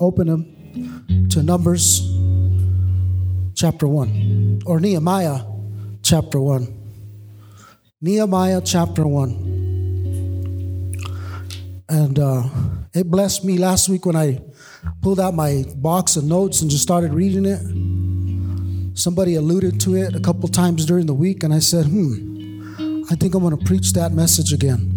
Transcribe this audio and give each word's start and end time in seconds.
open 0.00 0.26
them 0.26 1.28
to 1.30 1.42
Numbers 1.42 2.00
chapter 3.54 3.88
1 3.88 4.62
or 4.66 4.80
Nehemiah 4.80 5.40
chapter 6.02 6.40
1. 6.40 6.74
Nehemiah 8.00 8.60
chapter 8.64 9.06
1. 9.06 10.94
And 11.88 12.18
uh, 12.18 12.44
it 12.94 13.10
blessed 13.10 13.44
me 13.44 13.58
last 13.58 13.88
week 13.88 14.06
when 14.06 14.14
I 14.14 14.40
pulled 15.02 15.18
out 15.18 15.34
my 15.34 15.64
box 15.76 16.16
of 16.16 16.24
notes 16.24 16.62
and 16.62 16.70
just 16.70 16.82
started 16.82 17.12
reading 17.12 17.44
it. 17.44 17.60
Somebody 18.96 19.34
alluded 19.34 19.80
to 19.80 19.96
it 19.96 20.14
a 20.14 20.20
couple 20.20 20.48
times 20.48 20.84
during 20.84 21.06
the 21.06 21.14
week, 21.14 21.42
and 21.42 21.54
I 21.54 21.60
said, 21.60 21.86
hmm, 21.86 23.04
I 23.10 23.14
think 23.14 23.34
I'm 23.34 23.42
going 23.42 23.56
to 23.56 23.64
preach 23.64 23.92
that 23.94 24.12
message 24.12 24.52
again. 24.52 24.94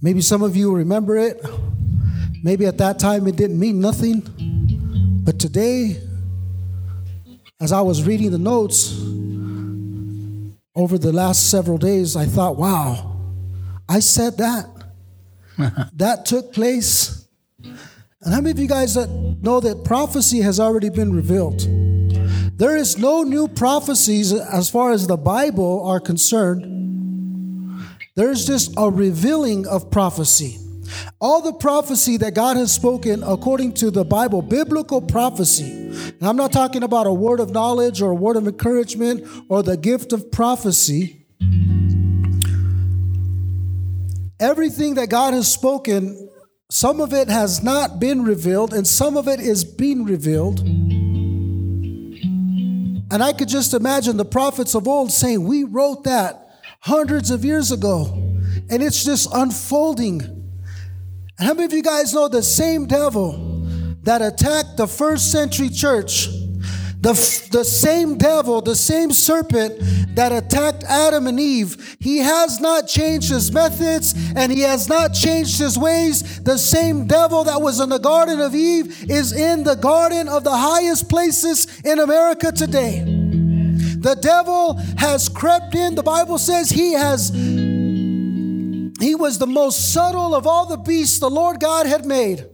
Maybe 0.00 0.20
some 0.20 0.42
of 0.42 0.56
you 0.56 0.74
remember 0.74 1.16
it. 1.16 1.44
Maybe 2.48 2.64
at 2.64 2.78
that 2.78 2.98
time 2.98 3.26
it 3.26 3.36
didn't 3.36 3.60
mean 3.60 3.78
nothing. 3.78 4.22
But 5.22 5.38
today, 5.38 6.00
as 7.60 7.72
I 7.72 7.82
was 7.82 8.04
reading 8.04 8.30
the 8.30 8.38
notes 8.38 8.98
over 10.74 10.96
the 10.96 11.12
last 11.12 11.50
several 11.50 11.76
days, 11.76 12.16
I 12.16 12.24
thought, 12.24 12.56
wow, 12.56 13.20
I 13.86 14.00
said 14.00 14.38
that. 14.38 14.64
that 15.92 16.24
took 16.24 16.54
place. 16.54 17.28
And 17.62 18.32
how 18.32 18.40
many 18.40 18.52
of 18.52 18.58
you 18.58 18.66
guys 18.66 18.94
that 18.94 19.10
know 19.42 19.60
that 19.60 19.84
prophecy 19.84 20.40
has 20.40 20.58
already 20.58 20.88
been 20.88 21.12
revealed? 21.12 21.60
There 22.58 22.78
is 22.78 22.96
no 22.96 23.24
new 23.24 23.48
prophecies 23.48 24.32
as 24.32 24.70
far 24.70 24.92
as 24.92 25.06
the 25.06 25.18
Bible 25.18 25.86
are 25.86 26.00
concerned. 26.00 26.64
There's 28.16 28.46
just 28.46 28.72
a 28.78 28.88
revealing 28.88 29.66
of 29.66 29.90
prophecy. 29.90 30.58
All 31.20 31.42
the 31.42 31.52
prophecy 31.52 32.16
that 32.18 32.34
God 32.34 32.56
has 32.56 32.72
spoken 32.72 33.22
according 33.22 33.74
to 33.74 33.90
the 33.90 34.04
Bible, 34.04 34.42
biblical 34.42 35.00
prophecy. 35.00 35.70
And 35.70 36.22
I'm 36.22 36.36
not 36.36 36.52
talking 36.52 36.82
about 36.82 37.06
a 37.06 37.12
word 37.12 37.40
of 37.40 37.50
knowledge 37.50 38.00
or 38.02 38.10
a 38.10 38.14
word 38.14 38.36
of 38.36 38.46
encouragement 38.46 39.26
or 39.48 39.62
the 39.62 39.76
gift 39.76 40.12
of 40.12 40.30
prophecy. 40.30 41.26
Everything 44.40 44.94
that 44.94 45.08
God 45.10 45.34
has 45.34 45.50
spoken, 45.50 46.30
some 46.70 47.00
of 47.00 47.12
it 47.12 47.28
has 47.28 47.62
not 47.62 47.98
been 47.98 48.22
revealed 48.22 48.72
and 48.72 48.86
some 48.86 49.16
of 49.16 49.26
it 49.26 49.40
is 49.40 49.64
being 49.64 50.04
revealed. 50.04 50.60
And 53.10 53.22
I 53.22 53.32
could 53.32 53.48
just 53.48 53.74
imagine 53.74 54.16
the 54.16 54.24
prophets 54.24 54.74
of 54.74 54.86
old 54.86 55.10
saying, 55.10 55.44
We 55.44 55.64
wrote 55.64 56.04
that 56.04 56.48
hundreds 56.80 57.30
of 57.30 57.44
years 57.44 57.72
ago. 57.72 58.06
And 58.70 58.82
it's 58.82 59.04
just 59.04 59.28
unfolding. 59.32 60.37
And 61.38 61.46
how 61.46 61.54
many 61.54 61.66
of 61.66 61.72
you 61.72 61.82
guys 61.82 62.12
know 62.12 62.26
the 62.26 62.42
same 62.42 62.86
devil 62.86 63.32
that 64.02 64.22
attacked 64.22 64.76
the 64.76 64.88
first 64.88 65.30
century 65.30 65.68
church? 65.68 66.26
The, 67.00 67.12
the 67.52 67.64
same 67.64 68.18
devil, 68.18 68.60
the 68.60 68.74
same 68.74 69.12
serpent 69.12 69.76
that 70.16 70.32
attacked 70.32 70.82
Adam 70.82 71.28
and 71.28 71.38
Eve, 71.38 71.96
he 72.00 72.18
has 72.18 72.58
not 72.58 72.88
changed 72.88 73.30
his 73.30 73.52
methods 73.52 74.14
and 74.34 74.50
he 74.50 74.62
has 74.62 74.88
not 74.88 75.14
changed 75.14 75.60
his 75.60 75.78
ways. 75.78 76.42
The 76.42 76.58
same 76.58 77.06
devil 77.06 77.44
that 77.44 77.62
was 77.62 77.78
in 77.78 77.88
the 77.88 77.98
Garden 77.98 78.40
of 78.40 78.52
Eve 78.52 79.08
is 79.08 79.32
in 79.32 79.62
the 79.62 79.76
garden 79.76 80.26
of 80.26 80.42
the 80.42 80.56
highest 80.56 81.08
places 81.08 81.80
in 81.84 82.00
America 82.00 82.50
today. 82.50 83.04
The 84.00 84.16
devil 84.20 84.74
has 84.96 85.28
crept 85.28 85.76
in. 85.76 85.94
The 85.94 86.02
Bible 86.02 86.38
says 86.38 86.68
he 86.68 86.94
has 86.94 87.30
he 89.00 89.14
was 89.14 89.38
the 89.38 89.46
most 89.46 89.92
subtle 89.92 90.34
of 90.34 90.46
all 90.46 90.66
the 90.66 90.76
beasts 90.76 91.20
the 91.20 91.30
Lord 91.30 91.60
God 91.60 91.86
had 91.86 92.04
made. 92.04 92.46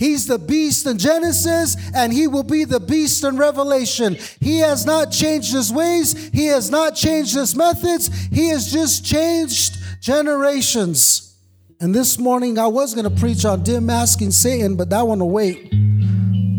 He's 0.00 0.26
the 0.26 0.38
beast 0.38 0.86
in 0.86 0.96
Genesis, 0.96 1.76
and 1.94 2.10
he 2.10 2.26
will 2.26 2.42
be 2.42 2.64
the 2.64 2.80
beast 2.80 3.22
in 3.22 3.36
Revelation. 3.36 4.16
He 4.40 4.60
has 4.60 4.86
not 4.86 5.12
changed 5.12 5.52
his 5.52 5.70
ways, 5.70 6.30
he 6.32 6.46
has 6.46 6.70
not 6.70 6.94
changed 6.94 7.34
his 7.34 7.54
methods, 7.54 8.08
he 8.28 8.48
has 8.48 8.72
just 8.72 9.04
changed 9.04 9.76
generations. 10.00 11.36
And 11.80 11.94
this 11.94 12.18
morning 12.18 12.58
I 12.58 12.66
was 12.66 12.94
going 12.94 13.04
to 13.04 13.20
preach 13.20 13.44
on 13.44 13.62
dim 13.62 13.84
masking 13.84 14.30
Satan, 14.30 14.76
but 14.76 14.88
that 14.88 15.06
one 15.06 15.18
will 15.18 15.30
wait. 15.30 15.70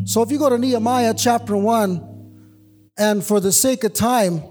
So 0.05 0.21
if 0.21 0.29
you 0.29 0.37
go 0.37 0.49
to 0.49 0.59
Nehemiah 0.59 1.15
chapter 1.17 1.57
1, 1.57 2.09
and 2.97 3.23
for 3.23 3.39
the 3.39 3.51
sake 3.51 3.83
of 3.83 3.93
time, 3.93 4.43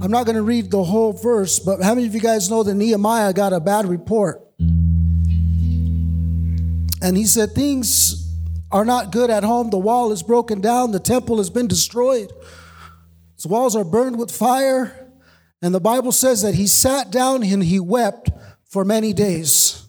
I'm 0.00 0.10
not 0.10 0.26
going 0.26 0.36
to 0.36 0.42
read 0.42 0.70
the 0.70 0.82
whole 0.82 1.12
verse, 1.12 1.58
but 1.58 1.80
how 1.82 1.94
many 1.94 2.06
of 2.06 2.14
you 2.14 2.20
guys 2.20 2.50
know 2.50 2.62
that 2.62 2.74
Nehemiah 2.74 3.32
got 3.32 3.52
a 3.52 3.60
bad 3.60 3.86
report? 3.86 4.40
And 7.02 7.16
he 7.16 7.24
said, 7.26 7.52
Things 7.52 8.32
are 8.72 8.84
not 8.84 9.12
good 9.12 9.30
at 9.30 9.44
home. 9.44 9.70
The 9.70 9.78
wall 9.78 10.10
is 10.10 10.22
broken 10.22 10.60
down, 10.60 10.90
the 10.90 11.00
temple 11.00 11.38
has 11.38 11.50
been 11.50 11.68
destroyed, 11.68 12.32
its 13.34 13.46
walls 13.46 13.76
are 13.76 13.84
burned 13.84 14.18
with 14.18 14.30
fire. 14.30 15.00
And 15.62 15.74
the 15.74 15.80
Bible 15.80 16.12
says 16.12 16.42
that 16.42 16.54
he 16.54 16.66
sat 16.66 17.10
down 17.10 17.42
and 17.42 17.62
he 17.64 17.80
wept 17.80 18.30
for 18.66 18.84
many 18.84 19.14
days. 19.14 19.86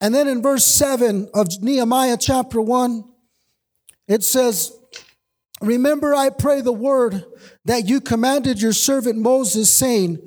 And 0.00 0.14
then 0.14 0.26
in 0.26 0.40
verse 0.40 0.64
7 0.64 1.28
of 1.34 1.48
Nehemiah 1.60 2.16
chapter 2.18 2.62
1, 2.62 3.04
it 4.08 4.22
says, 4.22 4.72
Remember, 5.60 6.14
I 6.14 6.30
pray 6.30 6.62
the 6.62 6.72
word 6.72 7.24
that 7.64 7.88
you 7.88 8.00
commanded 8.00 8.60
your 8.60 8.72
servant 8.72 9.18
Moses, 9.18 9.76
saying, 9.76 10.18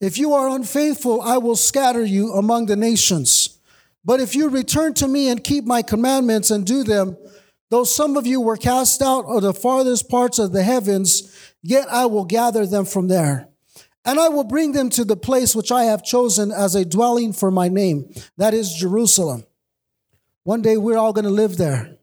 If 0.00 0.18
you 0.18 0.32
are 0.34 0.48
unfaithful, 0.48 1.20
I 1.20 1.38
will 1.38 1.56
scatter 1.56 2.04
you 2.04 2.32
among 2.32 2.66
the 2.66 2.76
nations. 2.76 3.58
But 4.04 4.20
if 4.20 4.34
you 4.34 4.48
return 4.48 4.94
to 4.94 5.08
me 5.08 5.28
and 5.28 5.42
keep 5.42 5.64
my 5.64 5.82
commandments 5.82 6.50
and 6.50 6.66
do 6.66 6.82
them, 6.82 7.16
though 7.70 7.84
some 7.84 8.16
of 8.16 8.26
you 8.26 8.40
were 8.40 8.56
cast 8.56 9.00
out 9.00 9.24
of 9.26 9.42
the 9.42 9.54
farthest 9.54 10.08
parts 10.08 10.38
of 10.38 10.52
the 10.52 10.62
heavens, 10.62 11.54
yet 11.62 11.86
I 11.90 12.06
will 12.06 12.24
gather 12.24 12.66
them 12.66 12.84
from 12.84 13.08
there. 13.08 13.48
And 14.04 14.18
I 14.18 14.28
will 14.28 14.44
bring 14.44 14.72
them 14.72 14.90
to 14.90 15.04
the 15.04 15.16
place 15.16 15.54
which 15.54 15.70
I 15.70 15.84
have 15.84 16.02
chosen 16.02 16.50
as 16.50 16.74
a 16.74 16.84
dwelling 16.84 17.32
for 17.32 17.52
my 17.52 17.68
name, 17.68 18.12
that 18.36 18.52
is 18.52 18.74
Jerusalem. 18.74 19.44
One 20.42 20.60
day 20.60 20.76
we're 20.76 20.98
all 20.98 21.12
going 21.12 21.24
to 21.24 21.30
live 21.30 21.56
there. 21.56 21.98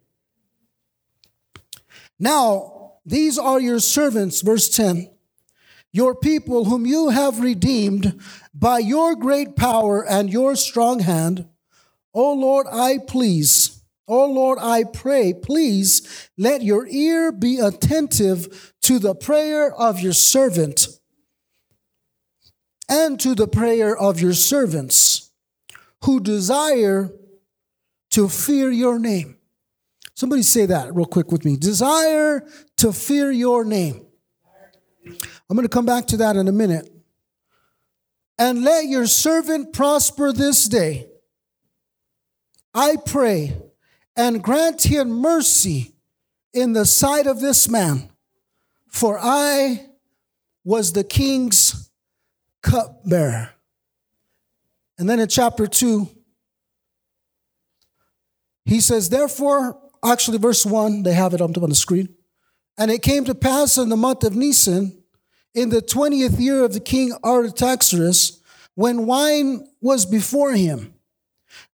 Now, 2.17 2.78
these 3.05 3.37
are 3.37 3.59
your 3.59 3.79
servants, 3.79 4.41
verse 4.41 4.69
10, 4.69 5.09
your 5.91 6.15
people 6.15 6.65
whom 6.65 6.85
you 6.85 7.09
have 7.09 7.39
redeemed 7.39 8.19
by 8.53 8.79
your 8.79 9.15
great 9.15 9.55
power 9.55 10.05
and 10.05 10.29
your 10.29 10.55
strong 10.55 10.99
hand. 10.99 11.47
O 12.13 12.33
Lord, 12.33 12.67
I 12.71 12.99
please, 13.07 13.83
O 14.07 14.25
Lord, 14.25 14.59
I 14.59 14.83
pray, 14.83 15.33
please 15.33 16.29
let 16.37 16.61
your 16.61 16.87
ear 16.87 17.31
be 17.31 17.59
attentive 17.59 18.73
to 18.81 18.99
the 18.99 19.15
prayer 19.15 19.73
of 19.73 19.99
your 19.99 20.13
servant 20.13 20.87
and 22.89 23.19
to 23.19 23.35
the 23.35 23.47
prayer 23.47 23.95
of 23.95 24.19
your 24.19 24.33
servants 24.33 25.31
who 26.03 26.19
desire 26.19 27.11
to 28.11 28.27
fear 28.27 28.71
your 28.71 28.97
name. 28.97 29.38
Somebody 30.19 30.41
say 30.41 30.65
that 30.65 30.93
real 30.93 31.05
quick 31.05 31.31
with 31.31 31.45
me. 31.45 31.55
Desire 31.55 32.45
to 32.75 32.91
fear 32.91 33.31
your 33.31 33.63
name. 33.63 34.05
I'm 35.05 35.55
going 35.55 35.63
to 35.63 35.69
come 35.69 35.85
back 35.85 36.07
to 36.07 36.17
that 36.17 36.35
in 36.35 36.49
a 36.49 36.51
minute. 36.51 36.91
And 38.37 38.65
let 38.65 38.87
your 38.87 39.07
servant 39.07 39.71
prosper 39.71 40.33
this 40.33 40.67
day. 40.67 41.07
I 42.73 42.97
pray 43.05 43.55
and 44.17 44.43
grant 44.43 44.83
him 44.83 45.09
mercy 45.09 45.95
in 46.51 46.73
the 46.73 46.85
sight 46.85 47.25
of 47.25 47.39
this 47.39 47.69
man, 47.69 48.09
for 48.89 49.17
I 49.17 49.85
was 50.65 50.91
the 50.91 51.05
king's 51.05 51.89
cupbearer. 52.61 53.51
And 54.97 55.09
then 55.09 55.21
in 55.21 55.29
chapter 55.29 55.65
2, 55.65 56.09
he 58.65 58.81
says, 58.81 59.07
Therefore, 59.07 59.79
actually, 60.03 60.37
verse 60.37 60.65
1, 60.65 61.03
they 61.03 61.13
have 61.13 61.33
it 61.33 61.41
up 61.41 61.57
on 61.57 61.69
the 61.69 61.75
screen. 61.75 62.09
And 62.77 62.89
it 62.91 63.01
came 63.01 63.25
to 63.25 63.35
pass 63.35 63.77
in 63.77 63.89
the 63.89 63.97
month 63.97 64.23
of 64.23 64.35
Nisan, 64.35 65.03
in 65.53 65.69
the 65.69 65.81
20th 65.81 66.39
year 66.39 66.63
of 66.63 66.73
the 66.73 66.79
king 66.79 67.13
Artaxerxes, 67.23 68.41
when 68.75 69.05
wine 69.05 69.67
was 69.81 70.05
before 70.05 70.53
him, 70.53 70.93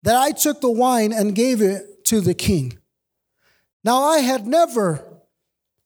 that 0.02 0.16
I 0.16 0.32
took 0.32 0.62
the 0.62 0.72
wine 0.72 1.14
and 1.14 1.36
gave 1.36 1.62
it 1.62 2.06
to 2.06 2.22
the 2.22 2.34
king. 2.34 2.80
Now 3.84 4.02
I 4.02 4.20
had 4.20 4.48
never 4.48 5.06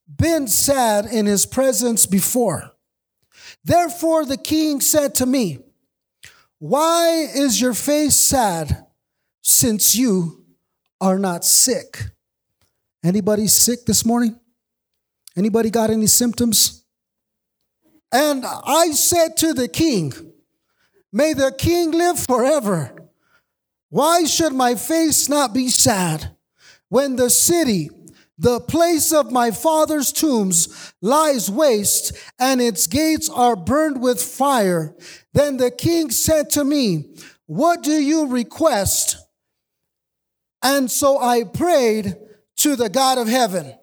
been 0.07 0.47
sad 0.47 1.06
in 1.06 1.25
his 1.25 1.45
presence 1.45 2.06
before. 2.06 2.71
Therefore 3.63 4.25
the 4.25 4.38
king 4.38 4.80
said 4.80 5.15
to 5.15 5.25
me, 5.25 5.59
Why 6.59 7.27
is 7.35 7.59
your 7.59 7.74
face 7.74 8.15
sad 8.15 8.85
since 9.42 9.95
you 9.95 10.45
are 11.01 11.19
not 11.19 11.44
sick? 11.44 12.12
Anybody 13.04 13.48
sick 13.48 13.86
this 13.86 14.06
morning? 14.06 14.38
Anybody 15.38 15.69
got 15.69 15.90
any 15.90 16.07
symptoms? 16.07 16.84
And 18.12 18.44
I 18.46 18.92
said 18.92 19.38
to 19.38 19.54
the 19.54 19.68
king, 19.68 20.13
May 21.12 21.34
the 21.34 21.54
king 21.57 21.92
live 21.92 22.19
forever. 22.19 22.94
Why 23.90 24.25
should 24.25 24.54
my 24.54 24.75
face 24.75 25.30
not 25.30 25.54
be 25.54 25.69
sad 25.69 26.36
when 26.90 27.16
the 27.16 27.30
city, 27.30 27.90
the 28.38 28.60
place 28.60 29.13
of 29.13 29.31
my 29.31 29.52
father's 29.52 30.12
tombs, 30.12 30.94
lies 31.02 31.50
waste 31.50 32.12
and 32.38 32.62
its 32.62 32.86
gates 32.86 33.30
are 33.30 33.56
burned 33.56 34.02
with 34.02 34.22
fire? 34.22 34.94
Then 35.34 35.57
the 35.57 35.72
king 35.72 36.12
said 36.12 36.50
to 36.52 36.63
me, 36.63 37.16
What 37.45 37.81
do 37.81 37.94
you 37.94 38.28
request? 38.28 39.18
And 40.62 40.92
so 40.92 41.18
I 41.18 41.45
prayed 41.45 42.18
to 42.59 42.75
the 42.75 42.89
God 42.89 43.17
of 43.17 43.27
heaven. 43.27 43.79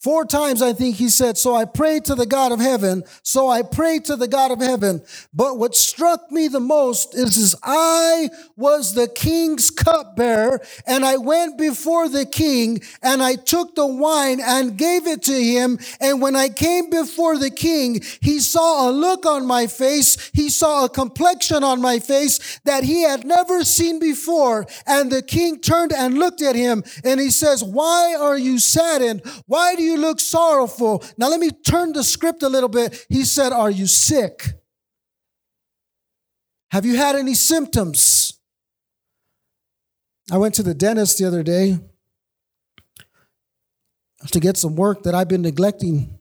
Four 0.00 0.24
times 0.24 0.62
I 0.62 0.72
think 0.72 0.96
he 0.96 1.10
said, 1.10 1.36
So 1.36 1.54
I 1.54 1.66
prayed 1.66 2.06
to 2.06 2.14
the 2.14 2.24
God 2.24 2.52
of 2.52 2.60
heaven. 2.60 3.04
So 3.22 3.50
I 3.50 3.60
prayed 3.60 4.06
to 4.06 4.16
the 4.16 4.28
God 4.28 4.50
of 4.50 4.60
heaven. 4.60 5.02
But 5.34 5.58
what 5.58 5.74
struck 5.74 6.32
me 6.32 6.48
the 6.48 6.58
most 6.58 7.14
is, 7.14 7.36
is 7.36 7.54
I 7.62 8.30
was 8.56 8.94
the 8.94 9.08
king's 9.08 9.68
cupbearer 9.68 10.62
and 10.86 11.04
I 11.04 11.18
went 11.18 11.58
before 11.58 12.08
the 12.08 12.24
king 12.24 12.80
and 13.02 13.22
I 13.22 13.34
took 13.34 13.74
the 13.74 13.86
wine 13.86 14.40
and 14.40 14.78
gave 14.78 15.06
it 15.06 15.22
to 15.24 15.34
him. 15.34 15.78
And 16.00 16.22
when 16.22 16.34
I 16.34 16.48
came 16.48 16.88
before 16.88 17.36
the 17.36 17.50
king, 17.50 18.00
he 18.22 18.38
saw 18.40 18.88
a 18.88 18.90
look 18.90 19.26
on 19.26 19.46
my 19.46 19.66
face. 19.66 20.30
He 20.32 20.48
saw 20.48 20.86
a 20.86 20.88
complexion 20.88 21.62
on 21.62 21.82
my 21.82 21.98
face 21.98 22.58
that 22.64 22.84
he 22.84 23.02
had 23.02 23.26
never 23.26 23.64
seen 23.64 23.98
before. 23.98 24.66
And 24.86 25.12
the 25.12 25.20
king 25.20 25.60
turned 25.60 25.92
and 25.92 26.18
looked 26.18 26.40
at 26.40 26.56
him 26.56 26.84
and 27.04 27.20
he 27.20 27.28
says, 27.30 27.62
Why 27.62 28.16
are 28.18 28.38
you 28.38 28.58
saddened? 28.58 29.20
Why 29.46 29.74
do 29.74 29.82
you 29.82 29.89
you 29.90 29.98
look 29.98 30.20
sorrowful. 30.20 31.04
Now, 31.18 31.28
let 31.28 31.40
me 31.40 31.50
turn 31.50 31.92
the 31.92 32.04
script 32.04 32.42
a 32.42 32.48
little 32.48 32.68
bit. 32.68 33.06
He 33.08 33.24
said, 33.24 33.52
Are 33.52 33.70
you 33.70 33.86
sick? 33.86 34.46
Have 36.70 36.86
you 36.86 36.96
had 36.96 37.16
any 37.16 37.34
symptoms? 37.34 38.38
I 40.30 40.38
went 40.38 40.54
to 40.54 40.62
the 40.62 40.74
dentist 40.74 41.18
the 41.18 41.26
other 41.26 41.42
day 41.42 41.78
to 44.30 44.40
get 44.40 44.56
some 44.56 44.76
work 44.76 45.02
that 45.02 45.14
I've 45.14 45.28
been 45.28 45.42
neglecting. 45.42 46.18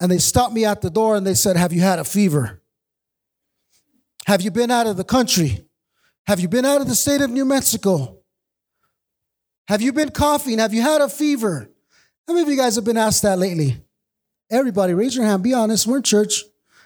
And 0.00 0.10
they 0.10 0.18
stopped 0.18 0.52
me 0.52 0.64
at 0.64 0.82
the 0.82 0.90
door 0.90 1.16
and 1.16 1.26
they 1.26 1.34
said, 1.34 1.56
Have 1.56 1.72
you 1.72 1.80
had 1.80 1.98
a 1.98 2.04
fever? 2.04 2.62
Have 4.26 4.42
you 4.42 4.50
been 4.50 4.70
out 4.70 4.86
of 4.86 4.96
the 4.96 5.04
country? 5.04 5.66
Have 6.26 6.40
you 6.40 6.48
been 6.48 6.64
out 6.64 6.80
of 6.80 6.88
the 6.88 6.94
state 6.94 7.20
of 7.20 7.30
New 7.30 7.44
Mexico? 7.44 8.18
Have 9.68 9.80
you 9.80 9.92
been 9.92 10.10
coughing? 10.10 10.58
Have 10.58 10.74
you 10.74 10.82
had 10.82 11.00
a 11.00 11.08
fever? 11.08 11.70
How 12.30 12.34
many 12.34 12.44
of 12.44 12.48
you 12.48 12.56
guys 12.56 12.76
have 12.76 12.84
been 12.84 12.96
asked 12.96 13.22
that 13.22 13.40
lately? 13.40 13.76
Everybody, 14.52 14.94
raise 14.94 15.16
your 15.16 15.24
hand. 15.24 15.42
Be 15.42 15.52
honest. 15.52 15.84
We're 15.84 15.96
in 15.96 16.04
church. 16.04 16.44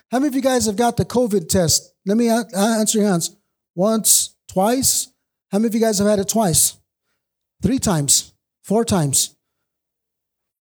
How 0.09 0.17
many 0.17 0.29
of 0.29 0.33
you 0.33 0.41
guys 0.41 0.65
have 0.65 0.75
got 0.75 0.97
the 0.97 1.05
COVID 1.05 1.47
test? 1.49 1.93
Let 2.03 2.17
me 2.17 2.29
answer 2.29 2.97
your 2.97 3.07
hands. 3.07 3.35
Once, 3.75 4.35
twice. 4.47 5.11
How 5.51 5.59
many 5.59 5.67
of 5.67 5.75
you 5.75 5.81
guys 5.81 5.99
have 5.99 6.07
had 6.07 6.17
it 6.17 6.29
twice? 6.29 6.79
Three 7.61 7.77
times, 7.77 8.33
four 8.63 8.83
times, 8.83 9.35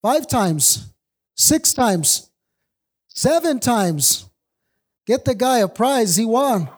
five 0.03 0.29
times, 0.29 0.93
six 1.35 1.73
times, 1.73 2.31
seven 3.09 3.61
times. 3.61 4.29
Get 5.07 5.25
the 5.25 5.35
guy 5.35 5.61
a 5.61 5.69
prize. 5.69 6.15
He 6.15 6.27
won. 6.27 6.69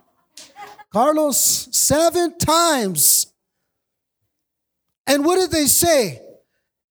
Carlos, 0.92 1.66
seven 1.72 2.38
times. 2.38 3.32
And 5.08 5.24
what 5.24 5.40
did 5.40 5.50
they 5.50 5.66
say? 5.66 6.22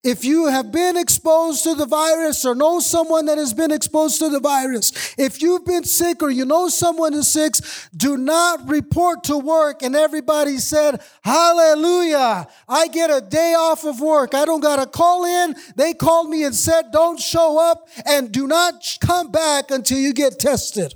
If 0.05 0.23
you 0.23 0.45
have 0.45 0.71
been 0.71 0.97
exposed 0.97 1.63
to 1.63 1.73
the 1.73 1.87
virus 1.87 2.45
or 2.45 2.53
know 2.53 2.79
someone 2.79 3.25
that 3.25 3.39
has 3.39 3.55
been 3.55 3.71
exposed 3.71 4.19
to 4.19 4.29
the 4.29 4.39
virus, 4.39 5.15
if 5.17 5.41
you've 5.41 5.65
been 5.65 5.83
sick 5.83 6.21
or 6.21 6.29
you 6.29 6.45
know 6.45 6.69
someone 6.69 7.13
who's 7.13 7.27
sick, 7.27 7.53
do 7.97 8.15
not 8.15 8.69
report 8.69 9.23
to 9.23 9.35
work. 9.35 9.81
And 9.81 9.95
everybody 9.95 10.59
said, 10.59 11.01
Hallelujah. 11.23 12.47
I 12.69 12.87
get 12.89 13.09
a 13.09 13.19
day 13.19 13.55
off 13.55 13.83
of 13.83 13.99
work. 13.99 14.35
I 14.35 14.45
don't 14.45 14.61
got 14.61 14.75
to 14.75 14.85
call 14.85 15.25
in. 15.25 15.55
They 15.75 15.95
called 15.95 16.29
me 16.29 16.43
and 16.43 16.53
said, 16.53 16.91
Don't 16.91 17.19
show 17.19 17.57
up 17.57 17.89
and 18.05 18.31
do 18.31 18.45
not 18.45 18.97
come 19.01 19.31
back 19.31 19.71
until 19.71 19.97
you 19.97 20.13
get 20.13 20.37
tested. 20.37 20.93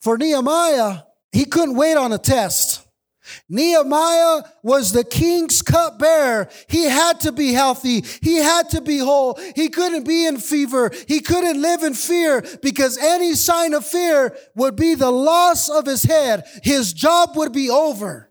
For 0.00 0.18
Nehemiah, 0.18 1.02
he 1.30 1.44
couldn't 1.44 1.76
wait 1.76 1.96
on 1.96 2.12
a 2.12 2.18
test. 2.18 2.75
Nehemiah 3.48 4.42
was 4.62 4.92
the 4.92 5.04
king's 5.04 5.62
cupbearer. 5.62 6.48
He 6.68 6.84
had 6.84 7.20
to 7.20 7.32
be 7.32 7.52
healthy. 7.52 8.04
He 8.22 8.36
had 8.36 8.70
to 8.70 8.80
be 8.80 8.98
whole. 8.98 9.38
He 9.54 9.68
couldn't 9.68 10.06
be 10.06 10.26
in 10.26 10.38
fever. 10.38 10.90
He 11.06 11.20
couldn't 11.20 11.60
live 11.60 11.82
in 11.82 11.94
fear 11.94 12.44
because 12.62 12.98
any 12.98 13.34
sign 13.34 13.74
of 13.74 13.86
fear 13.86 14.36
would 14.54 14.76
be 14.76 14.94
the 14.94 15.10
loss 15.10 15.68
of 15.68 15.86
his 15.86 16.02
head. 16.04 16.44
His 16.62 16.92
job 16.92 17.36
would 17.36 17.52
be 17.52 17.70
over. 17.70 18.25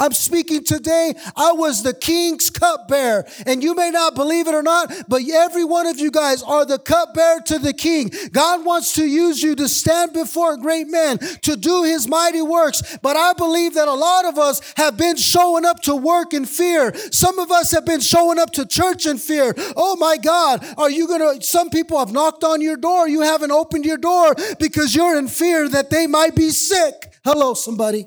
I'm 0.00 0.12
speaking 0.12 0.64
today. 0.64 1.14
I 1.36 1.52
was 1.52 1.82
the 1.82 1.92
king's 1.92 2.48
cupbearer. 2.48 3.26
And 3.46 3.62
you 3.62 3.74
may 3.74 3.90
not 3.90 4.14
believe 4.14 4.48
it 4.48 4.54
or 4.54 4.62
not, 4.62 4.90
but 5.08 5.22
every 5.30 5.64
one 5.64 5.86
of 5.86 5.98
you 6.00 6.10
guys 6.10 6.42
are 6.42 6.64
the 6.64 6.78
cupbearer 6.78 7.40
to 7.42 7.58
the 7.58 7.74
king. 7.74 8.10
God 8.32 8.64
wants 8.64 8.94
to 8.94 9.04
use 9.04 9.42
you 9.42 9.54
to 9.56 9.68
stand 9.68 10.14
before 10.14 10.54
a 10.54 10.58
great 10.58 10.88
men, 10.88 11.18
to 11.18 11.54
do 11.54 11.84
his 11.84 12.08
mighty 12.08 12.40
works. 12.40 12.96
But 13.02 13.16
I 13.16 13.34
believe 13.34 13.74
that 13.74 13.88
a 13.88 13.92
lot 13.92 14.24
of 14.24 14.38
us 14.38 14.62
have 14.78 14.96
been 14.96 15.16
showing 15.16 15.66
up 15.66 15.82
to 15.82 15.94
work 15.94 16.32
in 16.32 16.46
fear. 16.46 16.94
Some 17.12 17.38
of 17.38 17.50
us 17.50 17.70
have 17.72 17.84
been 17.84 18.00
showing 18.00 18.38
up 18.38 18.52
to 18.52 18.64
church 18.64 19.04
in 19.06 19.18
fear. 19.18 19.54
Oh 19.76 19.96
my 19.96 20.16
God, 20.16 20.64
are 20.78 20.90
you 20.90 21.06
going 21.08 21.40
to, 21.40 21.46
some 21.46 21.68
people 21.68 21.98
have 21.98 22.10
knocked 22.10 22.42
on 22.42 22.62
your 22.62 22.78
door. 22.78 23.06
You 23.06 23.20
haven't 23.20 23.52
opened 23.52 23.84
your 23.84 23.98
door 23.98 24.34
because 24.58 24.94
you're 24.94 25.18
in 25.18 25.28
fear 25.28 25.68
that 25.68 25.90
they 25.90 26.06
might 26.06 26.34
be 26.34 26.48
sick. 26.48 26.94
Hello, 27.22 27.52
somebody. 27.52 28.06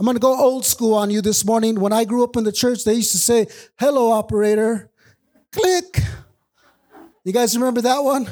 I'm 0.00 0.06
going 0.06 0.16
to 0.16 0.20
go 0.20 0.34
old 0.34 0.64
school 0.64 0.94
on 0.94 1.10
you 1.10 1.20
this 1.20 1.44
morning. 1.44 1.78
When 1.78 1.92
I 1.92 2.06
grew 2.06 2.24
up 2.24 2.34
in 2.38 2.44
the 2.44 2.52
church, 2.52 2.84
they 2.84 2.94
used 2.94 3.12
to 3.12 3.18
say, 3.18 3.48
Hello, 3.78 4.12
operator. 4.12 4.90
Click. 5.52 6.00
You 7.22 7.34
guys 7.34 7.54
remember 7.54 7.82
that 7.82 7.98
one? 7.98 8.26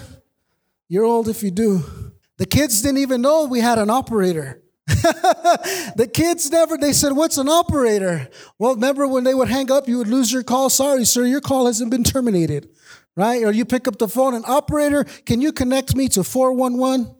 You're 0.89 1.05
old 1.05 1.29
if 1.29 1.43
you 1.43 1.51
do. 1.51 1.85
The 2.39 2.47
kids 2.47 2.81
didn't 2.81 3.03
even 3.03 3.21
know 3.21 3.45
we 3.45 3.61
had 3.61 3.79
an 3.79 3.91
operator. 3.91 4.63
the 4.87 6.11
kids 6.11 6.51
never, 6.51 6.79
they 6.79 6.95
said, 6.95 7.13
What's 7.13 7.37
an 7.37 7.51
operator? 7.51 8.31
Well, 8.59 8.75
remember 8.75 9.07
when 9.07 9.25
they 9.25 9.35
would 9.35 9.49
hang 9.49 9.71
up, 9.71 9.89
you 9.89 9.99
would 9.99 10.09
lose 10.09 10.33
your 10.33 10.45
call. 10.45 10.71
Sorry, 10.71 11.05
sir, 11.05 11.27
your 11.27 11.43
call 11.43 11.67
hasn't 11.67 11.91
been 11.91 12.03
terminated, 12.03 12.71
right? 13.15 13.45
Or 13.45 13.53
you 13.53 13.67
pick 13.67 13.87
up 13.87 13.99
the 13.99 14.09
phone 14.09 14.33
and, 14.33 14.45
Operator, 14.47 15.05
can 15.27 15.43
you 15.43 15.53
connect 15.53 15.95
me 15.95 16.09
to 16.09 16.25
411? 16.25 17.15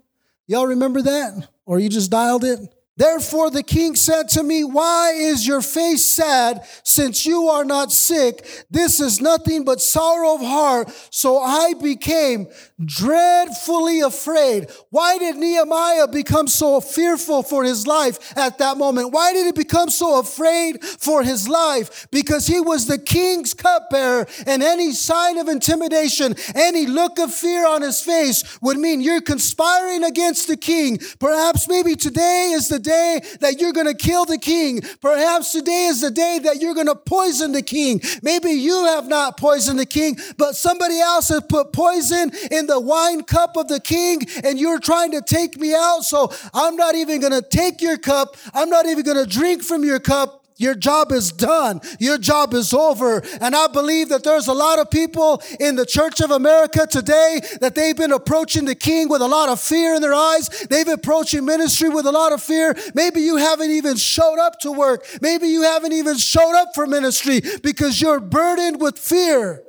Y'all 0.47 0.69
remember 0.69 1.03
that? 1.03 1.51
Or 1.67 1.79
you 1.79 1.91
just 1.91 2.11
dialed 2.11 2.45
it? 2.45 2.61
Therefore, 2.99 3.49
the 3.49 3.63
king 3.63 3.95
said 3.95 4.29
to 4.31 4.43
me, 4.43 4.65
Why 4.65 5.13
is 5.13 5.47
your 5.47 5.63
face 5.63 6.05
sad 6.05 6.67
since 6.83 7.25
you 7.25 7.47
are 7.47 7.65
not 7.65 7.93
sick? 7.93 8.45
This 8.73 9.01
is 9.01 9.21
nothing 9.21 9.65
but 9.65 9.81
sorrow 9.81 10.35
of 10.35 10.41
heart. 10.41 10.91
So 11.11 11.39
I 11.39 11.75
became 11.81 12.49
dreadfully 12.85 14.01
afraid. 14.01 14.71
Why 14.91 15.17
did 15.17 15.37
Nehemiah 15.37 16.09
become 16.09 16.49
so 16.49 16.81
fearful 16.81 17.45
for 17.45 17.63
his 17.63 17.87
life 17.87 18.37
at 18.37 18.59
that 18.59 18.77
moment? 18.77 19.13
Why 19.13 19.33
did 19.33 19.47
he 19.47 19.53
become 19.53 19.91
so 19.91 20.19
afraid 20.19 20.83
for 20.83 21.23
his 21.23 21.49
life? 21.49 22.09
Because 22.11 22.49
he 22.49 22.61
was 22.61 22.87
the 22.87 22.99
king's 22.99 23.55
cupbearer, 23.55 24.27
and 24.45 24.61
any 24.61 24.91
sign 24.91 25.39
of 25.39 25.47
intimidation, 25.47 26.35
any 26.57 26.87
look 26.87 27.21
of 27.21 27.33
fear 27.33 27.65
on 27.65 27.83
his 27.83 28.01
face 28.01 28.59
would 28.61 28.77
mean 28.77 29.01
you're 29.01 29.21
conspiring 29.21 30.03
against 30.03 30.49
the 30.49 30.57
king. 30.57 30.99
Perhaps 31.21 31.69
maybe 31.69 31.95
today 31.95 32.51
is 32.55 32.69
the 32.69 32.88
day 32.89 33.21
that 33.41 33.61
you're 33.61 33.73
going 33.73 33.87
to 33.87 33.95
kill 33.95 34.25
the 34.25 34.39
king. 34.39 34.81
Perhaps 35.01 35.53
today 35.53 35.87
is 35.87 36.01
the 36.01 36.11
day 36.11 36.41
that 36.43 36.61
you're 36.61 36.75
going 36.75 36.87
to 36.87 36.95
poison 36.97 37.53
the 37.53 37.63
king. 37.63 38.01
Maybe 38.23 38.51
you 38.51 38.87
have 38.87 39.07
not 39.07 39.37
poisoned 39.37 39.79
the 39.79 39.87
king, 39.87 40.17
but 40.37 40.57
somebody 40.57 40.99
else 40.99 41.29
has 41.29 41.43
put 41.49 41.73
poison 41.73 42.33
in 42.51 42.67
the 42.67 42.81
wine 42.81 43.23
cup 43.23 43.57
of 43.57 43.69
the 43.69 43.81
king 43.81 44.23
and 44.45 44.59
you're 44.59 44.81
trying 44.81 45.13
to 45.13 45.23
take 45.23 45.59
me 45.59 45.75
out. 45.75 46.03
So 46.03 46.33
I'm 46.55 46.77
not 46.77 46.95
even 46.95 47.21
going 47.21 47.33
to 47.33 47.43
take 47.43 47.81
your 47.83 47.99
cup. 47.99 48.37
I'm 48.55 48.71
not 48.71 48.87
even 48.87 49.05
going 49.05 49.23
to 49.23 49.31
drink 49.31 49.63
from 49.63 49.85
your 49.85 50.01
cup. 50.01 50.48
Your 50.59 50.75
job 50.75 51.13
is 51.13 51.31
done. 51.31 51.81
Your 52.01 52.19
job 52.19 52.53
is 52.53 52.75
over. 52.75 53.23
And 53.41 53.55
I 53.55 53.69
believe 53.69 54.09
that 54.09 54.25
there's 54.25 54.49
a 54.49 54.53
lot 54.53 54.81
of 54.81 54.91
people 54.91 55.41
in 55.61 55.77
the 55.77 55.87
Church 55.87 56.21
of 56.21 56.33
America 56.33 56.85
today 56.85 57.41
that 57.61 57.77
they've 57.77 57.97
been 57.97 58.13
approaching 58.13 58.65
the 58.65 58.75
King 58.75 59.09
with 59.09 59.23
a 59.23 59.29
lot 59.29 59.49
of 59.49 59.61
fear 59.61 59.95
in 59.95 60.03
their 60.03 60.15
eyes. 60.15 60.49
They've 60.69 60.89
approaching 60.89 61.45
ministry 61.45 61.89
with 61.89 62.07
a 62.07 62.13
lot 62.13 62.33
of 62.33 62.43
fear. 62.43 62.75
Maybe 62.95 63.21
you 63.21 63.37
haven't 63.37 63.71
even 63.71 63.97
showed 63.97 64.41
up 64.41 64.59
to 64.61 64.73
work. 64.73 65.07
Maybe 65.23 65.47
you 65.47 65.63
haven't 65.63 65.93
even 65.93 66.19
showed 66.19 66.57
up 66.57 66.71
for 66.75 66.87
ministry 66.89 67.41
because 67.63 68.01
you're 68.01 68.21
burdened 68.21 68.81
with 68.81 68.99
fear 68.99 69.63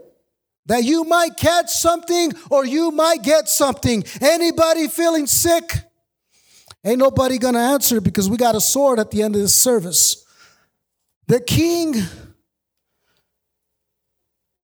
that 0.66 0.84
you 0.84 1.04
might 1.04 1.38
catch 1.38 1.70
something 1.70 2.32
or 2.50 2.66
you 2.66 2.90
might 2.90 3.22
get 3.22 3.48
something. 3.48 4.04
Anybody 4.22 4.88
feeling 4.88 5.28
sick? 5.28 5.72
Ain't 6.84 7.00
nobody 7.00 7.38
gonna 7.38 7.60
answer 7.60 8.02
because 8.02 8.28
we 8.28 8.38
got 8.38 8.56
a 8.56 8.62
sword 8.62 8.98
at 8.98 9.12
the 9.12 9.22
end 9.22 9.36
of 9.36 9.42
this 9.42 9.62
service. 9.62 10.26
The 11.30 11.40
king 11.40 11.94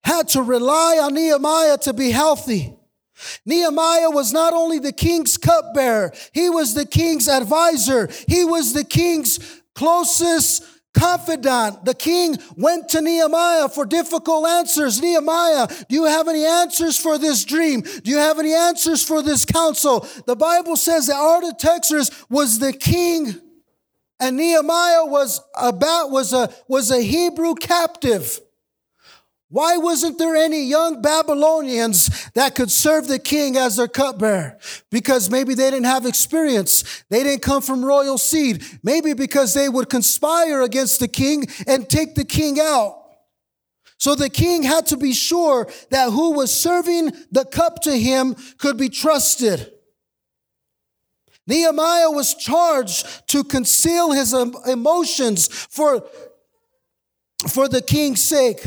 had 0.04 0.28
to 0.30 0.42
rely 0.42 1.00
on 1.02 1.14
Nehemiah 1.14 1.78
to 1.80 1.94
be 1.94 2.10
healthy. 2.10 2.76
Nehemiah 3.46 4.10
was 4.10 4.34
not 4.34 4.54
only 4.54 4.80
the 4.80 4.92
king's 4.92 5.38
cupbearer, 5.38 6.12
he 6.34 6.50
was 6.50 6.74
the 6.74 6.88
king's 6.88 7.30
advisor, 7.30 8.10
he 8.28 8.44
was 8.44 8.74
the 8.74 8.84
king's 8.84 9.62
closest 9.76 10.64
confidant. 10.96 11.86
The 11.86 11.94
king 11.94 12.38
went 12.56 12.90
to 12.90 13.02
Nehemiah 13.02 13.70
for 13.70 13.86
difficult 13.86 14.48
answers. 14.48 15.00
Nehemiah, 15.00 15.68
do 15.68 15.96
you 15.96 16.06
have 16.06 16.28
any 16.28 16.46
answers 16.46 16.98
for 16.98 17.20
this 17.20 17.46
dream? 17.46 17.82
Do 17.82 18.10
you 18.10 18.18
have 18.18 18.40
any 18.40 18.54
answers 18.54 19.04
for 19.04 19.22
this 19.22 19.46
counsel? 19.46 20.08
The 20.26 20.36
Bible 20.36 20.78
says 20.78 21.08
that 21.08 21.18
Artaxerxes 21.18 22.10
was 22.28 22.58
the 22.58 22.74
king 22.74 23.40
and 24.20 24.38
Nehemiah 24.38 25.06
was 25.06 25.42
about 25.56 26.12
was 26.12 26.34
a 26.34 26.50
was 26.68 26.92
a 26.92 27.02
Hebrew 27.02 27.56
captive. 27.56 28.40
Why 29.50 29.78
wasn't 29.78 30.18
there 30.18 30.36
any 30.36 30.64
young 30.64 31.02
Babylonians 31.02 32.30
that 32.32 32.56
could 32.56 32.72
serve 32.72 33.08
the 33.08 33.20
king 33.20 33.56
as 33.56 33.76
their 33.76 33.88
cupbearer? 33.88 34.58
Because 34.90 35.30
maybe 35.30 35.54
they 35.54 35.70
didn't 35.70 35.86
have 35.86 36.06
experience. 36.06 37.04
They 37.10 37.24
didn't 37.24 37.44
come 37.44 37.62
from 37.62 37.86
royal 37.86 38.18
seed. 38.18 38.66
Maybe 38.84 39.14
because 39.14 39.54
they 39.54 39.70
would 39.70 39.90
conspire 39.90 40.62
against 40.62 41.00
the 41.00 41.08
king 41.08 41.46
and 41.68 41.88
take 41.88 42.16
the 42.16 42.26
king 42.26 42.60
out. 42.60 43.04
So 43.98 44.16
the 44.16 44.30
king 44.30 44.64
had 44.64 44.88
to 44.88 44.98
be 44.98 45.14
sure 45.14 45.70
that 45.90 46.10
who 46.10 46.32
was 46.32 46.52
serving 46.54 47.12
the 47.32 47.46
cup 47.46 47.82
to 47.84 47.98
him 47.98 48.36
could 48.58 48.78
be 48.78 48.90
trusted. 48.90 49.72
Nehemiah 51.48 52.10
was 52.10 52.34
charged 52.34 53.28
to 53.30 53.44
conceal 53.44 54.12
his 54.12 54.34
um, 54.34 54.56
emotions 54.68 55.48
for, 55.48 56.04
for 57.48 57.68
the 57.68 57.82
king's 57.82 58.24
sake. 58.24 58.66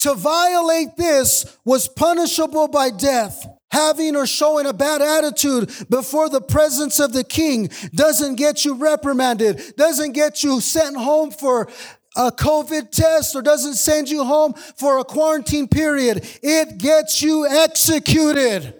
To 0.00 0.14
violate 0.14 0.96
this 0.96 1.56
was 1.64 1.88
punishable 1.88 2.68
by 2.68 2.90
death. 2.90 3.46
Having 3.70 4.16
or 4.16 4.26
showing 4.26 4.66
a 4.66 4.72
bad 4.72 5.02
attitude 5.02 5.70
before 5.90 6.28
the 6.30 6.40
presence 6.40 6.98
of 6.98 7.12
the 7.12 7.22
king 7.22 7.68
doesn't 7.94 8.36
get 8.36 8.64
you 8.64 8.74
reprimanded, 8.74 9.74
doesn't 9.76 10.12
get 10.12 10.42
you 10.42 10.60
sent 10.60 10.96
home 10.96 11.30
for 11.30 11.68
a 12.16 12.32
COVID 12.32 12.90
test, 12.90 13.36
or 13.36 13.42
doesn't 13.42 13.74
send 13.74 14.10
you 14.10 14.24
home 14.24 14.52
for 14.54 14.98
a 14.98 15.04
quarantine 15.04 15.68
period. 15.68 16.28
It 16.42 16.78
gets 16.78 17.22
you 17.22 17.46
executed. 17.46 18.74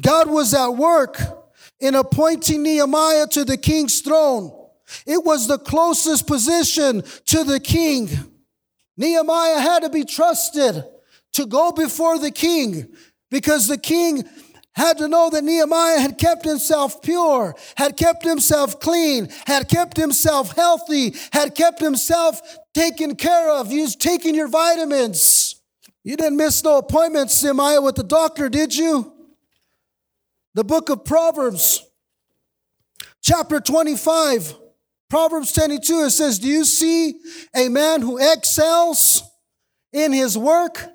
God 0.00 0.28
was 0.28 0.52
at 0.52 0.68
work 0.68 1.41
in 1.82 1.96
appointing 1.96 2.62
Nehemiah 2.62 3.26
to 3.26 3.44
the 3.44 3.56
king's 3.56 4.00
throne. 4.00 4.52
It 5.04 5.24
was 5.24 5.48
the 5.48 5.58
closest 5.58 6.28
position 6.28 7.02
to 7.26 7.44
the 7.44 7.58
king. 7.58 8.08
Nehemiah 8.96 9.58
had 9.58 9.82
to 9.82 9.90
be 9.90 10.04
trusted 10.04 10.84
to 11.32 11.46
go 11.46 11.72
before 11.72 12.20
the 12.20 12.30
king 12.30 12.94
because 13.30 13.66
the 13.66 13.76
king 13.76 14.22
had 14.74 14.98
to 14.98 15.08
know 15.08 15.28
that 15.30 15.42
Nehemiah 15.42 15.98
had 15.98 16.18
kept 16.18 16.44
himself 16.44 17.02
pure, 17.02 17.56
had 17.76 17.96
kept 17.96 18.22
himself 18.22 18.78
clean, 18.78 19.28
had 19.46 19.68
kept 19.68 19.96
himself 19.96 20.54
healthy, 20.54 21.14
had 21.32 21.56
kept 21.56 21.80
himself 21.80 22.40
taken 22.74 23.16
care 23.16 23.50
of. 23.50 23.72
Was 23.72 23.96
taking 23.96 24.36
your 24.36 24.48
vitamins. 24.48 25.56
You 26.04 26.16
didn't 26.16 26.36
miss 26.36 26.62
no 26.62 26.78
appointments, 26.78 27.42
Nehemiah, 27.42 27.82
with 27.82 27.96
the 27.96 28.04
doctor, 28.04 28.48
did 28.48 28.74
you? 28.74 29.12
The 30.54 30.64
book 30.64 30.90
of 30.90 31.04
Proverbs, 31.06 31.82
chapter 33.22 33.58
25. 33.58 34.54
Proverbs 35.08 35.52
22, 35.52 36.04
it 36.04 36.10
says, 36.10 36.38
Do 36.38 36.48
you 36.48 36.64
see 36.64 37.14
a 37.54 37.68
man 37.68 38.02
who 38.02 38.18
excels 38.18 39.22
in 39.92 40.12
his 40.12 40.36
work? 40.36 40.86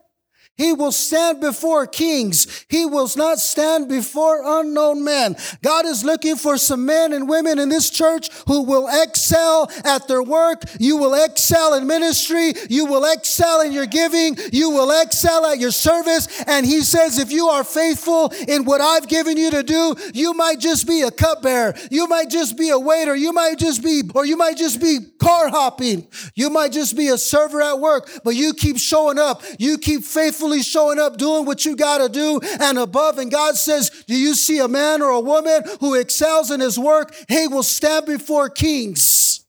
He 0.57 0.73
will 0.73 0.91
stand 0.91 1.39
before 1.39 1.85
kings. 1.85 2.65
He 2.67 2.85
will 2.85 3.09
not 3.15 3.37
stand 3.37 3.87
before 3.87 4.41
unknown 4.43 5.03
men. 5.03 5.35
God 5.61 5.85
is 5.85 6.03
looking 6.03 6.35
for 6.35 6.57
some 6.57 6.85
men 6.85 7.13
and 7.13 7.29
women 7.29 7.59
in 7.59 7.69
this 7.69 7.91
church 7.91 8.31
who 8.47 8.63
will 8.63 8.89
excel 9.03 9.71
at 9.85 10.07
their 10.07 10.23
work. 10.23 10.63
You 10.79 10.97
will 10.97 11.13
excel 11.13 11.75
in 11.75 11.85
ministry. 11.85 12.53
You 12.69 12.85
will 12.85 13.05
excel 13.11 13.61
in 13.61 13.71
your 13.71 13.85
giving. 13.85 14.35
You 14.51 14.71
will 14.71 15.01
excel 15.01 15.45
at 15.45 15.59
your 15.59 15.71
service. 15.71 16.27
And 16.47 16.65
he 16.65 16.81
says, 16.81 17.19
if 17.19 17.31
you 17.31 17.47
are 17.47 17.63
faithful 17.63 18.33
in 18.47 18.65
what 18.65 18.81
I've 18.81 19.07
given 19.07 19.37
you 19.37 19.51
to 19.51 19.61
do, 19.61 19.95
you 20.13 20.33
might 20.33 20.59
just 20.59 20.87
be 20.87 21.03
a 21.03 21.11
cupbearer. 21.11 21.75
You 21.91 22.07
might 22.07 22.29
just 22.29 22.57
be 22.57 22.69
a 22.69 22.79
waiter. 22.79 23.15
You 23.15 23.31
might 23.31 23.59
just 23.59 23.83
be, 23.83 24.01
or 24.15 24.25
you 24.25 24.37
might 24.37 24.57
just 24.57 24.81
be 24.81 24.99
car 25.19 25.49
hopping. 25.49 26.07
You 26.33 26.49
might 26.49 26.71
just 26.71 26.97
be 26.97 27.09
a 27.09 27.17
server 27.17 27.61
at 27.61 27.79
work, 27.79 28.09
but 28.23 28.35
you 28.35 28.53
keep 28.53 28.79
showing 28.79 29.19
up. 29.19 29.43
You 29.59 29.77
keep 29.77 30.03
faithful 30.03 30.46
faithfully 30.47 30.63
showing 30.63 30.99
up, 30.99 31.17
doing 31.17 31.45
what 31.45 31.65
you 31.65 31.75
got 31.75 31.99
to 31.99 32.09
do 32.09 32.39
and 32.61 32.77
above. 32.77 33.17
And 33.17 33.31
God 33.31 33.55
says, 33.55 33.89
Do 34.07 34.15
you 34.15 34.33
see 34.33 34.59
a 34.59 34.67
man 34.67 35.01
or 35.01 35.09
a 35.09 35.19
woman 35.19 35.63
who 35.79 35.95
excels 35.95 36.51
in 36.51 36.59
his 36.59 36.77
work? 36.79 37.13
He 37.27 37.47
will 37.47 37.63
stand 37.63 38.05
before 38.05 38.49
kings. 38.49 39.45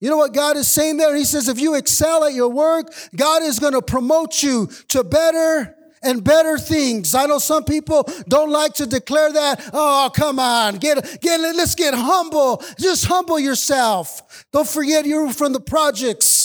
You 0.00 0.08
know 0.08 0.16
what 0.16 0.32
God 0.32 0.56
is 0.56 0.70
saying 0.70 0.96
there? 0.96 1.14
He 1.14 1.24
says, 1.24 1.46
if 1.48 1.60
you 1.60 1.74
excel 1.74 2.24
at 2.24 2.32
your 2.32 2.48
work, 2.48 2.86
God 3.14 3.42
is 3.42 3.58
going 3.58 3.74
to 3.74 3.82
promote 3.82 4.42
you 4.42 4.68
to 4.88 5.04
better 5.04 5.76
and 6.02 6.24
better 6.24 6.56
things. 6.56 7.14
I 7.14 7.26
know 7.26 7.38
some 7.38 7.64
people 7.64 8.08
don't 8.26 8.48
like 8.48 8.72
to 8.74 8.86
declare 8.86 9.30
that. 9.30 9.60
Oh, 9.74 10.10
come 10.14 10.38
on. 10.38 10.76
Get, 10.78 11.20
get, 11.20 11.38
let's 11.38 11.74
get 11.74 11.92
humble. 11.92 12.62
Just 12.78 13.04
humble 13.04 13.38
yourself. 13.38 14.46
Don't 14.52 14.66
forget 14.66 15.04
you're 15.04 15.34
from 15.34 15.52
the 15.52 15.60
projects. 15.60 16.39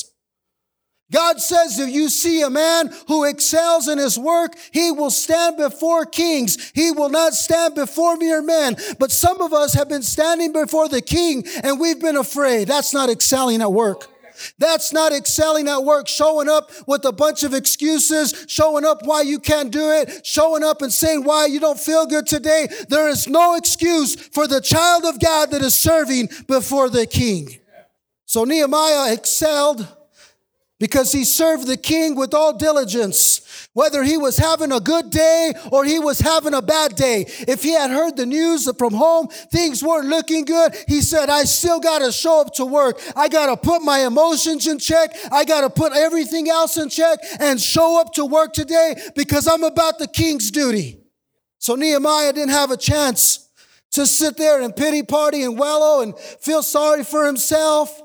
God 1.11 1.39
says 1.39 1.77
if 1.77 1.89
you 1.89 2.09
see 2.09 2.41
a 2.41 2.49
man 2.49 2.91
who 3.07 3.25
excels 3.25 3.87
in 3.87 3.99
his 3.99 4.17
work, 4.17 4.53
he 4.71 4.91
will 4.91 5.11
stand 5.11 5.57
before 5.57 6.05
kings. 6.05 6.71
He 6.73 6.91
will 6.91 7.09
not 7.09 7.33
stand 7.33 7.75
before 7.75 8.17
mere 8.17 8.41
men. 8.41 8.75
But 8.99 9.11
some 9.11 9.39
of 9.39 9.53
us 9.53 9.73
have 9.73 9.87
been 9.87 10.01
standing 10.01 10.51
before 10.51 10.89
the 10.89 11.01
king 11.01 11.45
and 11.63 11.79
we've 11.79 12.01
been 12.01 12.15
afraid. 12.15 12.67
That's 12.67 12.93
not 12.93 13.09
excelling 13.09 13.61
at 13.61 13.71
work. 13.71 14.07
That's 14.57 14.91
not 14.91 15.13
excelling 15.13 15.67
at 15.69 15.83
work, 15.83 16.07
showing 16.07 16.49
up 16.49 16.69
with 16.87 17.05
a 17.05 17.11
bunch 17.11 17.43
of 17.43 17.53
excuses, 17.53 18.45
showing 18.47 18.83
up 18.83 19.05
why 19.05 19.21
you 19.21 19.39
can't 19.39 19.71
do 19.71 19.91
it, 19.91 20.25
showing 20.25 20.63
up 20.63 20.81
and 20.81 20.91
saying 20.91 21.23
why 21.23 21.45
you 21.45 21.59
don't 21.59 21.79
feel 21.79 22.05
good 22.05 22.27
today. 22.27 22.67
There 22.89 23.07
is 23.07 23.27
no 23.27 23.55
excuse 23.55 24.15
for 24.15 24.47
the 24.47 24.59
child 24.59 25.05
of 25.05 25.21
God 25.21 25.51
that 25.51 25.61
is 25.61 25.79
serving 25.79 26.29
before 26.47 26.89
the 26.89 27.05
king. 27.05 27.59
So 28.25 28.43
Nehemiah 28.43 29.13
excelled 29.13 29.87
because 30.79 31.11
he 31.11 31.23
served 31.23 31.67
the 31.67 31.77
king 31.77 32.15
with 32.15 32.33
all 32.33 32.53
diligence, 32.53 33.69
whether 33.73 34.03
he 34.03 34.17
was 34.17 34.37
having 34.37 34.71
a 34.71 34.79
good 34.79 35.09
day 35.09 35.53
or 35.71 35.85
he 35.85 35.99
was 35.99 36.19
having 36.19 36.53
a 36.53 36.61
bad 36.61 36.95
day. 36.95 37.25
If 37.47 37.63
he 37.63 37.71
had 37.71 37.91
heard 37.91 38.17
the 38.17 38.25
news 38.25 38.69
from 38.77 38.93
home, 38.93 39.27
things 39.27 39.81
weren't 39.81 40.09
looking 40.09 40.43
good, 40.43 40.75
he 40.87 41.01
said, 41.01 41.29
I 41.29 41.43
still 41.45 41.79
got 41.79 41.99
to 41.99 42.11
show 42.11 42.41
up 42.41 42.53
to 42.55 42.65
work. 42.65 42.99
I 43.15 43.29
got 43.29 43.47
to 43.47 43.57
put 43.57 43.83
my 43.83 44.05
emotions 44.05 44.67
in 44.67 44.79
check. 44.79 45.15
I 45.31 45.45
got 45.45 45.61
to 45.61 45.69
put 45.69 45.93
everything 45.93 46.49
else 46.49 46.77
in 46.77 46.89
check 46.89 47.19
and 47.39 47.59
show 47.59 47.99
up 47.99 48.13
to 48.13 48.25
work 48.25 48.51
today 48.51 48.95
because 49.15 49.47
I'm 49.47 49.63
about 49.63 49.97
the 49.97 50.07
king's 50.07 50.51
duty. 50.51 50.99
So 51.59 51.75
Nehemiah 51.75 52.33
didn't 52.33 52.51
have 52.51 52.71
a 52.71 52.77
chance 52.77 53.49
to 53.91 54.05
sit 54.05 54.35
there 54.35 54.61
and 54.61 54.75
pity 54.75 55.03
party 55.03 55.43
and 55.43 55.57
wallow 55.57 56.01
and 56.01 56.17
feel 56.19 56.61
sorry 56.61 57.05
for 57.05 57.25
himself. 57.25 58.01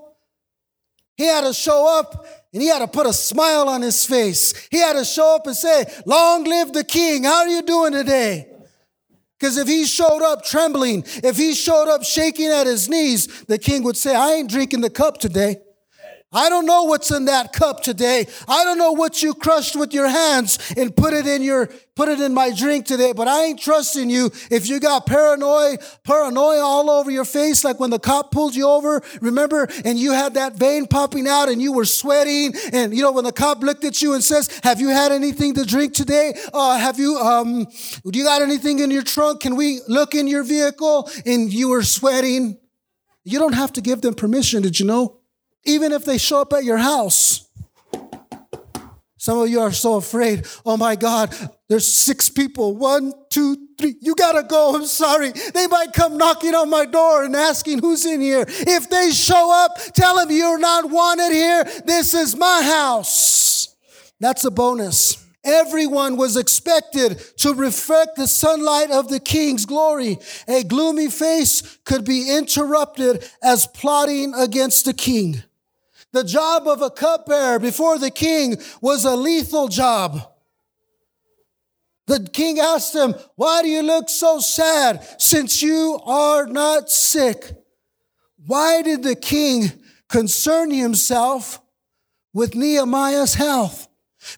He 1.16 1.24
had 1.24 1.42
to 1.42 1.52
show 1.52 1.98
up 1.98 2.24
and 2.52 2.62
he 2.62 2.68
had 2.68 2.80
to 2.80 2.88
put 2.88 3.06
a 3.06 3.12
smile 3.12 3.68
on 3.68 3.82
his 3.82 4.04
face. 4.04 4.68
He 4.70 4.78
had 4.78 4.94
to 4.94 5.04
show 5.04 5.36
up 5.36 5.46
and 5.46 5.56
say, 5.56 5.84
Long 6.04 6.44
live 6.44 6.72
the 6.72 6.84
king. 6.84 7.24
How 7.24 7.42
are 7.42 7.48
you 7.48 7.62
doing 7.62 7.92
today? 7.92 8.48
Because 9.38 9.56
if 9.56 9.68
he 9.68 9.86
showed 9.86 10.22
up 10.22 10.44
trembling, 10.44 11.04
if 11.22 11.36
he 11.36 11.54
showed 11.54 11.88
up 11.88 12.04
shaking 12.04 12.48
at 12.48 12.66
his 12.66 12.88
knees, 12.88 13.44
the 13.44 13.58
king 13.58 13.82
would 13.84 13.96
say, 13.96 14.14
I 14.14 14.32
ain't 14.32 14.50
drinking 14.50 14.82
the 14.82 14.90
cup 14.90 15.18
today. 15.18 15.56
I 16.32 16.48
don't 16.48 16.64
know 16.64 16.84
what's 16.84 17.10
in 17.10 17.24
that 17.24 17.52
cup 17.52 17.82
today. 17.82 18.24
I 18.46 18.62
don't 18.62 18.78
know 18.78 18.92
what 18.92 19.20
you 19.20 19.34
crushed 19.34 19.74
with 19.74 19.92
your 19.92 20.06
hands 20.06 20.60
and 20.76 20.94
put 20.94 21.12
it 21.12 21.26
in 21.26 21.42
your 21.42 21.68
put 21.96 22.08
it 22.08 22.20
in 22.20 22.32
my 22.32 22.52
drink 22.52 22.86
today, 22.86 23.12
but 23.12 23.26
I 23.26 23.46
ain't 23.46 23.60
trusting 23.60 24.08
you 24.08 24.30
if 24.48 24.68
you 24.68 24.78
got 24.78 25.06
paranoia, 25.06 25.76
paranoia 26.04 26.60
all 26.60 26.88
over 26.88 27.10
your 27.10 27.24
face 27.24 27.64
like 27.64 27.80
when 27.80 27.90
the 27.90 27.98
cop 27.98 28.30
pulled 28.30 28.54
you 28.54 28.68
over, 28.68 29.02
remember, 29.20 29.68
and 29.84 29.98
you 29.98 30.12
had 30.12 30.34
that 30.34 30.54
vein 30.54 30.86
popping 30.86 31.26
out 31.26 31.48
and 31.48 31.60
you 31.60 31.72
were 31.72 31.84
sweating 31.84 32.54
and 32.72 32.94
you 32.96 33.02
know 33.02 33.10
when 33.10 33.24
the 33.24 33.32
cop 33.32 33.60
looked 33.62 33.82
at 33.82 34.00
you 34.00 34.14
and 34.14 34.22
says, 34.22 34.48
"Have 34.62 34.80
you 34.80 34.90
had 34.90 35.10
anything 35.10 35.54
to 35.54 35.64
drink 35.64 35.94
today? 35.94 36.34
Uh, 36.54 36.78
have 36.78 37.00
you 37.00 37.16
um 37.18 37.66
do 38.06 38.18
you 38.18 38.24
got 38.24 38.40
anything 38.40 38.78
in 38.78 38.92
your 38.92 39.02
trunk? 39.02 39.40
Can 39.40 39.56
we 39.56 39.80
look 39.88 40.14
in 40.14 40.28
your 40.28 40.44
vehicle?" 40.44 41.10
And 41.26 41.52
you 41.52 41.70
were 41.70 41.82
sweating. 41.82 42.56
You 43.24 43.40
don't 43.40 43.54
have 43.54 43.72
to 43.74 43.80
give 43.80 44.00
them 44.00 44.14
permission, 44.14 44.62
did 44.62 44.78
you 44.78 44.86
know? 44.86 45.19
Even 45.64 45.92
if 45.92 46.04
they 46.04 46.18
show 46.18 46.40
up 46.40 46.52
at 46.52 46.64
your 46.64 46.78
house. 46.78 47.46
Some 49.20 49.36
of 49.36 49.50
you 49.50 49.60
are 49.60 49.70
so 49.70 49.96
afraid. 49.96 50.46
Oh 50.64 50.78
my 50.78 50.96
God, 50.96 51.34
there's 51.68 51.86
six 51.86 52.30
people. 52.30 52.74
One, 52.74 53.12
two, 53.28 53.68
three. 53.78 53.96
You 54.00 54.14
gotta 54.14 54.42
go. 54.42 54.74
I'm 54.74 54.86
sorry. 54.86 55.32
They 55.32 55.66
might 55.66 55.92
come 55.92 56.16
knocking 56.16 56.54
on 56.54 56.70
my 56.70 56.86
door 56.86 57.24
and 57.24 57.36
asking 57.36 57.80
who's 57.80 58.06
in 58.06 58.22
here. 58.22 58.46
If 58.48 58.88
they 58.88 59.10
show 59.10 59.52
up, 59.52 59.76
tell 59.92 60.16
them 60.16 60.30
you're 60.30 60.58
not 60.58 60.90
wanted 60.90 61.32
here. 61.32 61.64
This 61.84 62.14
is 62.14 62.34
my 62.34 62.62
house. 62.62 63.76
That's 64.20 64.46
a 64.46 64.50
bonus. 64.50 65.22
Everyone 65.44 66.16
was 66.16 66.38
expected 66.38 67.18
to 67.38 67.52
reflect 67.52 68.16
the 68.16 68.26
sunlight 68.26 68.90
of 68.90 69.08
the 69.08 69.20
king's 69.20 69.66
glory. 69.66 70.18
A 70.48 70.64
gloomy 70.64 71.08
face 71.08 71.78
could 71.84 72.06
be 72.06 72.34
interrupted 72.34 73.24
as 73.42 73.66
plotting 73.66 74.34
against 74.34 74.86
the 74.86 74.94
king. 74.94 75.42
The 76.12 76.24
job 76.24 76.66
of 76.66 76.82
a 76.82 76.90
cupbearer 76.90 77.58
before 77.58 77.98
the 77.98 78.10
king 78.10 78.56
was 78.80 79.04
a 79.04 79.14
lethal 79.16 79.68
job. 79.68 80.20
The 82.06 82.28
king 82.32 82.58
asked 82.58 82.94
him, 82.94 83.14
Why 83.36 83.62
do 83.62 83.68
you 83.68 83.82
look 83.82 84.08
so 84.08 84.40
sad 84.40 85.06
since 85.18 85.62
you 85.62 86.00
are 86.04 86.46
not 86.46 86.90
sick? 86.90 87.52
Why 88.46 88.82
did 88.82 89.04
the 89.04 89.14
king 89.14 89.70
concern 90.08 90.72
himself 90.72 91.60
with 92.32 92.56
Nehemiah's 92.56 93.34
health? 93.34 93.86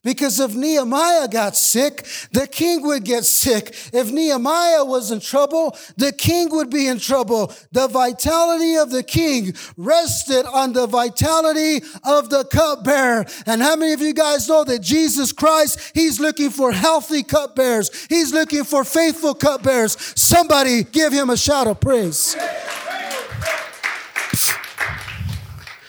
Because 0.02 0.38
if 0.40 0.54
Nehemiah 0.54 1.28
got 1.28 1.56
sick, 1.56 2.06
the 2.32 2.46
king 2.46 2.82
would 2.82 3.04
get 3.04 3.24
sick. 3.24 3.74
If 3.92 4.10
Nehemiah 4.10 4.84
was 4.84 5.10
in 5.10 5.20
trouble, 5.20 5.76
the 5.96 6.12
king 6.12 6.50
would 6.50 6.70
be 6.70 6.86
in 6.86 6.98
trouble. 6.98 7.52
The 7.72 7.88
vitality 7.88 8.76
of 8.76 8.90
the 8.90 9.02
king 9.02 9.54
rested 9.76 10.46
on 10.46 10.72
the 10.72 10.86
vitality 10.86 11.84
of 12.04 12.30
the 12.30 12.44
cupbearer. 12.44 13.26
And 13.46 13.62
how 13.62 13.76
many 13.76 13.92
of 13.92 14.00
you 14.00 14.14
guys 14.14 14.48
know 14.48 14.64
that 14.64 14.82
Jesus 14.82 15.32
Christ, 15.32 15.92
he's 15.94 16.20
looking 16.20 16.50
for 16.50 16.72
healthy 16.72 17.22
cupbearers. 17.22 18.06
He's 18.06 18.32
looking 18.32 18.64
for 18.64 18.84
faithful 18.84 19.34
cupbearers. 19.34 19.96
Somebody 20.20 20.84
give 20.84 21.12
him 21.12 21.30
a 21.30 21.36
shout 21.36 21.66
of 21.66 21.80
praise. 21.80 22.36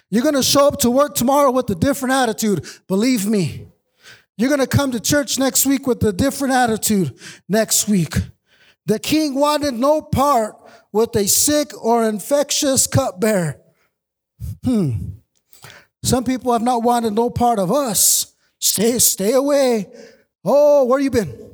You're 0.10 0.24
going 0.24 0.36
to 0.36 0.44
show 0.44 0.68
up 0.68 0.78
to 0.80 0.92
work 0.92 1.16
tomorrow 1.16 1.50
with 1.50 1.70
a 1.72 1.76
different 1.76 2.14
attitude. 2.14 2.66
Believe 2.88 3.26
me. 3.26 3.73
You're 4.38 4.50
going 4.50 4.62
to 4.62 4.68
come 4.68 4.92
to 4.92 5.00
church 5.00 5.38
next 5.38 5.66
week 5.66 5.86
with 5.86 6.04
a 6.04 6.12
different 6.12 6.54
attitude 6.54 7.18
next 7.48 7.88
week. 7.88 8.16
The 8.86 9.00
king 9.00 9.36
wanted 9.36 9.75
no 9.75 10.02
part 10.02 10.56
with 10.92 11.16
a 11.16 11.28
sick 11.28 11.72
or 11.84 12.08
infectious 12.08 12.88
cupbearer. 12.88 13.60
Hmm. 14.63 14.92
Some 16.04 16.24
people 16.24 16.52
have 16.52 16.62
not 16.62 16.84
wanted 16.84 17.13
no 17.13 17.30
part 17.30 17.60
of 17.60 17.72
us. 17.72 18.36
Stay, 18.60 19.00
stay 19.00 19.34
away. 19.34 19.88
Oh, 20.44 20.86
where 20.86 21.00
you 21.00 21.10
been? 21.10 21.50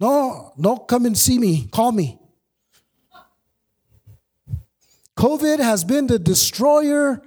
No, 0.00 0.52
don't 0.60 0.86
come 0.86 1.06
and 1.06 1.16
see 1.16 1.38
me. 1.38 1.68
Call 1.70 1.92
me. 1.92 2.18
COVID 5.16 5.60
has 5.60 5.84
been 5.84 6.06
the 6.06 6.18
destroyer 6.18 7.22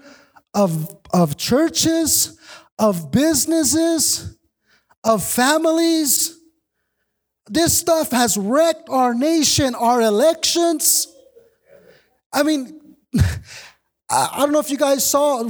of, 0.53 0.95
of 1.13 1.37
churches, 1.37 2.37
of 2.77 3.11
businesses, 3.11 4.36
of 5.03 5.23
families. 5.23 6.37
This 7.49 7.77
stuff 7.77 8.11
has 8.11 8.37
wrecked 8.37 8.89
our 8.89 9.13
nation, 9.13 9.75
our 9.75 10.01
elections. 10.01 11.07
I 12.33 12.43
mean, 12.43 12.95
I 14.09 14.37
don't 14.37 14.51
know 14.51 14.59
if 14.59 14.69
you 14.69 14.77
guys 14.77 15.05
saw 15.05 15.43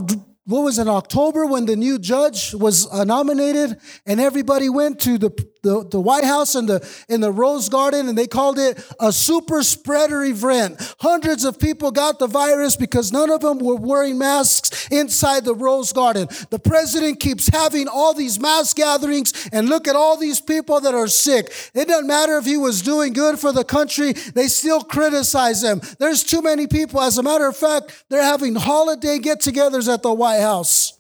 what 0.46 0.62
was 0.62 0.80
in 0.80 0.88
October 0.88 1.46
when 1.46 1.66
the 1.66 1.76
new 1.76 2.00
judge 2.00 2.54
was 2.54 2.92
nominated 3.06 3.78
and 4.06 4.22
everybody 4.22 4.70
went 4.70 5.00
to 5.02 5.18
the, 5.18 5.30
the, 5.64 5.88
the, 5.90 6.00
White 6.00 6.24
House 6.24 6.56
and 6.56 6.70
the, 6.70 6.88
in 7.10 7.20
the 7.20 7.32
Rose 7.32 7.68
Garden 7.68 8.08
and 8.08 8.18
they 8.18 8.28
called 8.28 8.60
it 8.60 8.82
a 9.00 9.12
super 9.12 9.64
spreader 9.64 10.24
event. 10.24 10.96
Hundreds 11.00 11.44
of 11.44 11.60
people 11.60 11.92
got 11.92 12.20
the 12.20 12.28
virus 12.28 12.76
because 12.76 13.12
none 13.12 13.30
of 13.32 13.42
them 13.42 13.60
were 13.60 13.76
wearing 13.76 14.18
masks 14.18 14.88
inside 14.90 15.44
the 15.44 15.56
Rose 15.56 15.92
Garden. 15.92 16.28
The 16.50 16.60
president 16.60 17.20
keeps 17.20 17.48
having 17.48 17.88
all 17.88 18.14
these 18.14 18.40
mass 18.40 18.74
gatherings 18.74 19.50
and 19.52 19.68
look 19.68 19.88
at 19.88 19.96
all 19.96 20.18
these 20.18 20.40
people 20.40 20.80
that 20.82 20.94
are 20.94 21.08
sick. 21.08 21.52
It 21.74 21.88
doesn't 21.88 22.08
matter 22.08 22.38
if 22.38 22.46
he 22.46 22.58
was 22.58 22.82
doing 22.82 23.14
good 23.14 23.40
for 23.40 23.52
the 23.52 23.64
country, 23.64 24.14
they 24.14 24.48
still 24.48 24.82
criticize 24.82 25.64
him. 25.64 25.82
There's 26.00 26.24
too 26.24 26.42
many 26.42 26.68
people. 26.68 27.02
As 27.02 27.18
a 27.18 27.24
matter 27.24 27.48
of 27.48 27.58
fact, 27.58 28.06
they're 28.10 28.24
having 28.24 28.56
holiday 28.56 29.20
get 29.20 29.40
togethers 29.40 29.92
at 29.92 30.04
the 30.04 30.14
White 30.14 30.28
White 30.28 30.42
House. 30.42 31.00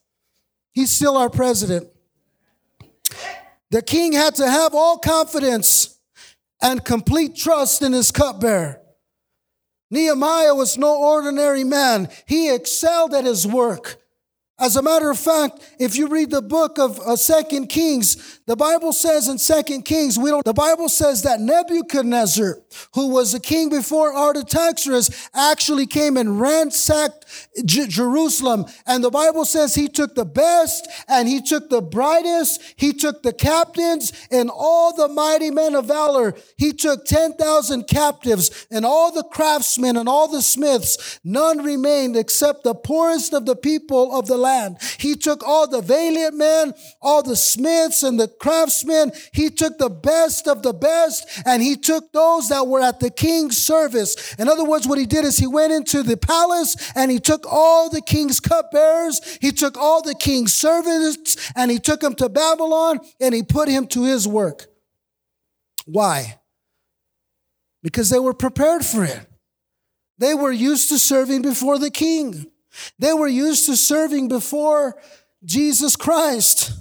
He's 0.71 0.89
still 0.89 1.17
our 1.17 1.29
president. 1.29 1.89
The 3.71 3.81
king 3.81 4.13
had 4.13 4.35
to 4.35 4.49
have 4.49 4.73
all 4.73 4.97
confidence 4.97 5.99
and 6.61 6.83
complete 6.83 7.35
trust 7.35 7.81
in 7.81 7.93
his 7.93 8.11
cupbearer. 8.11 8.81
Nehemiah 9.89 10.55
was 10.55 10.77
no 10.77 10.97
ordinary 10.97 11.63
man. 11.63 12.09
He 12.25 12.53
excelled 12.53 13.13
at 13.13 13.25
his 13.25 13.47
work. 13.47 14.01
As 14.59 14.75
a 14.75 14.81
matter 14.81 15.11
of 15.11 15.19
fact, 15.19 15.59
if 15.77 15.95
you 15.95 16.07
read 16.07 16.31
the 16.31 16.41
book 16.41 16.79
of 16.79 16.99
uh, 16.99 17.15
Second 17.15 17.67
Kings, 17.67 18.39
the 18.47 18.55
Bible 18.55 18.91
says 18.91 19.27
in 19.27 19.37
Second 19.37 19.83
Kings, 19.83 20.17
we 20.17 20.31
don't. 20.31 20.43
The 20.43 20.51
Bible 20.51 20.89
says 20.89 21.21
that 21.23 21.39
Nebuchadnezzar, 21.39 22.57
who 22.95 23.09
was 23.09 23.33
the 23.33 23.39
king 23.39 23.69
before 23.69 24.15
Artaxerxes, 24.15 25.29
actually 25.35 25.85
came 25.85 26.17
and 26.17 26.41
ransacked 26.41 27.25
J- 27.65 27.85
Jerusalem, 27.85 28.65
and 28.87 29.03
the 29.03 29.11
Bible 29.11 29.45
says 29.45 29.75
he 29.75 29.87
took 29.87 30.15
the 30.15 30.25
best 30.25 30.87
and 31.07 31.27
he 31.27 31.39
took 31.39 31.69
the 31.69 31.81
brightest. 31.81 32.59
He 32.77 32.93
took 32.93 33.21
the 33.21 33.33
captains 33.33 34.11
and 34.31 34.49
all 34.49 34.95
the 34.95 35.07
mighty 35.07 35.51
men 35.51 35.75
of 35.75 35.85
valor. 35.85 36.33
He 36.57 36.73
took 36.73 37.05
ten 37.05 37.33
thousand 37.33 37.87
captives 37.87 38.65
and 38.71 38.87
all 38.87 39.11
the 39.11 39.23
craftsmen 39.23 39.97
and 39.97 40.09
all 40.09 40.27
the 40.27 40.41
smiths. 40.41 41.19
None 41.23 41.63
remained 41.63 42.15
except 42.15 42.63
the 42.63 42.73
poorest 42.73 43.35
of 43.35 43.45
the 43.45 43.55
people 43.55 44.17
of 44.17 44.25
the 44.25 44.35
land. 44.35 44.46
He 44.97 45.15
took 45.15 45.43
all 45.43 45.67
the 45.67 45.81
valiant 45.81 46.35
men, 46.35 46.73
all 47.01 47.23
the 47.23 47.35
smiths 47.35 48.03
and 48.03 48.19
the 48.19 48.27
craftsmen. 48.27 49.11
He 49.33 49.49
took 49.49 49.77
the 49.77 49.89
best 49.89 50.47
of 50.47 50.63
the 50.63 50.73
best 50.73 51.25
and 51.45 51.61
he 51.61 51.75
took 51.75 52.11
those 52.11 52.49
that 52.49 52.67
were 52.67 52.81
at 52.81 52.99
the 52.99 53.09
king's 53.09 53.57
service. 53.57 54.35
In 54.35 54.47
other 54.47 54.63
words, 54.63 54.87
what 54.87 54.99
he 54.99 55.05
did 55.05 55.25
is 55.25 55.37
he 55.37 55.47
went 55.47 55.73
into 55.73 56.03
the 56.03 56.17
palace 56.17 56.75
and 56.95 57.11
he 57.11 57.19
took 57.19 57.45
all 57.49 57.89
the 57.89 58.01
king's 58.01 58.39
cupbearers. 58.39 59.37
He 59.41 59.51
took 59.51 59.77
all 59.77 60.01
the 60.01 60.15
king's 60.15 60.53
servants 60.53 61.51
and 61.55 61.71
he 61.71 61.79
took 61.79 61.99
them 62.01 62.15
to 62.15 62.29
Babylon 62.29 62.99
and 63.19 63.33
he 63.33 63.43
put 63.43 63.69
him 63.69 63.87
to 63.87 64.03
his 64.03 64.27
work. 64.27 64.67
Why? 65.85 66.39
Because 67.81 68.09
they 68.09 68.19
were 68.19 68.33
prepared 68.33 68.83
for 68.83 69.03
it. 69.03 69.19
They 70.17 70.33
were 70.33 70.51
used 70.51 70.89
to 70.89 70.99
serving 70.99 71.43
before 71.43 71.77
the 71.79 71.91
king. 71.91 72.47
They 72.99 73.13
were 73.13 73.27
used 73.27 73.65
to 73.67 73.75
serving 73.75 74.27
before 74.27 75.01
Jesus 75.43 75.95
Christ. 75.95 76.71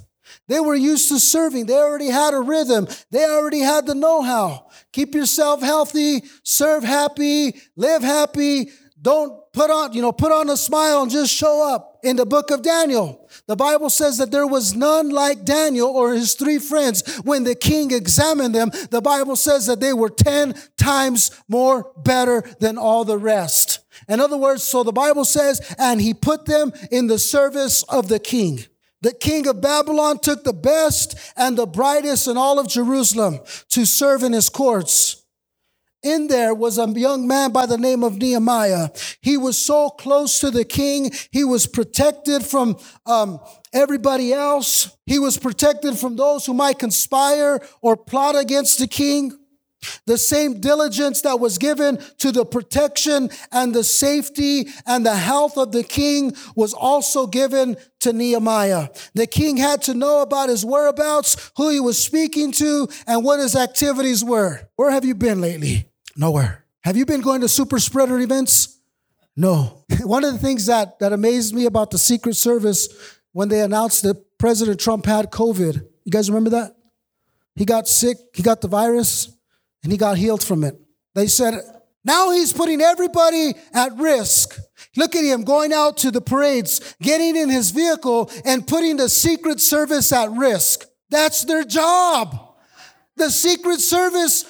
They 0.47 0.59
were 0.59 0.75
used 0.75 1.09
to 1.09 1.19
serving. 1.19 1.65
They 1.65 1.75
already 1.75 2.07
had 2.07 2.33
a 2.33 2.39
rhythm. 2.39 2.87
They 3.11 3.25
already 3.25 3.59
had 3.59 3.85
the 3.85 3.95
know 3.95 4.21
how. 4.21 4.69
Keep 4.93 5.13
yourself 5.13 5.61
healthy, 5.61 6.23
serve 6.43 6.83
happy, 6.83 7.55
live 7.75 8.01
happy. 8.01 8.69
Don't 8.99 9.39
put 9.53 9.69
on, 9.69 9.93
you 9.93 10.01
know, 10.01 10.11
put 10.11 10.31
on 10.31 10.49
a 10.49 10.57
smile 10.57 11.03
and 11.03 11.11
just 11.11 11.33
show 11.33 11.67
up. 11.67 11.99
In 12.03 12.15
the 12.15 12.25
book 12.25 12.51
of 12.51 12.61
Daniel, 12.61 13.27
the 13.47 13.55
Bible 13.55 13.89
says 13.89 14.17
that 14.19 14.31
there 14.31 14.47
was 14.47 14.75
none 14.75 15.09
like 15.09 15.43
Daniel 15.43 15.89
or 15.89 16.13
his 16.13 16.35
three 16.35 16.59
friends. 16.59 17.03
When 17.23 17.43
the 17.43 17.55
king 17.55 17.91
examined 17.91 18.55
them, 18.55 18.71
the 18.91 19.01
Bible 19.01 19.35
says 19.35 19.65
that 19.65 19.79
they 19.79 19.93
were 19.93 20.09
10 20.09 20.55
times 20.77 21.31
more 21.49 21.91
better 21.97 22.43
than 22.59 22.77
all 22.77 23.03
the 23.03 23.17
rest. 23.17 23.76
In 24.07 24.19
other 24.19 24.37
words, 24.37 24.63
so 24.63 24.83
the 24.83 24.93
Bible 24.93 25.25
says, 25.25 25.75
and 25.77 26.01
he 26.01 26.13
put 26.13 26.45
them 26.45 26.71
in 26.91 27.07
the 27.07 27.19
service 27.19 27.83
of 27.83 28.07
the 28.07 28.19
king. 28.19 28.65
The 29.01 29.13
king 29.13 29.47
of 29.47 29.61
Babylon 29.61 30.19
took 30.19 30.43
the 30.43 30.53
best 30.53 31.15
and 31.35 31.57
the 31.57 31.67
brightest 31.67 32.27
in 32.27 32.37
all 32.37 32.57
of 32.57 32.67
Jerusalem 32.67 33.39
to 33.69 33.85
serve 33.85 34.23
in 34.23 34.33
his 34.33 34.49
courts. 34.49 35.23
In 36.03 36.27
there 36.27 36.53
was 36.53 36.77
a 36.77 36.87
young 36.87 37.27
man 37.27 37.51
by 37.51 37.65
the 37.65 37.77
name 37.77 38.03
of 38.03 38.17
Nehemiah. 38.17 38.89
He 39.21 39.35
was 39.35 39.57
so 39.57 39.89
close 39.89 40.39
to 40.39 40.51
the 40.51 40.63
king. 40.63 41.11
He 41.31 41.43
was 41.43 41.67
protected 41.67 42.43
from 42.43 42.77
um, 43.05 43.39
everybody 43.73 44.31
else. 44.31 44.95
He 45.05 45.19
was 45.19 45.37
protected 45.37 45.97
from 45.97 46.15
those 46.15 46.45
who 46.45 46.53
might 46.53 46.79
conspire 46.79 47.59
or 47.81 47.97
plot 47.97 48.35
against 48.35 48.79
the 48.79 48.87
king. 48.87 49.37
The 50.05 50.17
same 50.17 50.59
diligence 50.59 51.21
that 51.21 51.39
was 51.39 51.57
given 51.57 51.99
to 52.17 52.31
the 52.31 52.45
protection 52.45 53.29
and 53.51 53.73
the 53.73 53.83
safety 53.83 54.67
and 54.85 55.05
the 55.05 55.15
health 55.15 55.57
of 55.57 55.71
the 55.71 55.83
king 55.83 56.33
was 56.55 56.73
also 56.73 57.27
given 57.27 57.77
to 57.99 58.13
Nehemiah. 58.13 58.89
The 59.13 59.27
king 59.27 59.57
had 59.57 59.81
to 59.83 59.93
know 59.93 60.21
about 60.21 60.49
his 60.49 60.65
whereabouts, 60.65 61.51
who 61.57 61.69
he 61.69 61.79
was 61.79 62.01
speaking 62.01 62.51
to, 62.53 62.87
and 63.05 63.23
what 63.23 63.39
his 63.39 63.55
activities 63.55 64.23
were. 64.23 64.61
Where 64.77 64.91
have 64.91 65.05
you 65.05 65.13
been 65.13 65.41
lately? 65.41 65.89
Nowhere. 66.15 66.65
Have 66.83 66.97
you 66.97 67.05
been 67.05 67.21
going 67.21 67.41
to 67.41 67.49
super 67.49 67.79
spreader 67.79 68.17
events? 68.19 68.79
No. 69.35 69.83
One 70.01 70.23
of 70.23 70.33
the 70.33 70.39
things 70.39 70.65
that, 70.65 70.99
that 70.99 71.13
amazed 71.13 71.53
me 71.53 71.65
about 71.65 71.91
the 71.91 71.99
Secret 71.99 72.35
Service 72.35 72.87
when 73.33 73.49
they 73.49 73.61
announced 73.61 74.01
that 74.03 74.37
President 74.39 74.79
Trump 74.79 75.05
had 75.05 75.31
COVID, 75.31 75.75
you 76.05 76.11
guys 76.11 76.29
remember 76.29 76.49
that? 76.51 76.75
He 77.55 77.65
got 77.65 77.87
sick, 77.87 78.17
he 78.33 78.41
got 78.41 78.61
the 78.61 78.67
virus 78.67 79.36
and 79.87 79.91
he 79.93 79.97
got 79.97 80.17
healed 80.17 80.43
from 80.43 80.65
it. 80.65 80.77
They 81.15 81.27
said, 81.27 81.61
now 82.03 82.31
he's 82.31 82.51
putting 82.51 82.81
everybody 82.81 83.53
at 83.73 83.95
risk. 83.95 84.59
Look 84.97 85.15
at 85.15 85.23
him 85.23 85.45
going 85.45 85.71
out 85.71 85.95
to 85.99 86.11
the 86.11 86.19
parades, 86.19 86.93
getting 87.01 87.37
in 87.37 87.47
his 87.47 87.71
vehicle, 87.71 88.29
and 88.43 88.67
putting 88.67 88.97
the 88.97 89.07
Secret 89.07 89.61
Service 89.61 90.11
at 90.11 90.29
risk. 90.31 90.83
That's 91.09 91.45
their 91.45 91.63
job. 91.63 92.37
The 93.15 93.29
Secret 93.29 93.79
Service 93.79 94.43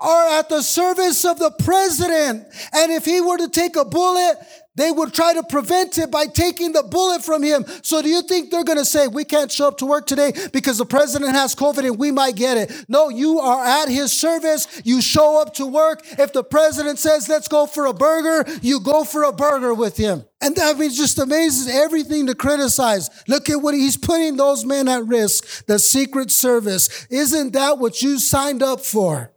are 0.00 0.40
at 0.40 0.48
the 0.48 0.62
service 0.62 1.24
of 1.24 1.38
the 1.38 1.52
president. 1.52 2.44
And 2.72 2.90
if 2.90 3.04
he 3.04 3.20
were 3.20 3.38
to 3.38 3.48
take 3.48 3.76
a 3.76 3.84
bullet, 3.84 4.38
they 4.76 4.90
would 4.90 5.14
try 5.14 5.34
to 5.34 5.42
prevent 5.44 5.98
it 5.98 6.10
by 6.10 6.26
taking 6.26 6.72
the 6.72 6.82
bullet 6.82 7.22
from 7.24 7.42
him. 7.42 7.64
So 7.82 8.02
do 8.02 8.08
you 8.08 8.22
think 8.22 8.50
they're 8.50 8.64
going 8.64 8.78
to 8.78 8.84
say, 8.84 9.06
we 9.06 9.24
can't 9.24 9.50
show 9.50 9.68
up 9.68 9.78
to 9.78 9.86
work 9.86 10.06
today 10.06 10.32
because 10.52 10.78
the 10.78 10.86
president 10.86 11.32
has 11.32 11.54
COVID 11.54 11.86
and 11.86 11.98
we 11.98 12.10
might 12.10 12.34
get 12.34 12.56
it? 12.56 12.84
No, 12.88 13.08
you 13.08 13.38
are 13.38 13.64
at 13.64 13.88
his 13.88 14.12
service. 14.12 14.82
You 14.84 15.00
show 15.00 15.40
up 15.40 15.54
to 15.54 15.66
work. 15.66 16.02
If 16.18 16.32
the 16.32 16.42
president 16.42 16.98
says, 16.98 17.28
let's 17.28 17.46
go 17.46 17.66
for 17.66 17.86
a 17.86 17.92
burger, 17.92 18.50
you 18.62 18.80
go 18.80 19.04
for 19.04 19.22
a 19.22 19.32
burger 19.32 19.74
with 19.74 19.96
him. 19.96 20.24
And 20.40 20.56
that 20.56 20.76
means 20.76 20.98
just 20.98 21.18
amazes 21.18 21.68
everything 21.68 22.26
to 22.26 22.34
criticize. 22.34 23.08
Look 23.28 23.48
at 23.48 23.62
what 23.62 23.74
he's 23.74 23.96
putting 23.96 24.36
those 24.36 24.64
men 24.64 24.88
at 24.88 25.06
risk. 25.06 25.66
The 25.66 25.78
Secret 25.78 26.30
Service. 26.30 27.06
Isn't 27.10 27.52
that 27.52 27.78
what 27.78 28.02
you 28.02 28.18
signed 28.18 28.62
up 28.62 28.80
for? 28.80 29.30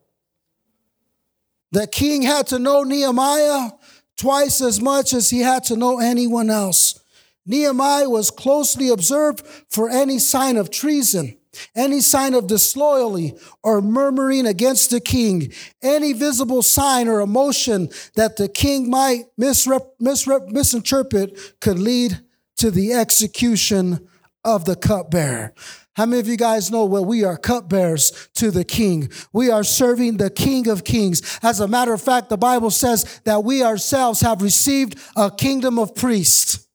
The 1.72 1.86
king 1.86 2.22
had 2.22 2.48
to 2.48 2.60
know 2.60 2.84
Nehemiah 2.84 3.72
twice 4.18 4.62
as 4.62 4.82
much 4.82 5.14
as 5.14 5.30
he 5.30 5.40
had 5.40 5.64
to 5.66 5.76
know 5.76 6.00
anyone 6.00 6.50
else. 6.50 7.00
Nehemiah 7.46 8.10
was 8.10 8.30
closely 8.30 8.90
observed 8.90 9.46
for 9.70 9.90
any 9.90 10.20
sign 10.20 10.58
of 10.58 10.70
treason, 10.70 11.38
any 11.76 12.02
sign 12.02 12.34
of 12.34 12.48
disloyalty 12.48 13.34
or 13.64 13.82
murmuring 13.82 14.46
against 14.46 14.90
the 14.90 15.00
king, 15.00 15.54
any 15.82 16.12
visible 16.14 16.62
sign 16.62 17.08
or 17.08 17.22
emotion 17.22 17.90
that 18.16 18.36
the 18.36 18.50
king 18.50 18.90
might 18.90 19.26
misrep- 19.40 19.92
misrep- 20.02 20.52
misinterpret 20.52 21.60
could 21.62 21.80
lead 21.80 22.20
to 22.58 22.70
the 22.70 22.92
execution 22.94 24.08
of 24.44 24.66
the 24.66 24.76
cupbearer. 24.76 25.54
How 25.98 26.06
many 26.06 26.20
of 26.20 26.28
you 26.28 26.38
guys 26.38 26.70
know 26.70 26.86
well 26.86 27.04
we 27.04 27.24
are 27.24 27.36
cupbearers 27.36 28.30
to 28.36 28.52
the 28.52 28.64
king? 28.64 29.10
We 29.34 29.50
are 29.50 29.64
serving 29.64 30.18
the 30.18 30.30
king 30.30 30.68
of 30.68 30.84
kings. 30.84 31.40
As 31.42 31.60
a 31.60 31.68
matter 31.68 31.92
of 31.92 32.04
fact, 32.04 32.30
the 32.30 32.38
Bible 32.38 32.70
says 32.70 33.20
that 33.24 33.44
we 33.44 33.64
ourselves 33.64 34.22
have 34.22 34.44
received 34.44 35.00
a 35.16 35.32
kingdom 35.32 35.80
of 35.80 35.96
priests. 35.96 36.68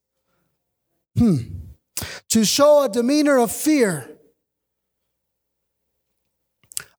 Hmm. 1.17 1.37
To 2.31 2.45
show 2.45 2.83
a 2.83 2.89
demeanor 2.89 3.39
of 3.39 3.53
fear. 3.53 4.11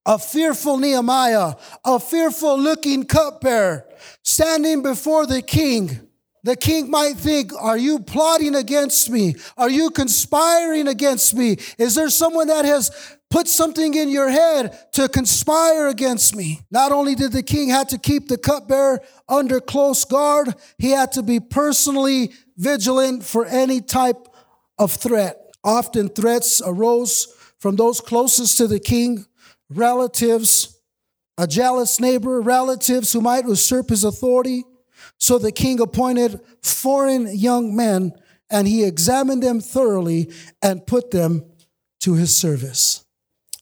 A 0.05 0.17
fearful 0.17 0.77
Nehemiah, 0.77 1.55
a 1.83 1.99
fearful 1.99 2.57
looking 2.57 3.03
cupbearer 3.03 3.85
standing 4.23 4.81
before 4.81 5.25
the 5.25 5.41
king 5.41 6.02
the 6.43 6.57
king 6.57 6.91
might 6.91 7.15
think, 7.15 7.51
Are 7.59 7.77
you 7.77 7.99
plotting 7.99 8.55
against 8.55 9.09
me? 9.09 9.35
Are 9.57 9.69
you 9.69 9.89
conspiring 9.89 10.87
against 10.87 11.33
me? 11.33 11.57
Is 11.77 11.95
there 11.95 12.09
someone 12.09 12.47
that 12.47 12.65
has 12.65 13.17
put 13.29 13.47
something 13.47 13.93
in 13.93 14.09
your 14.09 14.29
head 14.29 14.77
to 14.93 15.07
conspire 15.07 15.87
against 15.87 16.35
me? 16.35 16.59
Not 16.69 16.91
only 16.91 17.15
did 17.15 17.31
the 17.31 17.43
king 17.43 17.69
have 17.69 17.87
to 17.87 17.97
keep 17.97 18.27
the 18.27 18.37
cupbearer 18.37 18.99
under 19.29 19.61
close 19.61 20.03
guard, 20.03 20.53
he 20.77 20.91
had 20.91 21.13
to 21.13 21.23
be 21.23 21.39
personally 21.39 22.33
vigilant 22.57 23.23
for 23.23 23.45
any 23.45 23.79
type 23.79 24.27
of 24.77 24.91
threat. 24.91 25.39
Often 25.63 26.09
threats 26.09 26.61
arose 26.63 27.27
from 27.57 27.77
those 27.77 28.01
closest 28.01 28.57
to 28.57 28.67
the 28.67 28.81
king, 28.81 29.25
relatives, 29.69 30.77
a 31.37 31.47
jealous 31.47 32.01
neighbor, 32.01 32.41
relatives 32.41 33.13
who 33.13 33.21
might 33.21 33.45
usurp 33.45 33.89
his 33.89 34.03
authority 34.03 34.65
so 35.17 35.37
the 35.37 35.51
king 35.51 35.79
appointed 35.79 36.39
foreign 36.61 37.35
young 37.35 37.75
men, 37.75 38.13
and 38.49 38.67
he 38.67 38.83
examined 38.83 39.41
them 39.41 39.59
thoroughly 39.59 40.31
and 40.61 40.85
put 40.85 41.11
them 41.11 41.45
to 42.01 42.15
his 42.15 42.35
service. 42.35 43.05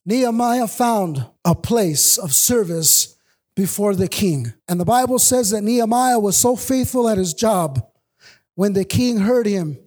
Nehemiah 0.06 0.68
found 0.68 1.26
a 1.46 1.54
place 1.54 2.18
of 2.18 2.34
service 2.34 3.16
before 3.56 3.96
the 3.96 4.08
king. 4.08 4.54
And 4.68 4.80
the 4.80 4.86
Bible 4.86 5.20
says 5.20 5.52
that 5.52 5.62
Nehemiah 5.62 6.20
was 6.20 6.38
so 6.38 6.56
faithful 6.56 7.08
at 7.08 7.18
his 7.18 7.34
job 7.34 7.86
when 8.56 8.74
the 8.74 8.86
king 8.86 9.20
heard 9.20 9.46
him 9.46 9.78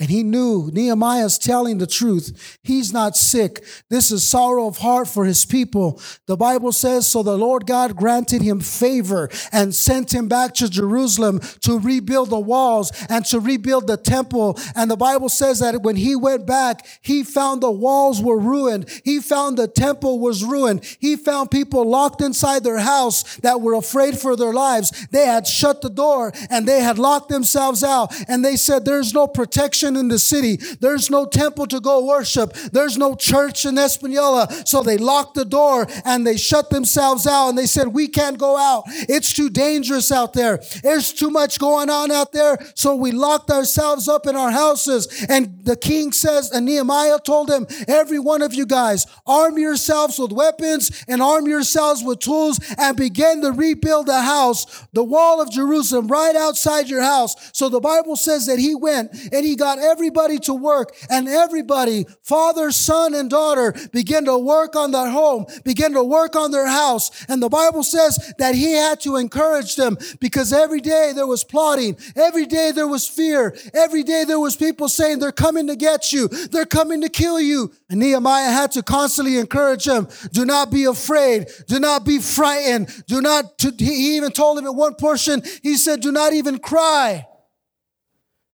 and 0.00 0.08
he 0.08 0.22
knew 0.22 0.70
Nehemiah's 0.72 1.38
telling 1.38 1.76
the 1.76 1.86
truth. 1.86 2.58
He's 2.62 2.90
not 2.92 3.16
sick. 3.16 3.62
This 3.90 4.10
is 4.10 4.28
sorrow 4.28 4.66
of 4.66 4.78
heart 4.78 5.08
for 5.08 5.26
his 5.26 5.44
people. 5.44 6.00
The 6.26 6.38
Bible 6.38 6.72
says, 6.72 7.06
so 7.06 7.22
the 7.22 7.36
Lord 7.36 7.66
God 7.66 7.96
granted 7.96 8.40
him 8.40 8.60
favor 8.60 9.28
and 9.52 9.74
sent 9.74 10.14
him 10.14 10.26
back 10.26 10.54
to 10.54 10.70
Jerusalem 10.70 11.40
to 11.60 11.78
rebuild 11.78 12.30
the 12.30 12.40
walls 12.40 12.92
and 13.10 13.26
to 13.26 13.40
rebuild 13.40 13.86
the 13.86 13.98
temple. 13.98 14.58
And 14.74 14.90
the 14.90 14.96
Bible 14.96 15.28
says 15.28 15.58
that 15.58 15.82
when 15.82 15.96
he 15.96 16.16
went 16.16 16.46
back, 16.46 16.86
he 17.02 17.22
found 17.22 17.60
the 17.60 17.70
walls 17.70 18.22
were 18.22 18.38
ruined. 18.38 18.88
He 19.04 19.20
found 19.20 19.58
the 19.58 19.68
temple 19.68 20.18
was 20.18 20.42
ruined. 20.42 20.82
He 20.98 21.16
found 21.16 21.50
people 21.50 21.84
locked 21.84 22.22
inside 22.22 22.64
their 22.64 22.78
house 22.78 23.36
that 23.38 23.60
were 23.60 23.74
afraid 23.74 24.18
for 24.18 24.34
their 24.34 24.54
lives. 24.54 25.08
They 25.08 25.26
had 25.26 25.46
shut 25.46 25.82
the 25.82 25.90
door 25.90 26.32
and 26.48 26.66
they 26.66 26.80
had 26.80 26.98
locked 26.98 27.28
themselves 27.28 27.84
out. 27.84 28.14
And 28.28 28.42
they 28.42 28.56
said, 28.56 28.86
there's 28.86 29.12
no 29.12 29.26
protection 29.26 29.89
in 29.96 30.08
the 30.08 30.18
city. 30.18 30.56
There's 30.56 31.10
no 31.10 31.26
temple 31.26 31.66
to 31.66 31.80
go 31.80 32.04
worship. 32.04 32.52
There's 32.52 32.96
no 32.98 33.14
church 33.14 33.64
in 33.64 33.78
Espanola. 33.78 34.48
So 34.66 34.82
they 34.82 34.98
locked 34.98 35.34
the 35.34 35.44
door 35.44 35.86
and 36.04 36.26
they 36.26 36.36
shut 36.36 36.70
themselves 36.70 37.26
out 37.26 37.48
and 37.48 37.58
they 37.58 37.66
said, 37.66 37.88
we 37.88 38.08
can't 38.08 38.38
go 38.38 38.56
out. 38.56 38.84
It's 38.86 39.32
too 39.32 39.50
dangerous 39.50 40.12
out 40.12 40.32
there. 40.32 40.60
There's 40.82 41.12
too 41.12 41.30
much 41.30 41.58
going 41.58 41.90
on 41.90 42.10
out 42.10 42.32
there. 42.32 42.58
So 42.74 42.94
we 42.94 43.12
locked 43.12 43.50
ourselves 43.50 44.08
up 44.08 44.26
in 44.26 44.36
our 44.36 44.50
houses. 44.50 45.26
And 45.28 45.64
the 45.64 45.76
king 45.76 46.12
says, 46.12 46.50
and 46.50 46.66
Nehemiah 46.66 47.18
told 47.24 47.50
him, 47.50 47.66
every 47.88 48.18
one 48.18 48.42
of 48.42 48.54
you 48.54 48.66
guys, 48.66 49.06
arm 49.26 49.58
yourselves 49.58 50.18
with 50.18 50.32
weapons 50.32 51.04
and 51.08 51.20
arm 51.20 51.46
yourselves 51.46 52.02
with 52.04 52.20
tools 52.20 52.60
and 52.78 52.96
begin 52.96 53.42
to 53.42 53.52
rebuild 53.52 54.06
the 54.06 54.22
house, 54.22 54.86
the 54.92 55.04
wall 55.04 55.40
of 55.40 55.50
Jerusalem 55.50 56.08
right 56.08 56.36
outside 56.36 56.88
your 56.88 57.02
house. 57.02 57.34
So 57.52 57.68
the 57.68 57.80
Bible 57.80 58.16
says 58.16 58.46
that 58.46 58.58
he 58.58 58.74
went 58.74 59.12
and 59.32 59.44
he 59.44 59.56
got 59.56 59.78
everybody 59.80 60.38
to 60.40 60.54
work 60.54 60.94
and 61.08 61.28
everybody, 61.28 62.06
father, 62.22 62.70
son, 62.70 63.14
and 63.14 63.30
daughter, 63.30 63.74
begin 63.92 64.24
to 64.26 64.38
work 64.38 64.76
on 64.76 64.90
their 64.90 65.10
home, 65.10 65.46
begin 65.64 65.92
to 65.94 66.04
work 66.04 66.36
on 66.36 66.50
their 66.50 66.66
house. 66.66 67.24
And 67.28 67.42
the 67.42 67.48
Bible 67.48 67.82
says 67.82 68.32
that 68.38 68.54
he 68.54 68.72
had 68.72 69.00
to 69.00 69.16
encourage 69.16 69.76
them 69.76 69.96
because 70.20 70.52
every 70.52 70.80
day 70.80 71.12
there 71.14 71.26
was 71.26 71.44
plotting. 71.44 71.96
Every 72.16 72.46
day 72.46 72.72
there 72.72 72.88
was 72.88 73.08
fear. 73.08 73.56
Every 73.74 74.02
day 74.02 74.24
there 74.24 74.40
was 74.40 74.56
people 74.56 74.88
saying 74.88 75.18
they're 75.18 75.32
coming 75.32 75.66
to 75.68 75.76
get 75.76 76.12
you. 76.12 76.28
They're 76.28 76.66
coming 76.66 77.00
to 77.02 77.08
kill 77.08 77.40
you. 77.40 77.72
And 77.88 78.00
Nehemiah 78.00 78.50
had 78.50 78.72
to 78.72 78.82
constantly 78.82 79.38
encourage 79.38 79.84
them. 79.84 80.08
Do 80.32 80.44
not 80.44 80.70
be 80.70 80.84
afraid. 80.84 81.48
Do 81.66 81.80
not 81.80 82.04
be 82.04 82.18
frightened. 82.18 82.88
Do 83.06 83.20
not, 83.20 83.60
he 83.78 84.16
even 84.16 84.32
told 84.32 84.58
him 84.58 84.66
in 84.66 84.76
one 84.76 84.94
portion, 84.94 85.42
he 85.62 85.76
said, 85.76 86.00
do 86.00 86.12
not 86.12 86.32
even 86.32 86.58
cry. 86.58 87.26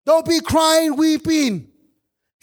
Don't 0.07 0.27
be 0.27 0.40
crying, 0.40 0.97
weeping. 0.97 1.69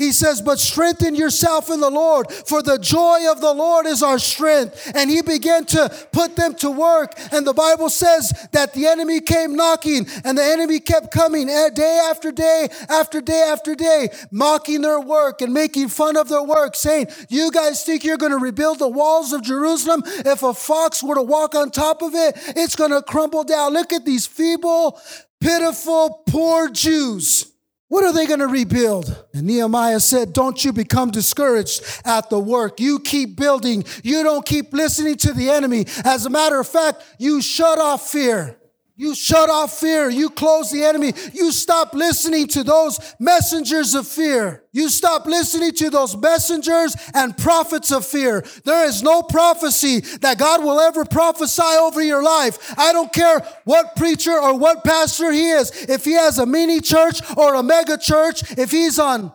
He 0.01 0.11
says, 0.11 0.41
but 0.41 0.59
strengthen 0.59 1.13
yourself 1.13 1.69
in 1.69 1.79
the 1.79 1.91
Lord, 1.91 2.31
for 2.31 2.63
the 2.63 2.79
joy 2.79 3.29
of 3.29 3.39
the 3.39 3.53
Lord 3.53 3.85
is 3.85 4.01
our 4.01 4.17
strength. 4.17 4.91
And 4.95 5.11
he 5.11 5.21
began 5.21 5.63
to 5.65 5.95
put 6.11 6.35
them 6.35 6.55
to 6.55 6.71
work. 6.71 7.13
And 7.31 7.45
the 7.45 7.53
Bible 7.53 7.87
says 7.87 8.33
that 8.51 8.73
the 8.73 8.87
enemy 8.87 9.21
came 9.21 9.55
knocking, 9.55 10.07
and 10.25 10.35
the 10.35 10.43
enemy 10.43 10.79
kept 10.79 11.11
coming 11.11 11.47
eh, 11.49 11.69
day 11.69 12.03
after 12.09 12.31
day 12.31 12.67
after 12.89 13.21
day 13.21 13.43
after 13.47 13.75
day, 13.75 14.09
mocking 14.31 14.81
their 14.81 14.99
work 14.99 15.43
and 15.43 15.53
making 15.53 15.89
fun 15.89 16.17
of 16.17 16.29
their 16.29 16.43
work, 16.43 16.75
saying, 16.75 17.05
You 17.29 17.51
guys 17.51 17.83
think 17.83 18.03
you're 18.03 18.17
going 18.17 18.31
to 18.31 18.39
rebuild 18.39 18.79
the 18.79 18.89
walls 18.89 19.33
of 19.33 19.43
Jerusalem? 19.43 20.01
If 20.05 20.41
a 20.41 20.55
fox 20.55 21.03
were 21.03 21.15
to 21.15 21.21
walk 21.21 21.53
on 21.53 21.69
top 21.69 22.01
of 22.01 22.15
it, 22.15 22.33
it's 22.55 22.75
going 22.75 22.91
to 22.91 23.03
crumble 23.03 23.43
down. 23.43 23.73
Look 23.73 23.93
at 23.93 24.05
these 24.05 24.25
feeble, 24.25 24.99
pitiful, 25.39 26.23
poor 26.25 26.69
Jews. 26.69 27.51
What 27.91 28.05
are 28.05 28.13
they 28.13 28.25
going 28.25 28.39
to 28.39 28.47
rebuild? 28.47 29.21
And 29.33 29.45
Nehemiah 29.45 29.99
said, 29.99 30.31
Don't 30.31 30.63
you 30.63 30.71
become 30.71 31.11
discouraged 31.11 31.83
at 32.05 32.29
the 32.29 32.39
work. 32.39 32.79
You 32.79 33.01
keep 33.01 33.35
building. 33.35 33.83
You 34.01 34.23
don't 34.23 34.45
keep 34.45 34.71
listening 34.71 35.17
to 35.17 35.33
the 35.33 35.49
enemy. 35.49 35.85
As 36.05 36.25
a 36.25 36.29
matter 36.29 36.57
of 36.57 36.69
fact, 36.69 37.03
you 37.17 37.41
shut 37.41 37.79
off 37.79 38.09
fear. 38.09 38.55
You 38.95 39.15
shut 39.15 39.49
off 39.49 39.79
fear. 39.79 40.09
You 40.09 40.29
close 40.29 40.69
the 40.69 40.83
enemy. 40.83 41.13
You 41.33 41.51
stop 41.51 41.93
listening 41.93 42.47
to 42.49 42.63
those 42.63 42.99
messengers 43.19 43.95
of 43.95 44.07
fear. 44.07 44.63
You 44.73 44.89
stop 44.89 45.25
listening 45.25 45.71
to 45.73 45.89
those 45.89 46.15
messengers 46.15 46.95
and 47.13 47.37
prophets 47.37 47.91
of 47.91 48.05
fear. 48.05 48.43
There 48.63 48.85
is 48.85 49.01
no 49.01 49.23
prophecy 49.23 50.01
that 50.19 50.37
God 50.37 50.63
will 50.63 50.79
ever 50.79 51.03
prophesy 51.05 51.61
over 51.61 52.01
your 52.01 52.21
life. 52.21 52.73
I 52.77 52.93
don't 52.93 53.11
care 53.11 53.39
what 53.63 53.95
preacher 53.95 54.37
or 54.37 54.57
what 54.57 54.83
pastor 54.83 55.31
he 55.31 55.49
is. 55.49 55.71
If 55.89 56.05
he 56.05 56.13
has 56.13 56.37
a 56.37 56.45
mini 56.45 56.79
church 56.79 57.21
or 57.35 57.55
a 57.55 57.63
mega 57.63 57.97
church, 57.97 58.57
if 58.57 58.71
he's 58.71 58.99
on 58.99 59.33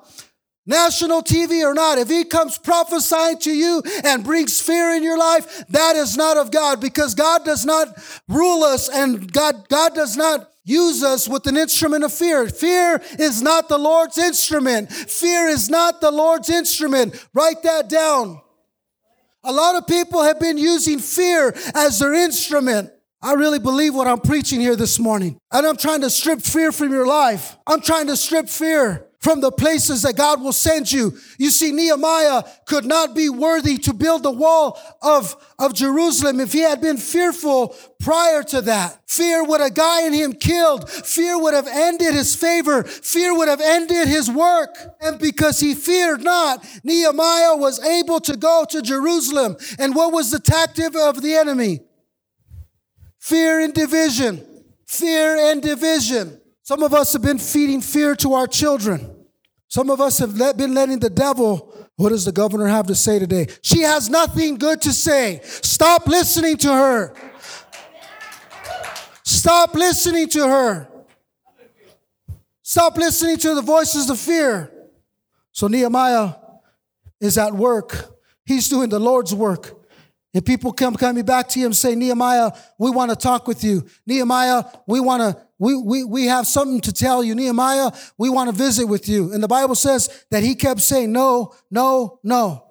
national 0.66 1.22
TV 1.22 1.64
or 1.64 1.74
not, 1.74 1.98
if 1.98 2.08
he 2.08 2.24
comes 2.24 2.58
prophesying 2.58 3.38
to 3.38 3.50
you 3.50 3.82
and 4.04 4.24
brings 4.24 4.60
fear 4.60 4.94
in 4.94 5.02
your 5.02 5.18
life, 5.18 5.64
that 5.68 5.96
is 5.96 6.16
not 6.16 6.36
of 6.36 6.50
God 6.50 6.80
because 6.80 7.14
God 7.14 7.44
does 7.44 7.64
not 7.64 7.88
rule 8.28 8.64
us 8.64 8.88
and 8.88 9.32
God, 9.32 9.68
God 9.68 9.94
does 9.94 10.16
not 10.16 10.50
use 10.64 11.04
us 11.04 11.28
with 11.28 11.46
an 11.46 11.56
instrument 11.56 12.04
of 12.04 12.12
fear. 12.12 12.48
Fear 12.48 13.00
is 13.18 13.40
not 13.40 13.68
the 13.68 13.78
Lord's 13.78 14.18
instrument. 14.18 14.92
Fear 14.92 15.48
is 15.48 15.70
not 15.70 16.00
the 16.00 16.10
Lord's 16.10 16.50
instrument. 16.50 17.24
Write 17.32 17.62
that 17.62 17.88
down. 17.88 18.40
A 19.44 19.52
lot 19.52 19.76
of 19.76 19.86
people 19.86 20.24
have 20.24 20.40
been 20.40 20.58
using 20.58 20.98
fear 20.98 21.54
as 21.74 22.00
their 22.00 22.14
instrument. 22.14 22.90
I 23.22 23.34
really 23.34 23.60
believe 23.60 23.94
what 23.94 24.08
I'm 24.08 24.18
preaching 24.18 24.60
here 24.60 24.74
this 24.74 24.98
morning. 24.98 25.38
And 25.52 25.64
I'm 25.64 25.76
trying 25.76 26.00
to 26.00 26.10
strip 26.10 26.42
fear 26.42 26.72
from 26.72 26.90
your 26.90 27.06
life. 27.06 27.56
I'm 27.66 27.80
trying 27.80 28.08
to 28.08 28.16
strip 28.16 28.48
fear 28.48 29.05
from 29.26 29.40
the 29.40 29.50
places 29.50 30.02
that 30.02 30.16
God 30.16 30.40
will 30.40 30.52
send 30.52 30.92
you. 30.92 31.18
You 31.36 31.50
see, 31.50 31.72
Nehemiah 31.72 32.44
could 32.64 32.84
not 32.84 33.12
be 33.12 33.28
worthy 33.28 33.76
to 33.78 33.92
build 33.92 34.22
the 34.22 34.30
wall 34.30 34.78
of, 35.02 35.34
of 35.58 35.74
Jerusalem 35.74 36.38
if 36.38 36.52
he 36.52 36.60
had 36.60 36.80
been 36.80 36.96
fearful 36.96 37.74
prior 37.98 38.44
to 38.44 38.60
that. 38.60 39.00
Fear 39.08 39.42
would 39.46 39.60
have 39.60 39.74
gotten 39.74 40.12
him 40.12 40.32
killed. 40.32 40.88
Fear 40.88 41.42
would 41.42 41.54
have 41.54 41.66
ended 41.66 42.14
his 42.14 42.36
favor. 42.36 42.84
Fear 42.84 43.36
would 43.36 43.48
have 43.48 43.60
ended 43.60 44.06
his 44.06 44.30
work. 44.30 44.76
And 45.00 45.18
because 45.18 45.58
he 45.58 45.74
feared 45.74 46.22
not, 46.22 46.64
Nehemiah 46.84 47.56
was 47.56 47.84
able 47.84 48.20
to 48.20 48.36
go 48.36 48.64
to 48.70 48.80
Jerusalem. 48.80 49.56
And 49.80 49.96
what 49.96 50.12
was 50.12 50.30
the 50.30 50.38
tactic 50.38 50.94
of 50.94 51.20
the 51.20 51.34
enemy? 51.34 51.80
Fear 53.18 53.58
and 53.58 53.74
division. 53.74 54.46
Fear 54.86 55.50
and 55.50 55.60
division. 55.60 56.40
Some 56.62 56.84
of 56.84 56.94
us 56.94 57.12
have 57.12 57.22
been 57.22 57.40
feeding 57.40 57.80
fear 57.80 58.14
to 58.14 58.34
our 58.34 58.46
children. 58.46 59.15
Some 59.68 59.90
of 59.90 60.00
us 60.00 60.18
have 60.18 60.36
let, 60.36 60.56
been 60.56 60.74
letting 60.74 61.00
the 61.00 61.10
devil, 61.10 61.74
what 61.96 62.10
does 62.10 62.24
the 62.24 62.32
governor 62.32 62.66
have 62.66 62.86
to 62.86 62.94
say 62.94 63.18
today? 63.18 63.46
She 63.62 63.80
has 63.80 64.08
nothing 64.08 64.56
good 64.56 64.80
to 64.82 64.92
say. 64.92 65.40
Stop 65.42 66.06
listening 66.06 66.56
to 66.58 66.72
her. 66.72 67.14
Stop 69.24 69.74
listening 69.74 70.28
to 70.30 70.46
her. 70.46 70.88
Stop 72.62 72.96
listening 72.96 73.38
to 73.38 73.54
the 73.54 73.62
voices 73.62 74.10
of 74.10 74.18
fear. 74.18 74.72
So 75.52 75.68
Nehemiah 75.68 76.34
is 77.20 77.38
at 77.38 77.52
work. 77.52 78.12
He's 78.44 78.68
doing 78.68 78.88
the 78.88 78.98
Lord's 78.98 79.34
work. 79.34 79.72
And 80.34 80.44
people 80.44 80.72
come 80.72 80.94
coming 80.94 81.24
back 81.24 81.48
to 81.48 81.58
him 81.58 81.66
and 81.66 81.76
say, 81.76 81.94
Nehemiah, 81.94 82.52
we 82.78 82.90
want 82.90 83.10
to 83.10 83.16
talk 83.16 83.48
with 83.48 83.64
you. 83.64 83.86
Nehemiah, 84.06 84.64
we 84.86 85.00
want 85.00 85.22
to 85.22 85.45
we, 85.58 85.74
we, 85.76 86.04
we 86.04 86.26
have 86.26 86.46
something 86.46 86.80
to 86.82 86.92
tell 86.92 87.24
you. 87.24 87.34
Nehemiah, 87.34 87.90
we 88.18 88.28
want 88.28 88.50
to 88.50 88.56
visit 88.56 88.86
with 88.86 89.08
you. 89.08 89.32
And 89.32 89.42
the 89.42 89.48
Bible 89.48 89.74
says 89.74 90.24
that 90.30 90.42
he 90.42 90.54
kept 90.54 90.80
saying, 90.80 91.12
no, 91.12 91.54
no, 91.70 92.20
no. 92.22 92.62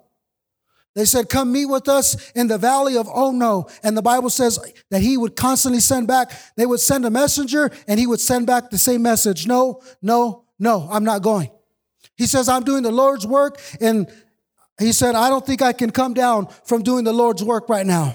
They 0.94 1.04
said, 1.04 1.28
come 1.28 1.52
meet 1.52 1.66
with 1.66 1.88
us 1.88 2.30
in 2.32 2.46
the 2.46 2.56
valley 2.56 2.96
of 2.96 3.06
Ono. 3.12 3.66
And 3.82 3.94
the 3.94 4.02
Bible 4.02 4.30
says 4.30 4.58
that 4.90 5.02
he 5.02 5.18
would 5.18 5.36
constantly 5.36 5.80
send 5.80 6.08
back, 6.08 6.30
they 6.56 6.64
would 6.64 6.80
send 6.80 7.04
a 7.04 7.10
messenger 7.10 7.70
and 7.86 8.00
he 8.00 8.06
would 8.06 8.20
send 8.20 8.46
back 8.46 8.70
the 8.70 8.78
same 8.78 9.02
message. 9.02 9.46
No, 9.46 9.82
no, 10.00 10.44
no, 10.58 10.88
I'm 10.90 11.04
not 11.04 11.20
going. 11.20 11.50
He 12.16 12.26
says, 12.26 12.48
I'm 12.48 12.64
doing 12.64 12.82
the 12.82 12.92
Lord's 12.92 13.26
work. 13.26 13.60
And 13.78 14.10
he 14.78 14.92
said, 14.92 15.14
I 15.14 15.28
don't 15.28 15.44
think 15.44 15.60
I 15.60 15.74
can 15.74 15.90
come 15.90 16.14
down 16.14 16.46
from 16.64 16.82
doing 16.82 17.04
the 17.04 17.12
Lord's 17.12 17.44
work 17.44 17.68
right 17.68 17.84
now. 17.84 18.14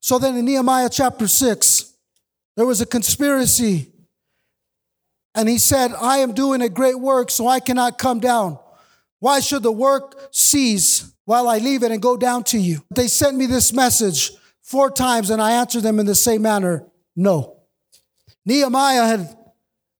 So 0.00 0.18
then 0.18 0.36
in 0.36 0.44
Nehemiah 0.44 0.88
chapter 0.90 1.28
six, 1.28 1.91
there 2.56 2.66
was 2.66 2.80
a 2.80 2.86
conspiracy. 2.86 3.92
And 5.34 5.48
he 5.48 5.58
said, 5.58 5.92
I 5.92 6.18
am 6.18 6.34
doing 6.34 6.60
a 6.60 6.68
great 6.68 7.00
work, 7.00 7.30
so 7.30 7.48
I 7.48 7.60
cannot 7.60 7.98
come 7.98 8.20
down. 8.20 8.58
Why 9.20 9.40
should 9.40 9.62
the 9.62 9.72
work 9.72 10.28
cease 10.32 11.12
while 11.24 11.48
I 11.48 11.58
leave 11.58 11.82
it 11.82 11.92
and 11.92 12.02
go 12.02 12.16
down 12.16 12.44
to 12.44 12.58
you? 12.58 12.82
They 12.94 13.06
sent 13.06 13.36
me 13.36 13.46
this 13.46 13.72
message 13.72 14.32
four 14.62 14.90
times, 14.90 15.30
and 15.30 15.40
I 15.40 15.52
answered 15.52 15.82
them 15.82 15.98
in 15.98 16.06
the 16.06 16.14
same 16.14 16.42
manner 16.42 16.86
no. 17.14 17.58
Nehemiah 18.44 19.06
had 19.06 19.36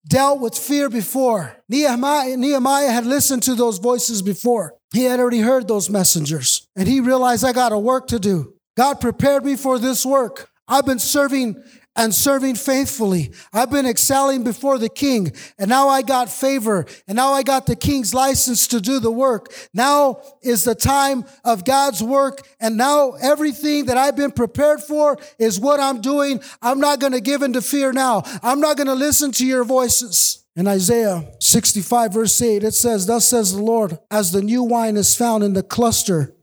dealt 0.09 0.41
with 0.41 0.57
fear 0.57 0.89
before. 0.89 1.57
Nehemiah, 1.69 2.37
Nehemiah 2.37 2.91
had 2.91 3.07
listened 3.07 3.43
to 3.45 3.55
those 3.55 3.79
voices 3.79 4.23
before. 4.23 4.75
He 4.93 5.05
had 5.05 5.21
already 5.21 5.41
heard 5.41 5.69
those 5.69 5.89
messengers, 5.89 6.67
and 6.77 6.89
he 6.89 7.01
realized 7.01 7.45
I 7.45 7.53
got 7.53 7.73
a 7.73 7.79
work 7.79 8.09
to 8.09 8.19
do. 8.19 8.55
God 8.77 9.01
prepared 9.01 9.45
me 9.45 9.57
for 9.57 9.79
this 9.79 10.05
work. 10.05 10.51
I've 10.67 10.87
been 10.87 10.99
serving 10.99 11.63
and 11.95 12.15
serving 12.15 12.55
faithfully. 12.55 13.33
I've 13.53 13.71
been 13.71 13.87
excelling 13.87 14.45
before 14.45 14.79
the 14.79 14.89
king 14.89 15.33
and 15.59 15.69
now 15.69 15.89
I 15.89 16.03
got 16.03 16.31
favor 16.31 16.87
and 17.07 17.17
now 17.17 17.33
I 17.33 17.43
got 17.43 17.67
the 17.67 17.77
king's 17.77 18.15
license 18.15 18.67
to 18.69 18.81
do 18.81 18.99
the 18.99 19.11
work. 19.11 19.53
Now 19.75 20.23
is 20.43 20.65
the 20.65 20.75
time 20.75 21.25
of 21.45 21.65
God's 21.65 22.03
work 22.03 22.47
and 22.61 22.77
now 22.77 23.13
everything 23.13 23.87
that 23.87 23.99
I've 23.99 24.17
been 24.17 24.33
prepared 24.33 24.83
for 24.83 25.19
is 25.39 25.61
what 25.61 25.81
I'm 25.81 26.01
doing. 26.01 26.41
I'm 26.63 26.81
not 26.81 26.99
going 26.99 27.13
to 27.13 27.21
give 27.21 27.43
in 27.43 27.53
to 27.53 27.63
fear 27.63 27.93
now. 27.93 28.23
I'm 28.43 28.61
not 28.61 28.77
going 28.77 28.87
to 28.87 28.95
listen 28.95 29.31
to 29.33 29.47
your 29.47 29.65
voices. 29.65 30.39
In 30.55 30.69
Isaiah 30.69 31.31
65 31.41 32.13
verse 32.13 32.43
8, 32.43 32.63
it 32.63 32.75
says, 32.75 33.07
Thus 33.07 33.27
says 33.27 33.55
the 33.55 33.63
Lord, 33.63 33.99
as 34.11 34.33
the 34.33 34.43
new 34.43 34.63
wine 34.63 34.99
is 34.99 35.17
found 35.17 35.43
in 35.43 35.55
the 35.55 35.63
cluster, 35.63 36.35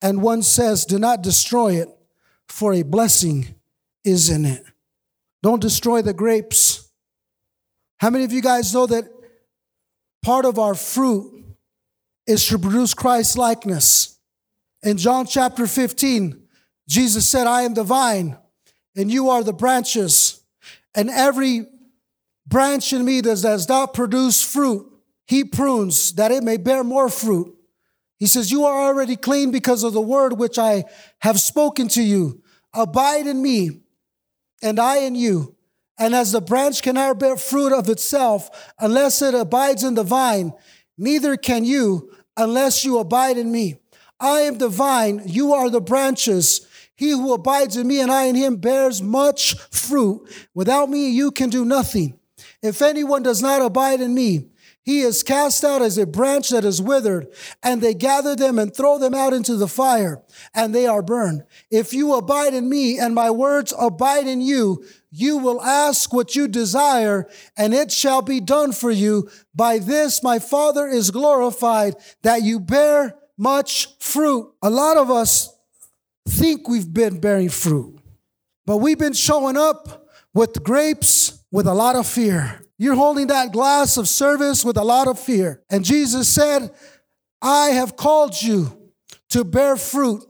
and 0.00 0.22
one 0.22 0.42
says, 0.42 0.84
Do 0.84 1.00
not 1.00 1.22
destroy 1.22 1.74
it, 1.74 1.88
for 2.46 2.72
a 2.72 2.82
blessing 2.82 3.56
is 4.04 4.30
in 4.30 4.44
it. 4.44 4.64
Don't 5.42 5.60
destroy 5.60 6.02
the 6.02 6.12
grapes. 6.12 6.90
How 7.98 8.10
many 8.10 8.24
of 8.24 8.32
you 8.32 8.42
guys 8.42 8.72
know 8.74 8.86
that 8.86 9.04
part 10.22 10.44
of 10.44 10.58
our 10.58 10.74
fruit 10.74 11.44
is 12.26 12.46
to 12.48 12.58
produce 12.58 12.94
Christ 12.94 13.36
likeness? 13.36 14.18
In 14.82 14.96
John 14.96 15.26
chapter 15.26 15.66
15, 15.66 16.42
Jesus 16.88 17.30
said, 17.30 17.46
I 17.46 17.62
am 17.62 17.74
the 17.74 17.84
vine, 17.84 18.36
and 18.96 19.10
you 19.10 19.30
are 19.30 19.42
the 19.42 19.52
branches. 19.52 20.42
And 20.94 21.10
every 21.10 21.66
branch 22.46 22.92
in 22.92 23.04
me 23.04 23.20
that 23.22 23.40
does 23.42 23.68
not 23.68 23.94
produce 23.94 24.42
fruit, 24.42 24.90
he 25.26 25.44
prunes 25.44 26.12
that 26.14 26.30
it 26.30 26.42
may 26.42 26.58
bear 26.58 26.84
more 26.84 27.08
fruit. 27.08 27.54
He 28.18 28.26
says, 28.26 28.52
You 28.52 28.64
are 28.64 28.86
already 28.86 29.16
clean 29.16 29.50
because 29.50 29.82
of 29.82 29.92
the 29.92 30.00
word 30.00 30.38
which 30.38 30.58
I 30.58 30.84
have 31.20 31.40
spoken 31.40 31.88
to 31.88 32.02
you. 32.02 32.42
Abide 32.74 33.26
in 33.26 33.40
me, 33.40 33.83
and 34.64 34.80
I 34.80 34.98
in 34.98 35.14
you. 35.14 35.54
And 35.96 36.14
as 36.14 36.32
the 36.32 36.40
branch 36.40 36.82
cannot 36.82 37.20
bear 37.20 37.36
fruit 37.36 37.72
of 37.72 37.88
itself 37.88 38.72
unless 38.80 39.22
it 39.22 39.34
abides 39.34 39.84
in 39.84 39.94
the 39.94 40.02
vine, 40.02 40.52
neither 40.98 41.36
can 41.36 41.64
you 41.64 42.10
unless 42.36 42.84
you 42.84 42.98
abide 42.98 43.38
in 43.38 43.52
me. 43.52 43.76
I 44.18 44.40
am 44.40 44.58
the 44.58 44.68
vine, 44.68 45.22
you 45.26 45.52
are 45.52 45.70
the 45.70 45.80
branches. 45.80 46.66
He 46.96 47.10
who 47.10 47.32
abides 47.32 47.76
in 47.76 47.86
me 47.86 48.00
and 48.00 48.10
I 48.10 48.24
in 48.24 48.34
him 48.34 48.56
bears 48.56 49.02
much 49.02 49.54
fruit. 49.70 50.28
Without 50.54 50.88
me, 50.88 51.10
you 51.10 51.30
can 51.30 51.50
do 51.50 51.64
nothing. 51.64 52.18
If 52.62 52.80
anyone 52.82 53.22
does 53.22 53.42
not 53.42 53.62
abide 53.62 54.00
in 54.00 54.14
me, 54.14 54.48
he 54.84 55.00
is 55.00 55.22
cast 55.22 55.64
out 55.64 55.80
as 55.80 55.96
a 55.96 56.06
branch 56.06 56.50
that 56.50 56.64
is 56.64 56.80
withered, 56.80 57.26
and 57.62 57.80
they 57.80 57.94
gather 57.94 58.36
them 58.36 58.58
and 58.58 58.74
throw 58.74 58.98
them 58.98 59.14
out 59.14 59.32
into 59.32 59.56
the 59.56 59.66
fire, 59.66 60.22
and 60.54 60.74
they 60.74 60.86
are 60.86 61.02
burned. 61.02 61.44
If 61.70 61.94
you 61.94 62.14
abide 62.14 62.52
in 62.52 62.68
me 62.68 62.98
and 62.98 63.14
my 63.14 63.30
words 63.30 63.72
abide 63.78 64.26
in 64.26 64.42
you, 64.42 64.84
you 65.10 65.38
will 65.38 65.62
ask 65.62 66.12
what 66.12 66.36
you 66.36 66.48
desire, 66.48 67.26
and 67.56 67.72
it 67.72 67.90
shall 67.90 68.20
be 68.20 68.40
done 68.40 68.72
for 68.72 68.90
you. 68.90 69.30
By 69.54 69.78
this 69.78 70.22
my 70.22 70.38
Father 70.38 70.86
is 70.86 71.10
glorified, 71.10 71.94
that 72.22 72.42
you 72.42 72.60
bear 72.60 73.16
much 73.38 73.88
fruit. 74.00 74.52
A 74.62 74.68
lot 74.68 74.98
of 74.98 75.10
us 75.10 75.56
think 76.28 76.68
we've 76.68 76.92
been 76.92 77.20
bearing 77.20 77.48
fruit, 77.48 77.98
but 78.66 78.78
we've 78.78 78.98
been 78.98 79.14
showing 79.14 79.56
up 79.56 80.08
with 80.34 80.62
grapes 80.62 81.42
with 81.50 81.66
a 81.66 81.74
lot 81.74 81.96
of 81.96 82.06
fear. 82.06 82.63
You're 82.78 82.96
holding 82.96 83.28
that 83.28 83.52
glass 83.52 83.96
of 83.96 84.08
service 84.08 84.64
with 84.64 84.76
a 84.76 84.84
lot 84.84 85.06
of 85.06 85.18
fear. 85.18 85.62
And 85.70 85.84
Jesus 85.84 86.28
said, 86.28 86.70
I 87.40 87.68
have 87.68 87.96
called 87.96 88.40
you 88.40 88.90
to 89.30 89.44
bear 89.44 89.76
fruit. 89.76 90.22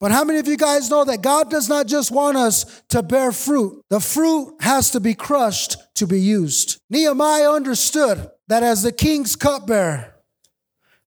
But 0.00 0.12
how 0.12 0.22
many 0.22 0.38
of 0.38 0.46
you 0.46 0.56
guys 0.56 0.88
know 0.90 1.04
that 1.04 1.22
God 1.22 1.50
does 1.50 1.68
not 1.68 1.88
just 1.88 2.10
want 2.10 2.36
us 2.36 2.82
to 2.90 3.02
bear 3.02 3.32
fruit? 3.32 3.82
The 3.90 4.00
fruit 4.00 4.54
has 4.60 4.90
to 4.92 5.00
be 5.00 5.14
crushed 5.14 5.76
to 5.96 6.06
be 6.06 6.20
used. 6.20 6.80
Nehemiah 6.88 7.50
understood 7.50 8.30
that 8.46 8.62
as 8.62 8.82
the 8.82 8.92
king's 8.92 9.34
cupbearer, 9.34 10.14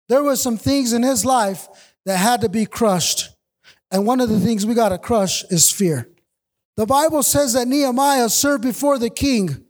there 0.09 0.23
were 0.23 0.35
some 0.35 0.57
things 0.57 0.91
in 0.91 1.03
his 1.03 1.23
life 1.23 1.69
that 2.05 2.17
had 2.17 2.41
to 2.41 2.49
be 2.49 2.65
crushed. 2.65 3.29
And 3.89 4.05
one 4.05 4.19
of 4.19 4.27
the 4.27 4.39
things 4.39 4.65
we 4.65 4.73
got 4.73 4.89
to 4.89 4.97
crush 4.97 5.45
is 5.45 5.71
fear. 5.71 6.09
The 6.75 6.85
Bible 6.85 7.23
says 7.23 7.53
that 7.53 7.67
Nehemiah 7.67 8.29
served 8.29 8.63
before 8.63 8.99
the 8.99 9.09
king 9.09 9.65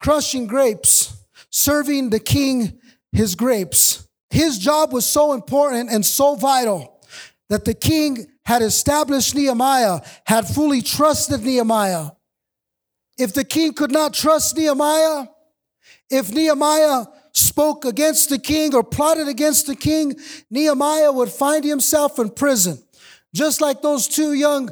crushing 0.00 0.46
grapes, 0.46 1.24
serving 1.50 2.10
the 2.10 2.20
king 2.20 2.78
his 3.12 3.34
grapes. 3.34 4.06
His 4.30 4.58
job 4.58 4.92
was 4.92 5.06
so 5.06 5.32
important 5.32 5.90
and 5.90 6.04
so 6.04 6.34
vital 6.36 7.00
that 7.48 7.64
the 7.64 7.74
king 7.74 8.26
had 8.44 8.62
established 8.62 9.34
Nehemiah, 9.34 10.00
had 10.24 10.46
fully 10.46 10.82
trusted 10.82 11.42
Nehemiah. 11.42 12.10
If 13.18 13.34
the 13.34 13.44
king 13.44 13.72
could 13.72 13.90
not 13.90 14.14
trust 14.14 14.56
Nehemiah, 14.56 15.26
if 16.10 16.30
Nehemiah 16.30 17.06
spoke 17.32 17.84
against 17.84 18.30
the 18.30 18.38
king 18.38 18.74
or 18.74 18.82
plotted 18.82 19.28
against 19.28 19.66
the 19.66 19.76
king, 19.76 20.14
Nehemiah 20.50 21.12
would 21.12 21.28
find 21.28 21.64
himself 21.64 22.18
in 22.18 22.30
prison. 22.30 22.82
Just 23.34 23.60
like 23.60 23.82
those 23.82 24.08
two 24.08 24.32
young, 24.32 24.70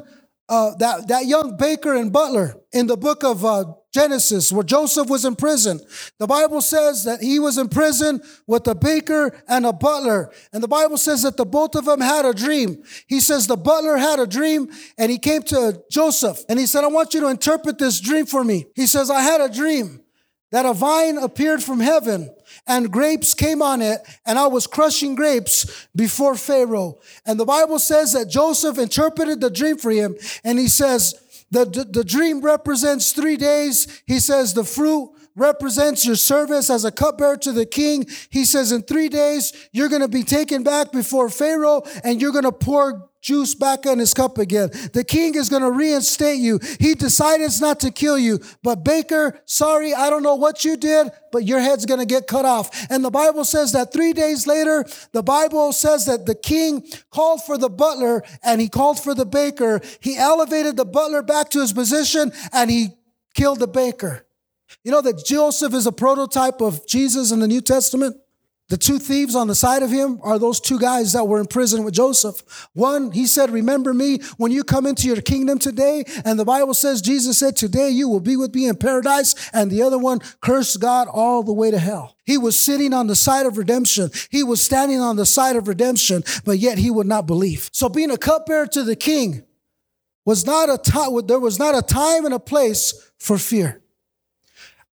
uh, 0.49 0.75
that, 0.75 1.07
that 1.07 1.25
young 1.25 1.57
baker 1.57 1.93
and 1.93 2.11
butler 2.11 2.55
in 2.71 2.87
the 2.87 2.97
book 2.97 3.23
of 3.23 3.45
uh, 3.45 3.65
Genesis, 3.97 4.51
where 4.51 4.63
Joseph 4.63 5.09
was 5.09 5.25
in 5.25 5.35
prison. 5.35 5.79
The 6.19 6.27
Bible 6.27 6.61
says 6.61 7.03
that 7.05 7.19
he 7.19 7.39
was 7.39 7.57
in 7.57 7.67
prison 7.67 8.21
with 8.45 8.67
a 8.67 8.75
baker 8.75 9.35
and 9.47 9.65
a 9.65 9.73
butler. 9.73 10.31
And 10.53 10.61
the 10.61 10.67
Bible 10.67 10.97
says 10.97 11.23
that 11.23 11.35
the 11.35 11.47
both 11.47 11.73
of 11.73 11.85
them 11.85 11.99
had 11.99 12.23
a 12.23 12.31
dream. 12.31 12.83
He 13.07 13.19
says 13.19 13.47
the 13.47 13.57
butler 13.57 13.97
had 13.97 14.19
a 14.19 14.27
dream 14.27 14.69
and 14.99 15.09
he 15.09 15.17
came 15.17 15.41
to 15.43 15.81
Joseph 15.89 16.43
and 16.47 16.59
he 16.59 16.67
said, 16.67 16.83
I 16.83 16.89
want 16.89 17.15
you 17.15 17.21
to 17.21 17.29
interpret 17.29 17.79
this 17.79 17.99
dream 17.99 18.27
for 18.27 18.43
me. 18.43 18.67
He 18.75 18.85
says, 18.85 19.09
I 19.09 19.21
had 19.21 19.41
a 19.41 19.49
dream 19.51 20.03
that 20.51 20.67
a 20.67 20.73
vine 20.73 21.17
appeared 21.17 21.63
from 21.63 21.79
heaven 21.79 22.29
and 22.67 22.91
grapes 22.91 23.33
came 23.33 23.63
on 23.63 23.81
it 23.81 23.99
and 24.27 24.37
I 24.37 24.45
was 24.45 24.67
crushing 24.67 25.15
grapes 25.15 25.87
before 25.95 26.35
Pharaoh. 26.35 26.99
And 27.25 27.39
the 27.39 27.45
Bible 27.45 27.79
says 27.79 28.13
that 28.13 28.29
Joseph 28.29 28.77
interpreted 28.77 29.41
the 29.41 29.49
dream 29.49 29.77
for 29.77 29.89
him 29.89 30.15
and 30.43 30.59
he 30.59 30.67
says, 30.67 31.15
the, 31.51 31.65
the, 31.65 31.83
the 31.85 32.03
dream 32.03 32.41
represents 32.41 33.11
three 33.11 33.37
days. 33.37 34.01
He 34.05 34.19
says 34.19 34.53
the 34.53 34.63
fruit 34.63 35.11
represents 35.35 36.05
your 36.05 36.15
service 36.15 36.69
as 36.69 36.83
a 36.83 36.91
cupbearer 36.91 37.37
to 37.37 37.51
the 37.51 37.65
king. 37.65 38.05
He 38.29 38.43
says 38.43 38.71
in 38.71 38.81
three 38.81 39.07
days, 39.07 39.53
you're 39.71 39.89
going 39.89 40.01
to 40.01 40.07
be 40.07 40.23
taken 40.23 40.63
back 40.63 40.91
before 40.91 41.29
Pharaoh 41.29 41.83
and 42.03 42.19
you're 42.19 42.31
going 42.31 42.43
to 42.43 42.51
pour 42.51 43.09
juice 43.27 43.53
back 43.53 43.85
in 43.85 43.99
his 43.99 44.13
cup 44.13 44.37
again. 44.37 44.69
The 44.93 45.03
king 45.03 45.35
is 45.35 45.49
going 45.49 45.61
to 45.61 45.71
reinstate 45.71 46.39
you. 46.39 46.59
He 46.79 46.95
decided 46.95 47.51
not 47.59 47.81
to 47.81 47.91
kill 47.91 48.17
you. 48.17 48.39
But 48.63 48.85
Baker, 48.85 49.39
sorry, 49.45 49.93
I 49.93 50.09
don't 50.09 50.23
know 50.23 50.35
what 50.35 50.63
you 50.63 50.77
did, 50.77 51.09
but 51.33 51.43
your 51.43 51.59
head's 51.59 51.85
going 51.85 51.99
to 51.99 52.05
get 52.05 52.25
cut 52.25 52.45
off. 52.45 52.87
And 52.89 53.03
the 53.03 53.11
Bible 53.11 53.43
says 53.43 53.73
that 53.73 53.91
three 53.91 54.13
days 54.13 54.47
later, 54.47 54.85
the 55.11 55.23
Bible 55.23 55.73
says 55.73 56.05
that 56.05 56.25
the 56.25 56.35
king 56.35 56.87
called 57.11 57.43
for 57.43 57.57
the 57.57 57.69
butler 57.69 58.23
and 58.43 58.61
he 58.61 58.69
called 58.69 58.99
for 58.99 59.13
the 59.13 59.25
baker. 59.25 59.81
He 59.99 60.17
elevated 60.17 60.77
the 60.77 60.85
butler 60.85 61.21
back 61.21 61.49
to 61.49 61.59
his 61.59 61.73
position 61.73 62.31
and 62.53 62.71
he 62.71 62.89
killed 63.33 63.59
the 63.59 63.67
baker. 63.67 64.25
You 64.83 64.91
know 64.91 65.01
that 65.01 65.25
Joseph 65.25 65.73
is 65.73 65.85
a 65.85 65.91
prototype 65.91 66.61
of 66.61 66.87
Jesus 66.87 67.31
in 67.31 67.39
the 67.39 67.47
New 67.47 67.61
Testament? 67.61 68.15
The 68.69 68.77
two 68.77 68.99
thieves 68.99 69.33
on 69.33 69.47
the 69.47 69.55
side 69.55 69.81
of 69.81 69.91
him 69.91 70.19
are 70.23 70.37
those 70.37 70.59
two 70.59 70.77
guys 70.77 71.13
that 71.13 71.25
were 71.25 71.39
in 71.39 71.47
prison 71.47 71.85
with 71.85 71.93
Joseph. 71.93 72.67
One, 72.73 73.11
he 73.11 73.25
said, 73.25 73.49
Remember 73.49 73.93
me 73.93 74.19
when 74.35 74.51
you 74.51 74.65
come 74.65 74.85
into 74.85 75.07
your 75.07 75.21
kingdom 75.21 75.57
today. 75.57 76.03
And 76.25 76.37
the 76.37 76.43
Bible 76.43 76.73
says, 76.73 77.01
Jesus 77.01 77.39
said, 77.39 77.55
Today 77.55 77.89
you 77.89 78.09
will 78.09 78.19
be 78.19 78.35
with 78.35 78.53
me 78.53 78.67
in 78.67 78.75
paradise. 78.75 79.35
And 79.53 79.71
the 79.71 79.83
other 79.83 79.97
one 79.97 80.19
cursed 80.41 80.81
God 80.81 81.07
all 81.07 81.43
the 81.43 81.53
way 81.53 81.71
to 81.71 81.79
hell. 81.79 82.17
He 82.25 82.37
was 82.37 82.61
sitting 82.61 82.93
on 82.93 83.07
the 83.07 83.15
side 83.15 83.45
of 83.45 83.57
redemption. 83.57 84.11
He 84.29 84.43
was 84.43 84.61
standing 84.61 84.99
on 84.99 85.15
the 85.15 85.25
side 85.25 85.55
of 85.55 85.69
redemption, 85.69 86.23
but 86.43 86.59
yet 86.59 86.77
he 86.77 86.91
would 86.91 87.07
not 87.07 87.25
believe. 87.25 87.69
So 87.71 87.87
being 87.87 88.11
a 88.11 88.17
cupbearer 88.17 88.67
to 88.67 88.83
the 88.83 88.97
king 88.97 89.43
was 90.25 90.45
not 90.45 90.69
a 90.69 90.77
time, 90.77 91.25
there 91.25 91.39
was 91.39 91.57
not 91.57 91.73
a 91.73 91.81
time 91.81 92.25
and 92.25 92.33
a 92.33 92.39
place 92.39 93.11
for 93.17 93.37
fear. 93.37 93.81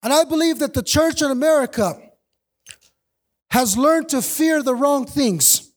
And 0.03 0.13
I 0.13 0.25
believe 0.25 0.59
that 0.59 0.75
the 0.75 0.83
church 0.83 1.23
in 1.23 1.31
America, 1.31 1.99
has 3.53 3.77
learned 3.77 4.09
to 4.09 4.19
fear 4.19 4.63
the 4.63 4.73
wrong 4.73 5.05
things. 5.05 5.71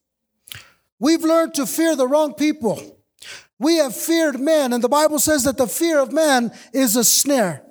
We've 0.98 1.22
learned 1.22 1.52
to 1.54 1.66
fear 1.66 1.94
the 1.94 2.08
wrong 2.08 2.32
people. 2.32 2.98
We 3.58 3.76
have 3.76 3.94
feared 3.94 4.40
men, 4.40 4.72
and 4.72 4.82
the 4.82 4.88
Bible 4.88 5.18
says 5.18 5.44
that 5.44 5.58
the 5.58 5.66
fear 5.66 6.00
of 6.00 6.10
man 6.10 6.52
is 6.72 6.96
a 6.96 7.04
snare. 7.04 7.62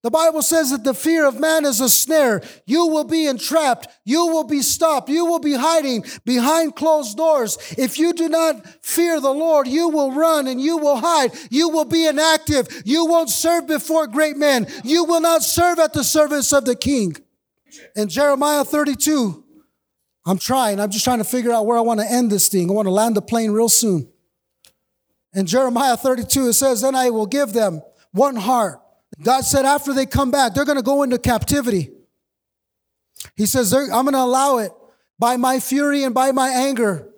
The 0.00 0.10
Bible 0.10 0.40
says 0.40 0.70
that 0.70 0.84
the 0.84 0.94
fear 0.94 1.26
of 1.26 1.38
man 1.38 1.66
is 1.66 1.82
a 1.82 1.90
snare. 1.90 2.40
You 2.64 2.86
will 2.86 3.04
be 3.04 3.26
entrapped. 3.26 3.88
You 4.06 4.26
will 4.26 4.44
be 4.44 4.62
stopped. 4.62 5.10
You 5.10 5.26
will 5.26 5.38
be 5.38 5.52
hiding 5.52 6.06
behind 6.24 6.74
closed 6.74 7.18
doors. 7.18 7.58
If 7.76 7.98
you 7.98 8.14
do 8.14 8.30
not 8.30 8.66
fear 8.82 9.20
the 9.20 9.34
Lord, 9.34 9.68
you 9.68 9.90
will 9.90 10.12
run 10.12 10.48
and 10.48 10.62
you 10.62 10.78
will 10.78 10.96
hide. 10.96 11.32
You 11.50 11.68
will 11.68 11.84
be 11.84 12.06
inactive. 12.06 12.68
You 12.86 13.04
won't 13.04 13.28
serve 13.28 13.66
before 13.66 14.06
great 14.06 14.38
men. 14.38 14.66
You 14.82 15.04
will 15.04 15.20
not 15.20 15.42
serve 15.42 15.78
at 15.78 15.92
the 15.92 16.04
service 16.04 16.54
of 16.54 16.64
the 16.64 16.74
king. 16.74 17.16
In 17.94 18.08
Jeremiah 18.08 18.64
32, 18.64 19.41
I'm 20.24 20.38
trying. 20.38 20.80
I'm 20.80 20.90
just 20.90 21.04
trying 21.04 21.18
to 21.18 21.24
figure 21.24 21.52
out 21.52 21.66
where 21.66 21.76
I 21.76 21.80
want 21.80 22.00
to 22.00 22.06
end 22.06 22.30
this 22.30 22.48
thing. 22.48 22.70
I 22.70 22.72
want 22.72 22.86
to 22.86 22.92
land 22.92 23.16
the 23.16 23.22
plane 23.22 23.50
real 23.50 23.68
soon. 23.68 24.08
In 25.34 25.46
Jeremiah 25.46 25.96
32, 25.96 26.48
it 26.48 26.52
says, 26.52 26.82
Then 26.82 26.94
I 26.94 27.10
will 27.10 27.26
give 27.26 27.52
them 27.52 27.82
one 28.12 28.36
heart. 28.36 28.80
God 29.20 29.42
said, 29.42 29.64
after 29.64 29.92
they 29.92 30.06
come 30.06 30.30
back, 30.30 30.54
they're 30.54 30.64
going 30.64 30.78
to 30.78 30.82
go 30.82 31.02
into 31.02 31.18
captivity. 31.18 31.90
He 33.36 33.46
says, 33.46 33.72
I'm 33.72 33.88
going 33.88 34.12
to 34.12 34.18
allow 34.18 34.58
it 34.58 34.72
by 35.18 35.36
my 35.36 35.60
fury 35.60 36.04
and 36.04 36.14
by 36.14 36.32
my 36.32 36.48
anger. 36.48 37.08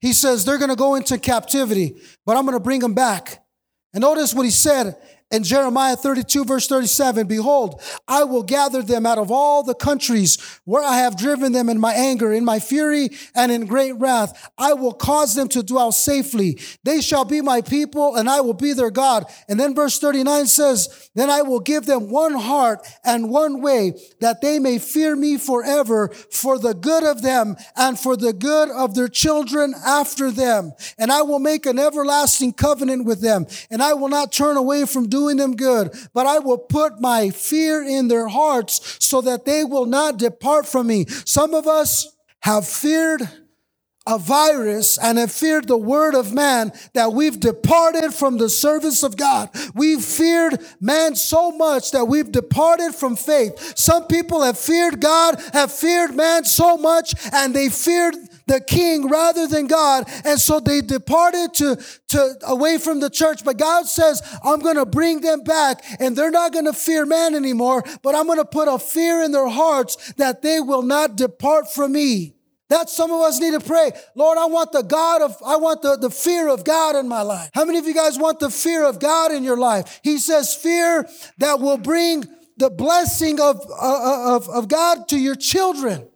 He 0.00 0.12
says, 0.12 0.44
they're 0.44 0.58
going 0.58 0.70
to 0.70 0.76
go 0.76 0.94
into 0.94 1.18
captivity, 1.18 1.96
but 2.24 2.36
I'm 2.36 2.44
going 2.44 2.56
to 2.56 2.62
bring 2.62 2.80
them 2.80 2.94
back. 2.94 3.44
And 3.92 4.02
notice 4.02 4.32
what 4.32 4.44
he 4.44 4.50
said 4.50 4.96
in 5.30 5.44
Jeremiah 5.44 5.94
32, 5.94 6.44
verse 6.44 6.66
37, 6.66 7.28
behold, 7.28 7.80
I 8.08 8.24
will 8.24 8.42
gather 8.42 8.82
them 8.82 9.06
out 9.06 9.18
of 9.18 9.30
all 9.30 9.62
the 9.62 9.76
countries 9.76 10.38
where 10.64 10.82
I 10.82 10.98
have 10.98 11.16
driven 11.16 11.52
them 11.52 11.68
in 11.68 11.78
my 11.78 11.94
anger, 11.94 12.32
in 12.32 12.44
my 12.44 12.58
fury, 12.58 13.10
and 13.32 13.52
in 13.52 13.66
great 13.66 13.92
wrath. 13.92 14.50
I 14.58 14.72
will 14.72 14.92
cause 14.92 15.36
them 15.36 15.46
to 15.50 15.62
dwell 15.62 15.92
safely. 15.92 16.58
They 16.82 17.00
shall 17.00 17.24
be 17.24 17.40
my 17.42 17.60
people, 17.60 18.16
and 18.16 18.28
I 18.28 18.40
will 18.40 18.54
be 18.54 18.72
their 18.72 18.90
God. 18.90 19.24
And 19.48 19.60
then 19.60 19.72
verse 19.72 20.00
39 20.00 20.48
says, 20.48 21.10
Then 21.14 21.30
I 21.30 21.42
will 21.42 21.60
give 21.60 21.86
them 21.86 22.10
one 22.10 22.34
heart 22.34 22.84
and 23.04 23.30
one 23.30 23.60
way, 23.60 23.92
that 24.20 24.40
they 24.40 24.58
may 24.58 24.80
fear 24.80 25.14
me 25.14 25.38
forever, 25.38 26.08
for 26.08 26.58
the 26.58 26.74
good 26.74 27.04
of 27.04 27.22
them 27.22 27.56
and 27.76 27.96
for 27.96 28.16
the 28.16 28.32
good 28.32 28.68
of 28.70 28.96
their 28.96 29.08
children 29.08 29.74
after 29.86 30.32
them. 30.32 30.72
And 30.98 31.12
I 31.12 31.22
will 31.22 31.38
make 31.38 31.66
an 31.66 31.78
everlasting 31.78 32.54
covenant 32.54 33.04
with 33.04 33.20
them, 33.20 33.46
and 33.70 33.80
I 33.80 33.92
will 33.92 34.08
not 34.08 34.32
turn 34.32 34.56
away 34.56 34.86
from 34.86 35.08
doing 35.08 35.19
doing 35.20 35.36
them 35.36 35.54
good, 35.54 35.94
but 36.14 36.26
I 36.26 36.38
will 36.38 36.56
put 36.56 36.98
my 36.98 37.28
fear 37.28 37.82
in 37.82 38.08
their 38.08 38.28
hearts 38.28 38.96
so 39.00 39.20
that 39.20 39.44
they 39.44 39.64
will 39.64 39.84
not 39.84 40.16
depart 40.16 40.66
from 40.66 40.86
me. 40.86 41.04
Some 41.26 41.52
of 41.52 41.66
us 41.66 42.16
have 42.40 42.66
feared 42.66 43.20
a 44.06 44.18
virus 44.18 44.96
and 44.96 45.18
have 45.18 45.30
feared 45.30 45.68
the 45.68 45.76
word 45.76 46.14
of 46.14 46.32
man 46.32 46.72
that 46.94 47.12
we've 47.12 47.38
departed 47.38 48.14
from 48.14 48.38
the 48.38 48.48
service 48.48 49.02
of 49.02 49.18
God. 49.18 49.50
We've 49.74 50.02
feared 50.02 50.58
man 50.80 51.14
so 51.14 51.52
much 51.52 51.90
that 51.90 52.06
we've 52.06 52.32
departed 52.32 52.94
from 52.94 53.14
faith. 53.14 53.74
Some 53.76 54.06
people 54.06 54.42
have 54.42 54.58
feared 54.58 55.00
God, 55.00 55.40
have 55.52 55.70
feared 55.70 56.14
man 56.16 56.44
so 56.44 56.78
much, 56.78 57.14
and 57.32 57.54
they 57.54 57.68
feared 57.68 58.14
the 58.50 58.60
king 58.60 59.08
rather 59.08 59.46
than 59.46 59.68
God. 59.68 60.10
And 60.24 60.38
so 60.40 60.58
they 60.58 60.80
departed 60.80 61.54
to, 61.54 61.82
to 62.08 62.34
away 62.46 62.78
from 62.78 62.98
the 62.98 63.08
church. 63.08 63.44
But 63.44 63.58
God 63.58 63.86
says, 63.86 64.22
I'm 64.42 64.58
going 64.58 64.76
to 64.76 64.86
bring 64.86 65.20
them 65.20 65.44
back 65.44 65.84
and 66.00 66.16
they're 66.16 66.32
not 66.32 66.52
going 66.52 66.64
to 66.64 66.72
fear 66.72 67.06
man 67.06 67.36
anymore, 67.36 67.84
but 68.02 68.16
I'm 68.16 68.26
going 68.26 68.38
to 68.38 68.44
put 68.44 68.66
a 68.66 68.78
fear 68.78 69.22
in 69.22 69.30
their 69.30 69.48
hearts 69.48 70.12
that 70.14 70.42
they 70.42 70.58
will 70.60 70.82
not 70.82 71.16
depart 71.16 71.72
from 71.72 71.92
me. 71.92 72.34
That 72.70 72.88
some 72.88 73.10
of 73.10 73.20
us 73.20 73.40
need 73.40 73.52
to 73.52 73.60
pray. 73.60 73.92
Lord, 74.14 74.38
I 74.38 74.46
want 74.46 74.72
the 74.72 74.82
God 74.82 75.22
of, 75.22 75.36
I 75.44 75.56
want 75.56 75.82
the, 75.82 75.96
the 75.96 76.10
fear 76.10 76.48
of 76.48 76.64
God 76.64 76.94
in 76.96 77.08
my 77.08 77.22
life. 77.22 77.50
How 77.52 77.64
many 77.64 77.78
of 77.78 77.86
you 77.86 77.94
guys 77.94 78.18
want 78.18 78.38
the 78.38 78.50
fear 78.50 78.84
of 78.84 79.00
God 79.00 79.32
in 79.32 79.42
your 79.44 79.56
life? 79.56 80.00
He 80.02 80.18
says 80.18 80.54
fear 80.54 81.08
that 81.38 81.60
will 81.60 81.78
bring 81.78 82.24
the 82.56 82.70
blessing 82.70 83.40
of, 83.40 83.64
uh, 83.70 84.36
of, 84.36 84.48
of 84.48 84.68
God 84.68 85.08
to 85.08 85.18
your 85.18 85.34
children. 85.34 86.08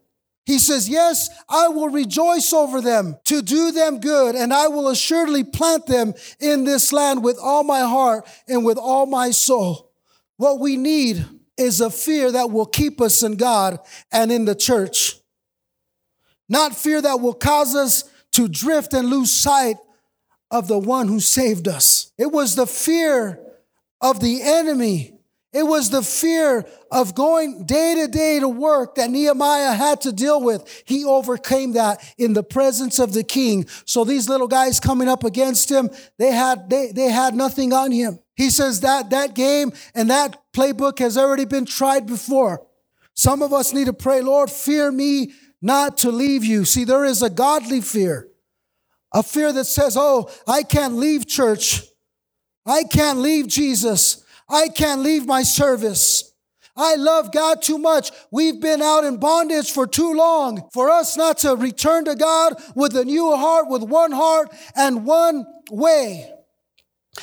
He 0.46 0.58
says, 0.58 0.88
Yes, 0.88 1.30
I 1.48 1.68
will 1.68 1.88
rejoice 1.88 2.52
over 2.52 2.80
them 2.80 3.16
to 3.24 3.40
do 3.40 3.72
them 3.72 4.00
good, 4.00 4.34
and 4.34 4.52
I 4.52 4.68
will 4.68 4.88
assuredly 4.88 5.42
plant 5.42 5.86
them 5.86 6.14
in 6.38 6.64
this 6.64 6.92
land 6.92 7.24
with 7.24 7.38
all 7.42 7.64
my 7.64 7.80
heart 7.80 8.28
and 8.46 8.64
with 8.64 8.78
all 8.78 9.06
my 9.06 9.30
soul. 9.30 9.90
What 10.36 10.60
we 10.60 10.76
need 10.76 11.24
is 11.56 11.80
a 11.80 11.90
fear 11.90 12.32
that 12.32 12.50
will 12.50 12.66
keep 12.66 13.00
us 13.00 13.22
in 13.22 13.36
God 13.36 13.78
and 14.12 14.30
in 14.30 14.44
the 14.44 14.54
church. 14.54 15.16
Not 16.48 16.76
fear 16.76 17.00
that 17.00 17.20
will 17.20 17.34
cause 17.34 17.74
us 17.74 18.04
to 18.32 18.48
drift 18.48 18.92
and 18.92 19.08
lose 19.08 19.32
sight 19.32 19.76
of 20.50 20.68
the 20.68 20.78
one 20.78 21.08
who 21.08 21.20
saved 21.20 21.68
us. 21.68 22.12
It 22.18 22.30
was 22.30 22.54
the 22.54 22.66
fear 22.66 23.40
of 24.00 24.20
the 24.20 24.42
enemy 24.42 25.13
it 25.54 25.62
was 25.62 25.88
the 25.88 26.02
fear 26.02 26.66
of 26.90 27.14
going 27.14 27.64
day 27.64 27.94
to 27.94 28.08
day 28.08 28.40
to 28.40 28.48
work 28.48 28.96
that 28.96 29.08
Nehemiah 29.08 29.72
had 29.72 30.00
to 30.00 30.12
deal 30.12 30.42
with. 30.42 30.82
He 30.84 31.04
overcame 31.04 31.72
that 31.74 32.02
in 32.18 32.32
the 32.32 32.42
presence 32.42 32.98
of 32.98 33.12
the 33.12 33.22
king. 33.22 33.66
So 33.84 34.04
these 34.04 34.28
little 34.28 34.48
guys 34.48 34.80
coming 34.80 35.08
up 35.08 35.22
against 35.22 35.70
him, 35.70 35.90
they 36.18 36.32
had, 36.32 36.68
they, 36.68 36.90
they 36.90 37.08
had 37.08 37.36
nothing 37.36 37.72
on 37.72 37.92
him. 37.92 38.18
He 38.34 38.50
says 38.50 38.80
that 38.80 39.10
that 39.10 39.36
game 39.36 39.72
and 39.94 40.10
that 40.10 40.42
playbook 40.52 40.98
has 40.98 41.16
already 41.16 41.44
been 41.44 41.66
tried 41.66 42.04
before. 42.06 42.66
Some 43.14 43.40
of 43.40 43.52
us 43.52 43.72
need 43.72 43.86
to 43.86 43.92
pray, 43.92 44.22
Lord, 44.22 44.50
fear 44.50 44.90
me 44.90 45.34
not 45.62 45.98
to 45.98 46.10
leave 46.10 46.44
you. 46.44 46.64
See, 46.64 46.82
there 46.82 47.04
is 47.04 47.22
a 47.22 47.30
godly 47.30 47.80
fear, 47.80 48.26
a 49.12 49.22
fear 49.22 49.52
that 49.52 49.66
says, 49.66 49.96
Oh, 49.96 50.28
I 50.48 50.64
can't 50.64 50.94
leave 50.94 51.28
church. 51.28 51.82
I 52.66 52.82
can't 52.82 53.20
leave 53.20 53.46
Jesus. 53.46 54.23
I 54.48 54.68
can't 54.68 55.02
leave 55.02 55.26
my 55.26 55.42
service. 55.42 56.32
I 56.76 56.96
love 56.96 57.30
God 57.32 57.62
too 57.62 57.78
much. 57.78 58.10
We've 58.32 58.60
been 58.60 58.82
out 58.82 59.04
in 59.04 59.18
bondage 59.18 59.70
for 59.70 59.86
too 59.86 60.12
long 60.12 60.68
for 60.72 60.90
us 60.90 61.16
not 61.16 61.38
to 61.38 61.54
return 61.54 62.04
to 62.06 62.16
God 62.16 62.54
with 62.74 62.96
a 62.96 63.04
new 63.04 63.36
heart, 63.36 63.68
with 63.68 63.82
one 63.84 64.10
heart 64.10 64.48
and 64.74 65.06
one 65.06 65.46
way. 65.70 66.30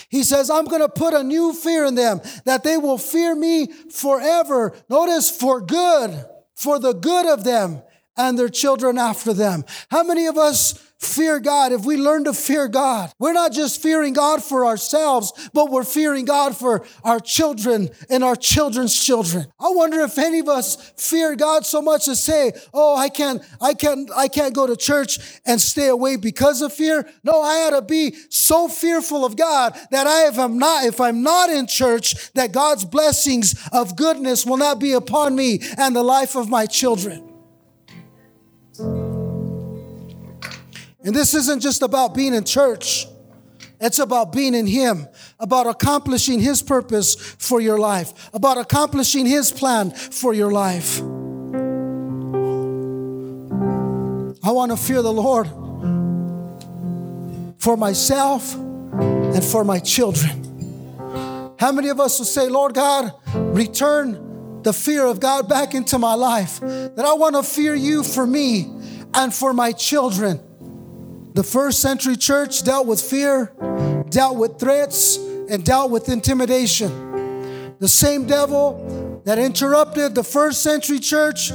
He 0.07 0.23
says, 0.23 0.49
I'm 0.49 0.65
going 0.65 0.81
to 0.81 0.89
put 0.89 1.13
a 1.13 1.23
new 1.23 1.53
fear 1.53 1.83
in 1.85 1.95
them 1.95 2.21
that 2.45 2.63
they 2.63 2.77
will 2.77 2.97
fear 2.97 3.35
me 3.35 3.67
forever. 3.91 4.73
Notice 4.89 5.29
for 5.29 5.59
good, 5.59 6.25
for 6.55 6.79
the 6.79 6.93
good 6.93 7.25
of 7.25 7.43
them 7.43 7.81
and 8.15 8.39
their 8.39 8.49
children 8.49 8.97
after 8.97 9.33
them. 9.33 9.65
How 9.89 10.03
many 10.03 10.27
of 10.27 10.37
us 10.37 10.90
fear 11.01 11.39
God? 11.39 11.71
If 11.71 11.83
we 11.83 11.97
learn 11.97 12.25
to 12.25 12.33
fear 12.33 12.67
God, 12.67 13.11
we're 13.19 13.33
not 13.33 13.51
just 13.51 13.81
fearing 13.81 14.13
God 14.13 14.43
for 14.43 14.65
ourselves, 14.65 15.49
but 15.51 15.69
we're 15.69 15.83
fearing 15.83 16.25
God 16.25 16.55
for 16.55 16.85
our 17.03 17.19
children 17.19 17.89
and 18.09 18.23
our 18.23 18.35
children's 18.35 18.97
children. 18.97 19.47
I 19.59 19.71
wonder 19.71 20.01
if 20.01 20.17
any 20.17 20.39
of 20.39 20.47
us 20.47 20.93
fear 20.97 21.35
God 21.35 21.65
so 21.65 21.81
much 21.81 22.05
to 22.05 22.15
say, 22.15 22.53
"Oh, 22.73 22.95
I 22.95 23.09
can't, 23.09 23.41
I 23.59 23.73
can't, 23.73 24.09
I 24.15 24.27
can't 24.27 24.53
go 24.53 24.67
to 24.67 24.77
church 24.77 25.19
and 25.45 25.59
stay 25.59 25.87
away 25.87 26.15
because 26.15 26.61
of 26.61 26.71
fear." 26.71 27.09
No, 27.23 27.41
I 27.41 27.67
ought 27.67 27.71
to 27.71 27.81
be 27.81 28.15
so 28.29 28.67
fearful 28.67 29.25
of 29.25 29.35
God 29.35 29.77
that 29.89 30.05
I, 30.05 30.27
if 30.27 30.37
I'm 30.37 30.57
not, 30.59 30.85
if 30.85 31.01
I'm 31.01 31.23
not 31.23 31.49
in 31.49 31.65
church, 31.67 32.31
that 32.33 32.51
God's 32.51 32.85
blessings 32.85 33.55
of 33.71 33.95
goodness 33.95 34.45
will 34.45 34.57
not 34.57 34.79
be 34.79 34.93
upon 34.93 35.35
me 35.35 35.61
and 35.77 35.95
the 35.95 36.03
life 36.03 36.35
of 36.35 36.47
my 36.47 36.67
children. 36.67 37.27
And 41.03 41.15
this 41.15 41.33
isn't 41.33 41.61
just 41.61 41.81
about 41.81 42.13
being 42.13 42.33
in 42.33 42.43
church. 42.43 43.07
It's 43.79 43.97
about 43.97 44.31
being 44.31 44.53
in 44.53 44.67
Him, 44.67 45.07
about 45.39 45.65
accomplishing 45.65 46.39
His 46.39 46.61
purpose 46.61 47.15
for 47.15 47.59
your 47.59 47.79
life, 47.79 48.29
about 48.33 48.59
accomplishing 48.59 49.25
His 49.25 49.51
plan 49.51 49.89
for 49.89 50.33
your 50.35 50.51
life. 50.51 50.99
I 54.43 54.51
want 54.51 54.71
to 54.71 54.77
fear 54.77 55.01
the 55.01 55.11
Lord 55.11 55.47
for 57.57 57.75
myself 57.75 58.53
and 58.53 59.43
for 59.43 59.63
my 59.63 59.79
children. 59.79 61.55
How 61.59 61.71
many 61.71 61.89
of 61.89 61.99
us 61.99 62.19
will 62.19 62.25
say, 62.25 62.49
Lord 62.49 62.75
God, 62.75 63.13
return 63.35 64.61
the 64.61 64.73
fear 64.73 65.05
of 65.05 65.19
God 65.19 65.49
back 65.49 65.73
into 65.73 65.97
my 65.97 66.13
life? 66.13 66.59
That 66.59 67.05
I 67.05 67.13
want 67.13 67.35
to 67.35 67.43
fear 67.43 67.73
you 67.73 68.03
for 68.03 68.27
me 68.27 68.71
and 69.15 69.33
for 69.33 69.53
my 69.53 69.71
children. 69.71 70.39
The 71.33 71.43
first 71.43 71.79
century 71.79 72.17
church 72.17 72.63
dealt 72.63 72.87
with 72.87 73.01
fear, 73.01 73.53
dealt 74.09 74.37
with 74.37 74.59
threats, 74.59 75.17
and 75.49 75.63
dealt 75.63 75.89
with 75.89 76.09
intimidation. 76.09 77.77
The 77.79 77.87
same 77.87 78.25
devil 78.27 79.21
that 79.25 79.39
interrupted 79.39 80.13
the 80.13 80.23
first 80.23 80.61
century 80.61 80.99
church 80.99 81.51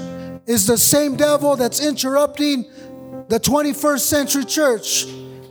is 0.47 0.67
the 0.67 0.79
same 0.79 1.17
devil 1.17 1.57
that's 1.57 1.85
interrupting 1.85 2.65
the 3.29 3.39
21st 3.39 4.01
century 4.01 4.45
church. 4.45 5.07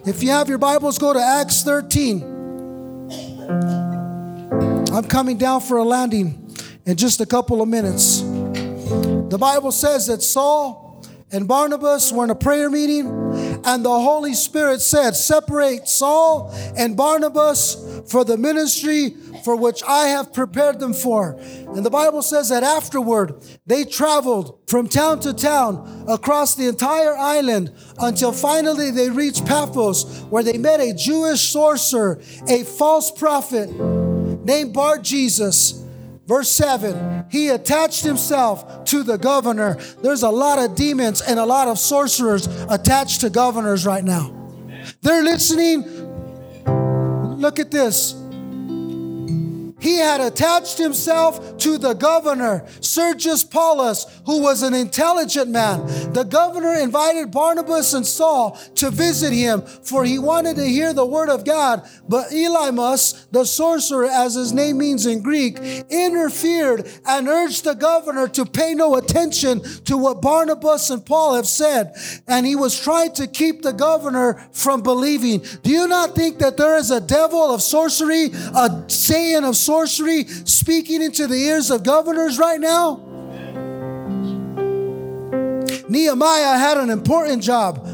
If 0.05 0.23
you 0.23 0.29
have 0.29 0.49
your 0.49 0.57
Bibles, 0.57 0.97
go 0.97 1.13
to 1.13 1.19
Acts 1.19 1.63
13. 1.63 2.23
I'm 4.91 5.03
coming 5.03 5.37
down 5.37 5.61
for 5.61 5.77
a 5.77 5.83
landing 5.83 6.51
in 6.85 6.95
just 6.95 7.21
a 7.21 7.25
couple 7.25 7.61
of 7.61 7.67
minutes. 7.67 8.21
The 8.21 9.37
Bible 9.39 9.71
says 9.71 10.07
that 10.07 10.21
Saul 10.21 11.03
and 11.31 11.47
Barnabas 11.47 12.13
were 12.13 12.23
in 12.23 12.29
a 12.29 12.35
prayer 12.35 12.69
meeting, 12.69 13.24
and 13.65 13.83
the 13.83 13.89
Holy 13.89 14.33
Spirit 14.33 14.81
said, 14.81 15.15
Separate 15.15 15.87
Saul 15.87 16.51
and 16.77 16.95
Barnabas 16.95 18.03
for 18.07 18.23
the 18.23 18.37
ministry 18.37 19.15
for 19.43 19.55
which 19.55 19.83
I 19.87 20.07
have 20.07 20.33
prepared 20.33 20.79
them 20.79 20.93
for. 20.93 21.37
And 21.39 21.85
the 21.85 21.89
Bible 21.89 22.21
says 22.21 22.49
that 22.49 22.63
afterward, 22.63 23.43
they 23.65 23.83
traveled 23.83 24.59
from 24.67 24.87
town 24.87 25.19
to 25.21 25.33
town 25.33 26.05
across 26.07 26.55
the 26.55 26.67
entire 26.67 27.15
island 27.15 27.71
until 27.99 28.31
finally 28.31 28.91
they 28.91 29.09
reached 29.09 29.45
Paphos, 29.45 30.21
where 30.29 30.43
they 30.43 30.57
met 30.57 30.79
a 30.79 30.93
Jewish 30.93 31.41
sorcerer, 31.51 32.19
a 32.47 32.63
false 32.63 33.11
prophet 33.11 33.69
named 33.69 34.73
Bar 34.73 34.99
Jesus 34.99 35.84
Verse 36.25 36.49
7 36.49 37.25
He 37.29 37.49
attached 37.49 38.03
himself 38.03 38.85
to 38.85 39.03
the 39.03 39.17
governor. 39.17 39.77
There's 40.01 40.23
a 40.23 40.29
lot 40.29 40.59
of 40.59 40.75
demons 40.75 41.21
and 41.21 41.39
a 41.39 41.45
lot 41.45 41.67
of 41.67 41.79
sorcerers 41.79 42.47
attached 42.69 43.21
to 43.21 43.29
governors 43.29 43.85
right 43.85 44.03
now. 44.03 44.31
They're 45.01 45.23
listening. 45.23 45.83
Look 47.37 47.59
at 47.59 47.69
this. 47.69 48.13
He 49.85 49.97
had 49.97 50.19
attached 50.19 50.79
himself 50.79 51.59
to 51.59 51.77
the 51.77 51.93
governor, 51.93 52.65
Sergius 52.81 53.43
Paulus, 53.43 54.07
who 54.25 54.41
was 54.41 54.63
an 54.63 54.73
intelligent 54.73 55.51
man. 55.51 55.85
The 56.11 56.23
governor 56.23 56.73
invited 56.73 57.29
Barnabas 57.29 57.93
and 57.93 58.03
Saul 58.03 58.57
to 58.77 58.89
visit 58.89 59.31
him, 59.31 59.61
for 59.61 60.03
he 60.03 60.17
wanted 60.17 60.55
to 60.55 60.65
hear 60.65 60.91
the 60.91 61.05
word 61.05 61.29
of 61.29 61.45
God. 61.45 61.87
But 62.09 62.31
Elymas, 62.31 63.27
the 63.29 63.45
sorcerer, 63.45 64.07
as 64.07 64.33
his 64.33 64.53
name 64.53 64.79
means 64.79 65.05
in 65.05 65.21
Greek, 65.21 65.59
interfered 65.91 66.89
and 67.05 67.27
urged 67.27 67.65
the 67.65 67.75
governor 67.75 68.27
to 68.29 68.43
pay 68.43 68.73
no 68.73 68.95
attention 68.95 69.61
to 69.83 69.97
what 69.97 70.19
Barnabas 70.19 70.89
and 70.89 71.05
Paul 71.05 71.35
have 71.35 71.47
said. 71.47 71.93
And 72.27 72.47
he 72.47 72.55
was 72.55 72.79
trying 72.79 73.13
to 73.13 73.27
keep 73.27 73.61
the 73.61 73.71
governor 73.71 74.47
from 74.51 74.81
believing. 74.81 75.45
Do 75.61 75.69
you 75.69 75.87
not 75.87 76.15
think 76.15 76.39
that 76.39 76.57
there 76.57 76.75
is 76.75 76.89
a 76.89 76.99
devil 76.99 77.53
of 77.53 77.61
sorcery, 77.61 78.31
a 78.33 78.83
Satan 78.87 79.43
of 79.43 79.55
sorcery? 79.55 79.74
Sorcery 79.75 80.23
speaking 80.45 81.01
into 81.01 81.27
the 81.27 81.35
ears 81.35 81.69
of 81.69 81.83
governors 81.83 82.39
right 82.39 82.61
now? 82.61 83.01
Nehemiah 85.89 86.57
had 86.57 86.77
an 86.77 86.89
important 86.89 87.43
job. 87.43 87.85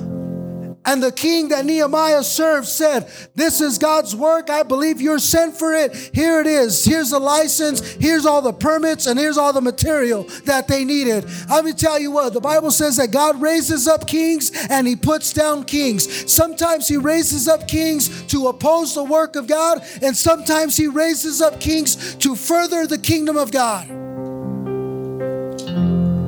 And 0.83 1.03
the 1.03 1.11
king 1.11 1.49
that 1.49 1.65
Nehemiah 1.65 2.23
served 2.23 2.67
said, 2.67 3.07
This 3.35 3.61
is 3.61 3.77
God's 3.77 4.15
work. 4.15 4.49
I 4.49 4.63
believe 4.63 4.99
you're 4.99 5.19
sent 5.19 5.55
for 5.55 5.73
it. 5.73 5.95
Here 6.13 6.41
it 6.41 6.47
is. 6.47 6.83
Here's 6.83 7.11
the 7.11 7.19
license. 7.19 7.81
Here's 7.93 8.25
all 8.25 8.41
the 8.41 8.53
permits. 8.53 9.05
And 9.05 9.19
here's 9.19 9.37
all 9.37 9.53
the 9.53 9.61
material 9.61 10.23
that 10.45 10.67
they 10.67 10.83
needed. 10.83 11.25
Let 11.49 11.65
me 11.65 11.73
tell 11.73 11.99
you 11.99 12.09
what, 12.09 12.33
the 12.33 12.41
Bible 12.41 12.71
says 12.71 12.97
that 12.97 13.11
God 13.11 13.39
raises 13.39 13.87
up 13.87 14.07
kings 14.07 14.51
and 14.69 14.87
he 14.87 14.95
puts 14.95 15.33
down 15.33 15.65
kings. 15.65 16.31
Sometimes 16.31 16.87
he 16.87 16.97
raises 16.97 17.47
up 17.47 17.67
kings 17.67 18.23
to 18.25 18.47
oppose 18.47 18.95
the 18.95 19.03
work 19.03 19.35
of 19.35 19.47
God, 19.47 19.83
and 20.01 20.15
sometimes 20.17 20.77
he 20.77 20.87
raises 20.87 21.41
up 21.41 21.59
kings 21.59 22.15
to 22.15 22.35
further 22.35 22.87
the 22.87 22.97
kingdom 22.97 23.37
of 23.37 23.51
God. 23.51 23.87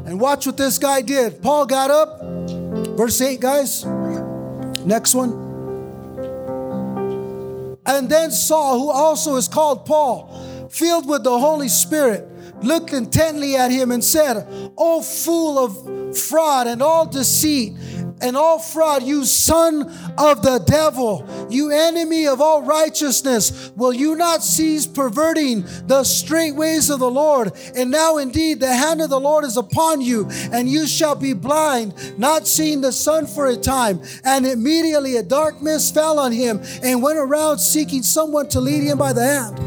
And 0.06 0.20
watch 0.20 0.46
what 0.46 0.58
this 0.58 0.78
guy 0.78 1.02
did. 1.02 1.42
Paul 1.42 1.66
got 1.66 1.90
up, 1.90 2.22
verse 2.98 3.20
8, 3.20 3.40
guys. 3.40 3.86
Next 4.86 5.16
one. 5.16 5.32
And 7.86 8.10
then 8.10 8.32
Saul, 8.32 8.80
who 8.80 8.90
also 8.92 9.36
is 9.36 9.48
called 9.48 9.86
Paul, 9.86 10.68
filled 10.70 11.08
with 11.08 11.24
the 11.24 11.38
Holy 11.38 11.70
Spirit, 11.70 12.28
looked 12.64 12.94
intently 12.94 13.56
at 13.56 13.72
him 13.72 13.92
and 13.92 14.04
said, 14.04 14.48
O 14.78 15.02
fool 15.02 15.60
of 15.60 16.18
fraud 16.18 16.68
and 16.68 16.82
all 16.82 17.06
deceit 17.06 17.74
and 18.24 18.38
all 18.38 18.58
fraud, 18.58 19.04
you 19.04 19.26
son 19.26 19.84
of 20.18 20.42
the 20.42 20.64
devil, 20.66 21.28
you 21.50 21.72
enemy 21.72 22.26
of 22.26 22.40
all 22.40 22.64
righteousness, 22.64 23.72
will 23.76 23.94
you 23.94 24.16
not 24.16 24.42
cease 24.42 24.88
perverting 24.88 25.66
the 25.88 26.04
straight 26.06 26.56
ways 26.56 26.90
of 26.90 27.00
the 27.00 27.12
Lord? 27.12 27.52
And 27.76 27.92
now 27.92 28.18
indeed 28.18 28.62
the 28.62 28.74
hand 28.74 29.02
of 29.02 29.10
the 29.10 29.20
Lord 29.20 29.44
is 29.44 29.58
upon 29.58 30.00
you, 30.00 30.30
and 30.52 30.70
you 30.70 30.88
shall 30.88 31.16
be 31.16 31.34
blind, 31.34 32.18
not 32.18 32.48
seeing 32.48 32.80
the 32.80 32.94
sun 32.94 33.28
for 33.28 33.48
a 33.48 33.58
time. 33.58 34.02
And 34.24 34.48
immediately 34.48 35.18
a 35.18 35.24
dark 35.24 35.62
mist 35.62 35.94
fell 35.94 36.18
on 36.18 36.32
him 36.32 36.62
and 36.82 37.04
went 37.04 37.20
around 37.20 37.60
seeking 37.60 38.04
someone 38.04 38.48
to 38.50 38.62
lead 38.62 38.84
him 38.84 38.98
by 38.98 39.12
the 39.12 39.26
hand. 39.26 39.58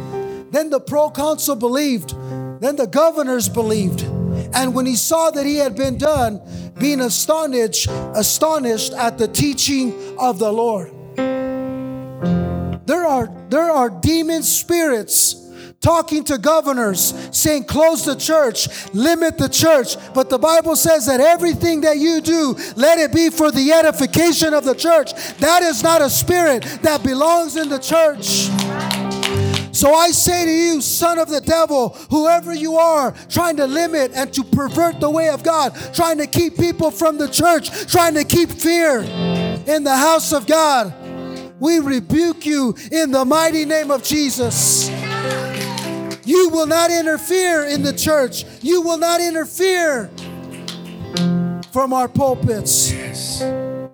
Then 0.53 0.71
the 0.71 0.81
proconsul 0.81 1.57
believed, 1.57 2.15
then 2.61 2.77
the 2.77 2.87
governors 2.87 3.51
believed. 3.51 4.16
And 4.55 4.75
when 4.75 4.87
he 4.87 4.97
saw 4.97 5.31
that 5.31 5.47
he 5.47 5.57
had 5.57 5.77
been 5.77 5.99
done, 5.99 6.41
being 6.79 7.01
astonished, 7.01 7.89
astonished 8.15 8.93
at 8.93 9.19
the 9.19 9.29
teaching 9.29 10.17
of 10.19 10.39
the 10.39 10.53
Lord. 10.53 10.93
There 12.87 13.05
are, 13.05 13.29
there 13.49 13.71
are 13.71 13.91
demon 13.91 14.43
spirits 14.43 15.43
talking 15.81 16.25
to 16.25 16.39
governors 16.39 17.15
saying 17.37 17.65
close 17.65 18.05
the 18.05 18.17
church 18.17 18.93
limit 18.93 19.39
the 19.39 19.49
church. 19.49 19.97
But 20.15 20.31
the 20.31 20.39
bible 20.39 20.75
says 20.77 21.07
that 21.07 21.21
everything 21.21 21.83
that 21.83 21.99
you 21.99 22.21
do 22.21 22.57
let 22.77 22.99
it 22.99 23.13
be 23.13 23.31
for 23.31 23.51
the 23.51 23.73
edification 23.73 24.55
of 24.55 24.65
the 24.65 24.75
church. 24.75 25.15
That 25.39 25.63
is 25.63 25.83
not 25.83 26.01
a 26.01 26.11
spirit 26.11 26.63
that 26.83 27.03
belongs 27.03 27.57
in 27.57 27.69
the 27.69 27.79
church 27.79 28.49
so 29.77 29.93
I 29.93 30.11
say 30.11 30.47
to 30.47 30.51
you, 30.51 30.81
son 30.81 31.19
of 31.19 31.29
the 31.29 31.41
devil, 31.41 31.91
whoever 32.11 32.55
you 32.55 32.77
are, 32.77 33.13
trying 33.29 33.57
to 33.59 33.67
limit 33.67 34.13
and 34.15 34.33
to 34.33 34.43
pervert 34.43 35.01
the 35.01 35.11
way 35.11 35.29
of 35.29 35.43
God, 35.43 35.77
trying 35.93 36.17
to 36.19 36.27
keep 36.27 36.57
people 36.57 36.91
from 36.91 37.19
the 37.19 37.29
church, 37.29 37.87
trying 37.91 38.15
to 38.15 38.25
keep 38.25 38.51
fear 38.51 39.01
in 39.67 39.85
the 39.85 39.95
house 39.95 40.33
of 40.33 40.47
God, 40.47 40.95
we 41.61 41.79
rebuke 41.79 42.47
you 42.47 42.75
in 42.91 43.11
the 43.11 43.25
mighty 43.25 43.65
name 43.67 43.91
of 43.91 44.03
Jesus. 44.03 44.89
You 46.25 46.49
will 46.49 46.67
not 46.67 46.91
interfere 46.91 47.65
in 47.67 47.83
the 47.83 47.93
church. 47.93 48.45
You 48.63 48.81
will 48.81 48.99
not 48.99 49.21
interfere 49.21 50.11
from 51.71 51.93
our 51.93 52.09
pulpits. 52.09 52.91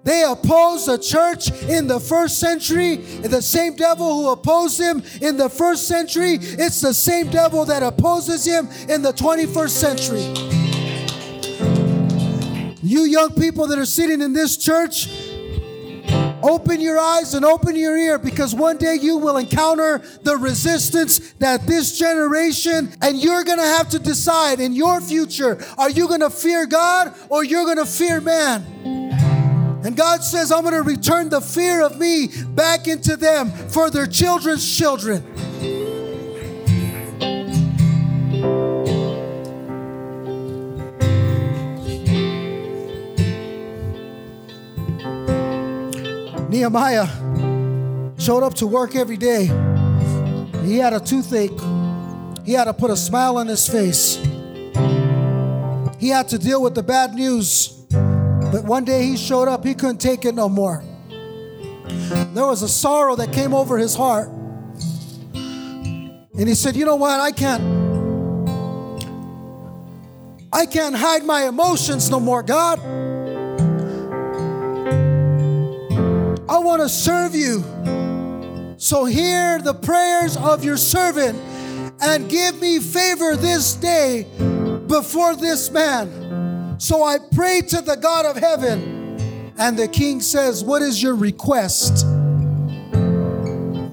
They 0.05 0.25
opposed 0.25 0.87
the 0.89 0.99
church 0.99 1.51
in 1.63 1.87
the 1.87 2.01
first 2.01 2.39
century. 2.39 2.97
The 2.97 3.41
same 3.41 3.77
devil 3.77 4.23
who 4.23 4.31
opposed 4.31 4.81
him 4.81 5.03
in 5.21 5.37
the 5.37 5.49
first 5.49 5.87
century, 5.87 6.39
it's 6.41 6.81
the 6.81 6.95
same 6.95 7.31
devil 7.31 7.65
that 7.67 7.83
opposes 7.83 8.45
him 8.45 8.69
in 8.89 9.03
the 9.03 9.13
21st 9.13 9.71
century. 9.71 10.25
You 12.83 13.05
young 13.05 13.33
people 13.35 13.69
that 13.69 13.79
are 13.79 13.87
sitting 13.87 14.21
in 14.21 14.33
this 14.33 14.57
church, 14.57 15.09
Open 16.43 16.81
your 16.81 16.99
eyes 16.99 17.35
and 17.35 17.45
open 17.45 17.77
your 17.77 17.97
ear 17.97 18.19
because 18.19 18.53
one 18.53 18.77
day 18.77 18.97
you 19.01 19.17
will 19.17 19.37
encounter 19.37 19.99
the 20.23 20.37
resistance 20.37 21.33
that 21.35 21.67
this 21.69 21.97
generation, 21.97 22.93
and 23.01 23.17
you're 23.23 23.45
going 23.45 23.59
to 23.59 23.65
have 23.65 23.89
to 23.91 23.99
decide 24.01 24.59
in 24.59 24.73
your 24.73 25.01
future 25.01 25.65
are 25.79 25.89
you 25.91 26.09
going 26.09 26.21
to 26.21 26.31
fear 26.31 26.67
God 26.67 27.15
or 27.29 27.45
you're 27.45 27.65
going 27.65 27.79
to 27.79 27.87
fear 27.87 28.21
man? 28.21 29.02
And 29.85 29.97
God 29.97 30.23
says, 30.23 30.53
I'm 30.53 30.63
going 30.63 30.75
to 30.75 30.83
return 30.83 31.29
the 31.29 31.41
fear 31.41 31.83
of 31.83 31.99
me 31.99 32.29
back 32.49 32.87
into 32.87 33.17
them 33.17 33.51
for 33.51 33.91
their 33.91 34.07
children's 34.07 34.79
children. 34.79 35.25
Nehemiah 46.49 47.09
showed 48.19 48.45
up 48.45 48.55
to 48.55 48.69
work 48.69 48.95
every 48.95 49.17
day. 49.17 49.47
He 50.65 50.79
had 50.79 50.93
a 50.93 51.01
toothache. 51.01 51.59
He 52.45 52.53
had 52.53 52.65
to 52.65 52.73
put 52.73 52.91
a 52.93 52.97
smile 52.97 53.39
on 53.39 53.49
his 53.49 53.67
face. 53.69 54.17
He 55.99 56.09
had 56.09 56.29
to 56.29 56.39
deal 56.39 56.63
with 56.63 56.77
the 56.77 56.85
bad 56.85 57.15
news. 57.15 57.82
But 58.53 58.65
one 58.65 58.85
day 58.85 59.05
he 59.05 59.17
showed 59.17 59.49
up, 59.49 59.65
he 59.65 59.75
couldn't 59.75 59.97
take 59.97 60.27
it 60.27 60.35
no 60.35 60.47
more. 60.47 60.85
There 62.35 62.47
was 62.47 62.61
a 62.61 62.69
sorrow 62.69 63.17
that 63.17 63.33
came 63.33 63.55
over 63.55 63.79
his 63.79 63.95
heart. 63.95 64.29
And 65.33 66.49
he 66.49 66.55
said, 66.55 66.77
You 66.77 66.85
know 66.85 66.97
what? 66.97 67.19
I 67.19 67.33
can't. 67.33 67.63
I 70.53 70.67
can't 70.67 70.95
hide 70.95 71.25
my 71.25 71.49
emotions 71.49 72.11
no 72.11 72.21
more, 72.21 72.43
God. 72.43 72.79
I 76.47 76.59
want 76.59 76.83
to 76.83 76.91
serve 76.91 77.35
you. 77.35 77.65
So 78.77 79.07
hear 79.07 79.61
the 79.61 79.73
prayers 79.73 80.37
of 80.37 80.63
your 80.63 80.77
servant 80.77 81.39
and 82.03 82.29
give 82.29 82.61
me 82.61 82.81
favor 82.81 83.35
this 83.35 83.75
day 83.77 84.27
before 84.89 85.37
this 85.37 85.71
man. 85.71 86.42
So 86.83 87.05
I 87.05 87.19
pray 87.21 87.61
to 87.61 87.81
the 87.81 87.95
God 87.95 88.27
of 88.27 88.37
heaven. 88.37 89.55
And 89.57 89.79
the 89.79 89.87
king 89.87 90.21
says, 90.21 90.65
What 90.65 90.83
is 90.83 91.01
your 91.01 91.15
request? 91.15 92.05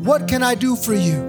What 0.02 0.28
can 0.28 0.42
I 0.42 0.56
do 0.56 0.76
for 0.76 0.96
you? 0.96 1.22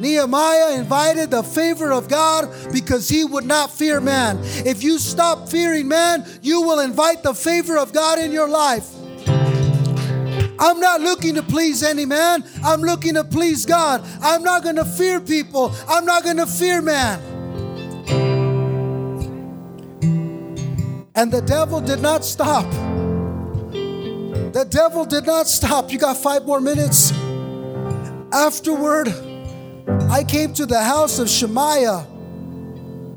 Nehemiah 0.00 0.74
invited 0.74 1.30
the 1.30 1.44
favor 1.44 1.92
of 1.92 2.08
God 2.08 2.52
because 2.72 3.08
he 3.08 3.24
would 3.24 3.44
not 3.44 3.70
fear 3.70 4.00
man. 4.00 4.40
If 4.66 4.82
you 4.82 4.98
stop 4.98 5.48
fearing 5.48 5.86
man, 5.86 6.26
you 6.42 6.60
will 6.62 6.80
invite 6.80 7.22
the 7.22 7.34
favor 7.34 7.78
of 7.78 7.92
God 7.92 8.18
in 8.18 8.32
your 8.32 8.48
life. 8.48 8.92
I'm 10.58 10.80
not 10.80 11.00
looking 11.00 11.36
to 11.36 11.44
please 11.44 11.84
any 11.84 12.04
man. 12.04 12.42
I'm 12.64 12.80
looking 12.80 13.14
to 13.14 13.22
please 13.22 13.64
God. 13.64 14.04
I'm 14.20 14.42
not 14.42 14.64
going 14.64 14.74
to 14.76 14.84
fear 14.84 15.20
people. 15.20 15.72
I'm 15.86 16.04
not 16.04 16.24
going 16.24 16.38
to 16.38 16.46
fear 16.46 16.82
man. 16.82 17.31
And 21.14 21.30
the 21.30 21.42
devil 21.42 21.80
did 21.80 22.00
not 22.00 22.24
stop. 22.24 22.70
The 23.72 24.66
devil 24.68 25.04
did 25.04 25.26
not 25.26 25.48
stop. 25.48 25.92
You 25.92 25.98
got 25.98 26.16
five 26.16 26.44
more 26.44 26.60
minutes. 26.60 27.12
Afterward, 28.32 29.08
I 30.10 30.24
came 30.24 30.54
to 30.54 30.66
the 30.66 30.82
house 30.82 31.18
of 31.18 31.28
Shemaiah. 31.28 32.06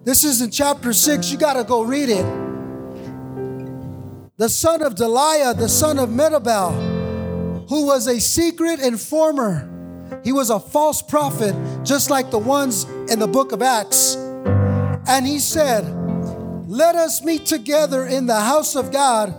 This 0.04 0.24
is 0.24 0.42
in 0.42 0.52
chapter 0.52 0.94
6. 0.94 1.32
You 1.32 1.38
got 1.38 1.54
to 1.54 1.64
go 1.64 1.84
read 1.84 2.10
it. 2.10 2.26
The 4.38 4.50
son 4.50 4.82
of 4.82 4.96
Delaiah, 4.96 5.58
the 5.58 5.70
son 5.70 5.98
of 5.98 6.10
Mehetabel 6.10 6.96
who 7.68 7.86
was 7.86 8.08
a 8.08 8.20
secret 8.20 8.80
informer. 8.80 9.72
He 10.24 10.32
was 10.32 10.50
a 10.50 10.60
false 10.60 11.02
prophet, 11.02 11.56
just 11.84 12.10
like 12.10 12.30
the 12.32 12.38
ones 12.38 12.84
in 13.10 13.20
the 13.20 13.28
book 13.28 13.52
of 13.52 13.62
Acts. 13.62 14.16
And 15.08 15.26
he 15.26 15.40
said, 15.40 15.84
Let 16.68 16.96
us 16.96 17.24
meet 17.24 17.46
together 17.46 18.08
in 18.08 18.26
the 18.26 18.40
house 18.40 18.76
of 18.76 18.92
God 18.92 19.34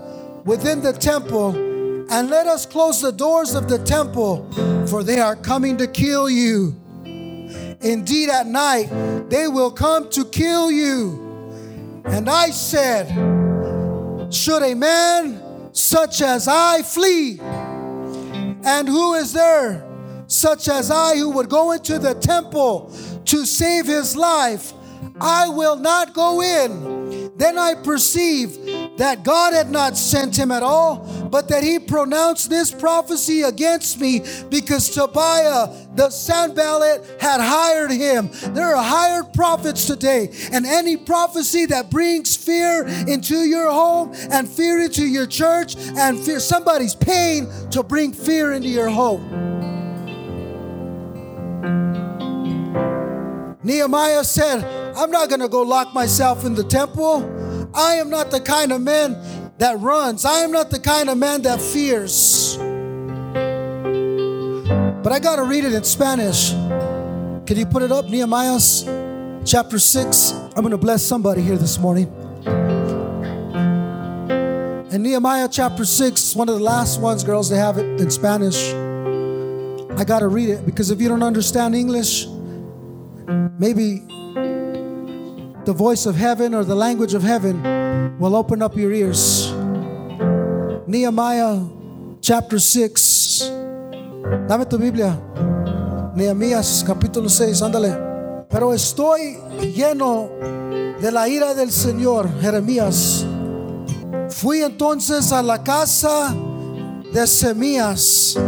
within 0.46 0.80
the 0.80 0.92
temple, 0.92 1.56
and 2.08 2.30
let 2.30 2.46
us 2.46 2.64
close 2.64 3.00
the 3.00 3.10
doors 3.10 3.56
of 3.56 3.68
the 3.68 3.78
temple, 3.78 4.48
for 4.86 5.02
they 5.02 5.18
are 5.18 5.34
coming 5.34 5.76
to 5.78 5.88
kill 5.88 6.30
you. 6.30 6.76
Indeed, 7.80 8.30
at 8.30 8.46
night 8.46 9.28
they 9.28 9.48
will 9.48 9.72
come 9.72 10.08
to 10.10 10.24
kill 10.24 10.70
you. 10.70 12.02
And 12.04 12.30
I 12.30 12.50
said, 12.50 13.08
Should 14.32 14.62
a 14.62 14.74
man 14.76 15.70
such 15.72 16.22
as 16.22 16.46
I 16.46 16.82
flee? 16.82 17.40
And 17.40 18.86
who 18.86 19.14
is 19.14 19.32
there, 19.32 19.84
such 20.28 20.68
as 20.68 20.92
I, 20.92 21.16
who 21.16 21.30
would 21.30 21.48
go 21.48 21.72
into 21.72 21.98
the 21.98 22.14
temple 22.14 22.92
to 23.24 23.44
save 23.44 23.86
his 23.86 24.16
life? 24.16 24.72
I 25.20 25.48
will 25.48 25.76
not 25.76 26.12
go 26.12 26.42
in. 26.42 27.05
Then 27.36 27.58
I 27.58 27.74
perceived 27.74 28.98
that 28.98 29.22
God 29.22 29.52
had 29.52 29.70
not 29.70 29.96
sent 29.96 30.38
him 30.38 30.50
at 30.50 30.62
all, 30.62 31.28
but 31.30 31.48
that 31.48 31.62
he 31.62 31.78
pronounced 31.78 32.48
this 32.48 32.72
prophecy 32.72 33.42
against 33.42 34.00
me 34.00 34.22
because 34.48 34.88
Tobiah 34.88 35.68
the 35.94 36.08
Sanballat 36.08 37.04
had 37.20 37.42
hired 37.42 37.90
him. 37.90 38.30
There 38.54 38.74
are 38.74 38.82
hired 38.82 39.34
prophets 39.34 39.86
today, 39.86 40.30
and 40.50 40.64
any 40.64 40.96
prophecy 40.96 41.66
that 41.66 41.90
brings 41.90 42.36
fear 42.36 42.86
into 43.06 43.36
your 43.36 43.70
home 43.70 44.14
and 44.30 44.48
fear 44.48 44.80
into 44.80 45.04
your 45.04 45.26
church 45.26 45.76
and 45.76 46.18
fear 46.18 46.40
somebody's 46.40 46.94
pain 46.94 47.48
to 47.70 47.82
bring 47.82 48.12
fear 48.12 48.52
into 48.52 48.68
your 48.68 48.88
home. 48.88 49.46
Nehemiah 53.62 54.22
said, 54.22 54.85
I'm 54.96 55.10
not 55.10 55.28
going 55.28 55.42
to 55.42 55.48
go 55.48 55.60
lock 55.60 55.92
myself 55.92 56.46
in 56.46 56.54
the 56.54 56.64
temple. 56.64 57.70
I 57.74 57.96
am 57.96 58.08
not 58.08 58.30
the 58.30 58.40
kind 58.40 58.72
of 58.72 58.80
man 58.80 59.14
that 59.58 59.78
runs. 59.80 60.24
I 60.24 60.38
am 60.38 60.50
not 60.50 60.70
the 60.70 60.80
kind 60.80 61.10
of 61.10 61.18
man 61.18 61.42
that 61.42 61.60
fears. 61.60 62.56
But 65.02 65.12
I 65.12 65.18
got 65.18 65.36
to 65.36 65.44
read 65.44 65.64
it 65.64 65.74
in 65.74 65.84
Spanish. 65.84 66.52
Can 67.46 67.58
you 67.58 67.66
put 67.66 67.82
it 67.82 67.92
up? 67.92 68.06
Nehemiah 68.06 68.58
chapter 69.44 69.78
6. 69.78 70.32
I'm 70.32 70.62
going 70.62 70.70
to 70.70 70.78
bless 70.78 71.04
somebody 71.04 71.42
here 71.42 71.58
this 71.58 71.78
morning. 71.78 72.10
And 74.90 75.02
Nehemiah 75.02 75.48
chapter 75.50 75.84
6, 75.84 76.34
one 76.36 76.48
of 76.48 76.54
the 76.54 76.64
last 76.64 77.02
ones, 77.02 77.22
girls, 77.22 77.50
they 77.50 77.58
have 77.58 77.76
it 77.76 78.00
in 78.00 78.10
Spanish. 78.10 78.72
I 79.98 80.04
got 80.04 80.20
to 80.20 80.28
read 80.28 80.48
it 80.48 80.64
because 80.64 80.90
if 80.90 81.02
you 81.02 81.08
don't 81.10 81.22
understand 81.22 81.74
English, 81.74 82.26
maybe 83.58 84.02
the 85.66 85.72
voice 85.72 86.06
of 86.06 86.14
heaven 86.14 86.54
or 86.54 86.64
the 86.64 86.76
language 86.76 87.12
of 87.12 87.24
heaven 87.24 87.60
will 88.20 88.36
open 88.36 88.62
up 88.62 88.76
your 88.76 88.92
ears. 88.92 89.52
Nehemiah 90.86 91.58
chapter 92.20 92.60
6. 92.60 93.50
Dame 94.46 94.64
tu 94.64 94.78
Biblia. 94.78 95.20
Nehemías 96.14 96.84
capítulo 96.86 97.28
6, 97.28 97.62
ándale. 97.62 98.46
Pero 98.48 98.72
estoy 98.72 99.36
lleno 99.74 100.30
de 101.00 101.10
la 101.10 101.28
ira 101.28 101.52
del 101.52 101.72
Señor, 101.72 102.28
Jeremías. 102.40 103.26
Fui 104.30 104.62
entonces 104.62 105.32
a 105.32 105.42
la 105.42 105.64
casa 105.64 106.32
de 107.12 107.26
Semías, 107.26 108.38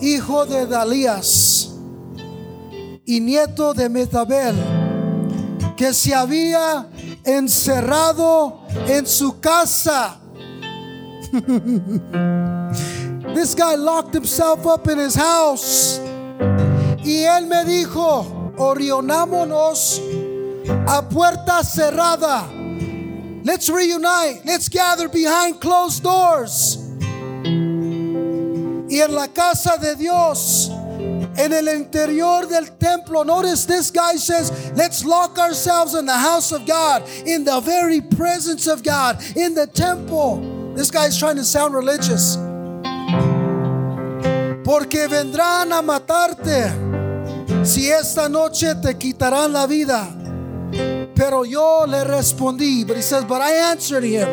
hijo 0.00 0.46
de 0.46 0.66
Dalías 0.66 1.74
y 3.04 3.20
nieto 3.20 3.74
de 3.74 3.88
Metabel, 3.88 4.54
que 5.84 5.92
se 5.92 6.14
había 6.14 6.88
encerrado 7.24 8.60
en 8.88 9.06
su 9.06 9.38
casa. 9.38 10.18
This 13.34 13.54
guy 13.54 13.76
locked 13.76 14.14
himself 14.14 14.64
up 14.64 14.88
in 14.88 14.98
his 14.98 15.14
house. 15.14 16.00
Y 17.04 17.24
él 17.24 17.46
me 17.48 17.66
dijo, 17.66 18.54
orionámonos 18.56 20.00
a 20.86 21.06
puerta 21.06 21.62
cerrada. 21.62 22.48
Let's 23.44 23.68
reunite. 23.68 24.42
Let's 24.46 24.70
gather 24.70 25.08
behind 25.08 25.60
closed 25.60 26.02
doors. 26.02 26.78
Y 28.88 29.00
en 29.00 29.14
la 29.14 29.28
casa 29.28 29.76
de 29.76 29.96
Dios, 29.96 30.70
en 31.36 31.52
el 31.52 31.68
interior 31.68 32.46
del 32.46 32.66
templo. 32.78 33.24
Notice 33.24 33.66
this 33.66 33.90
guy 33.90 34.16
says, 34.16 34.72
let's 34.74 35.04
lock 35.04 35.38
ourselves 35.38 35.94
in 35.94 36.06
the 36.06 36.16
house 36.16 36.52
of 36.52 36.66
God, 36.66 37.08
in 37.26 37.44
the 37.44 37.60
very 37.60 38.00
presence 38.00 38.66
of 38.66 38.82
God, 38.82 39.22
in 39.36 39.54
the 39.54 39.66
temple. 39.66 40.72
This 40.74 40.90
guy 40.90 41.06
is 41.06 41.18
trying 41.18 41.36
to 41.36 41.44
sound 41.44 41.74
religious. 41.74 42.36
Porque 44.64 45.08
vendrán 45.08 45.72
a 45.72 45.82
matarte 45.82 46.72
si 47.64 47.90
esta 47.90 48.28
noche 48.28 48.74
te 48.82 48.94
quitarán 48.94 49.52
la 49.52 49.66
vida. 49.66 50.08
Pero 51.14 51.44
yo 51.44 51.84
le 51.86 52.04
respondí, 52.04 52.86
but 52.86 52.96
he 52.96 53.02
says, 53.02 53.24
but 53.24 53.40
I 53.40 53.70
answered 53.70 54.02
him. 54.02 54.28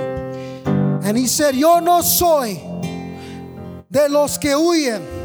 And 1.04 1.18
he 1.18 1.28
said, 1.28 1.56
yo 1.56 1.80
no 1.80 2.02
soy 2.02 2.60
de 3.90 4.08
los 4.10 4.38
que 4.38 4.56
huyen. 4.56 5.21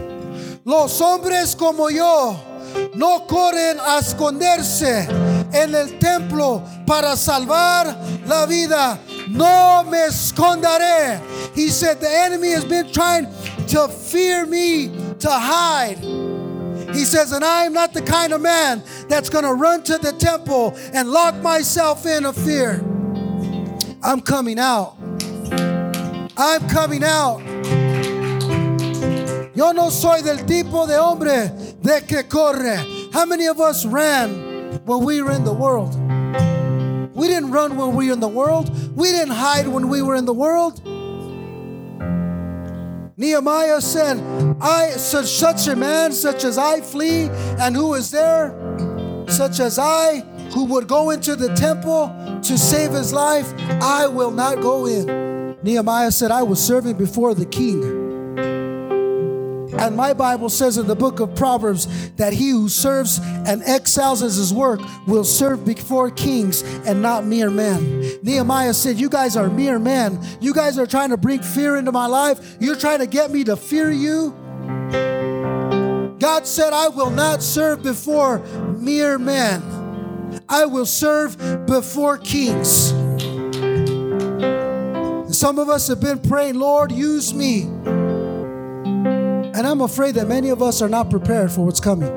Los 0.66 1.00
hombres 1.00 1.54
como 1.54 1.90
yo 1.90 2.36
no 2.96 3.24
corren 3.28 3.78
a 3.78 4.00
esconderse 4.00 5.06
en 5.52 5.72
el 5.72 5.96
templo 6.00 6.60
para 6.84 7.16
salvar 7.16 7.96
la 8.26 8.46
vida. 8.46 8.98
No 9.28 9.84
me 9.84 10.06
esconderé. 10.06 11.20
He 11.54 11.68
said, 11.68 12.00
the 12.00 12.10
enemy 12.10 12.50
has 12.50 12.64
been 12.64 12.90
trying 12.90 13.28
to 13.68 13.86
fear 13.86 14.44
me, 14.44 14.90
to 15.20 15.30
hide. 15.30 15.98
He 16.92 17.04
says, 17.04 17.30
and 17.30 17.44
I 17.44 17.66
am 17.66 17.72
not 17.72 17.92
the 17.92 18.02
kind 18.02 18.32
of 18.32 18.40
man 18.40 18.82
that's 19.08 19.30
going 19.30 19.44
to 19.44 19.54
run 19.54 19.84
to 19.84 19.98
the 19.98 20.14
temple 20.14 20.76
and 20.92 21.08
lock 21.08 21.36
myself 21.42 22.06
in 22.06 22.26
of 22.26 22.36
fear. 22.36 22.84
I'm 24.02 24.20
coming 24.20 24.58
out. 24.58 24.96
I'm 26.36 26.68
coming 26.68 27.04
out. 27.04 27.40
Yo 29.56 29.72
no 29.72 29.88
soy 29.88 30.20
del 30.20 30.44
tipo 30.44 30.86
de 30.86 30.98
hombre 30.98 31.50
de 31.80 32.02
que 32.02 32.24
corre. 32.24 32.76
How 33.10 33.24
many 33.24 33.46
of 33.46 33.58
us 33.58 33.86
ran 33.86 34.82
when 34.84 35.02
we 35.02 35.22
were 35.22 35.32
in 35.32 35.44
the 35.44 35.52
world? 35.54 35.94
We 37.14 37.26
didn't 37.26 37.50
run 37.50 37.78
when 37.78 37.96
we 37.96 38.08
were 38.08 38.12
in 38.12 38.20
the 38.20 38.28
world. 38.28 38.70
We 38.94 39.08
didn't 39.08 39.32
hide 39.32 39.66
when 39.66 39.88
we 39.88 40.02
were 40.02 40.14
in 40.14 40.26
the 40.26 40.34
world. 40.34 40.82
Nehemiah 43.16 43.80
said, 43.80 44.18
I 44.60 44.90
such 44.90 45.28
such 45.28 45.68
a 45.68 45.74
man 45.74 46.12
such 46.12 46.44
as 46.44 46.58
I 46.58 46.82
flee, 46.82 47.30
and 47.58 47.74
who 47.74 47.94
is 47.94 48.10
there? 48.10 48.54
Such 49.26 49.60
as 49.60 49.78
I, 49.78 50.20
who 50.52 50.66
would 50.66 50.86
go 50.86 51.08
into 51.08 51.34
the 51.34 51.54
temple 51.54 52.14
to 52.42 52.58
save 52.58 52.90
his 52.90 53.10
life, 53.14 53.54
I 53.80 54.06
will 54.06 54.30
not 54.30 54.60
go 54.60 54.84
in. 54.84 55.56
Nehemiah 55.62 56.12
said, 56.12 56.30
I 56.30 56.42
was 56.42 56.62
serving 56.62 56.98
before 56.98 57.34
the 57.34 57.46
king. 57.46 58.05
And 59.78 59.94
my 59.94 60.14
Bible 60.14 60.48
says 60.48 60.78
in 60.78 60.86
the 60.86 60.96
book 60.96 61.20
of 61.20 61.34
Proverbs 61.34 62.10
that 62.12 62.32
he 62.32 62.50
who 62.50 62.68
serves 62.68 63.20
and 63.22 63.62
excels 63.66 64.22
as 64.22 64.36
his 64.36 64.52
work 64.52 64.80
will 65.06 65.24
serve 65.24 65.64
before 65.64 66.10
kings 66.10 66.62
and 66.86 67.02
not 67.02 67.26
mere 67.26 67.50
men. 67.50 68.02
Nehemiah 68.22 68.72
said, 68.74 68.98
You 68.98 69.08
guys 69.08 69.36
are 69.36 69.48
mere 69.50 69.78
men. 69.78 70.18
You 70.40 70.54
guys 70.54 70.78
are 70.78 70.86
trying 70.86 71.10
to 71.10 71.16
bring 71.16 71.42
fear 71.42 71.76
into 71.76 71.92
my 71.92 72.06
life. 72.06 72.56
You're 72.58 72.76
trying 72.76 73.00
to 73.00 73.06
get 73.06 73.30
me 73.30 73.44
to 73.44 73.56
fear 73.56 73.90
you. 73.90 74.34
God 76.18 76.46
said, 76.46 76.72
I 76.72 76.88
will 76.88 77.10
not 77.10 77.42
serve 77.42 77.82
before 77.82 78.38
mere 78.78 79.18
men. 79.18 79.62
I 80.48 80.64
will 80.64 80.86
serve 80.86 81.66
before 81.66 82.18
kings. 82.18 82.90
Some 85.36 85.58
of 85.58 85.68
us 85.68 85.88
have 85.88 86.00
been 86.00 86.18
praying, 86.18 86.54
Lord, 86.54 86.90
use 86.90 87.34
me. 87.34 87.68
And 89.56 89.66
I'm 89.66 89.80
afraid 89.80 90.16
that 90.16 90.28
many 90.28 90.50
of 90.50 90.60
us 90.60 90.82
are 90.82 90.88
not 90.88 91.08
prepared 91.08 91.50
for 91.50 91.64
what's 91.64 91.80
coming. 91.80 92.10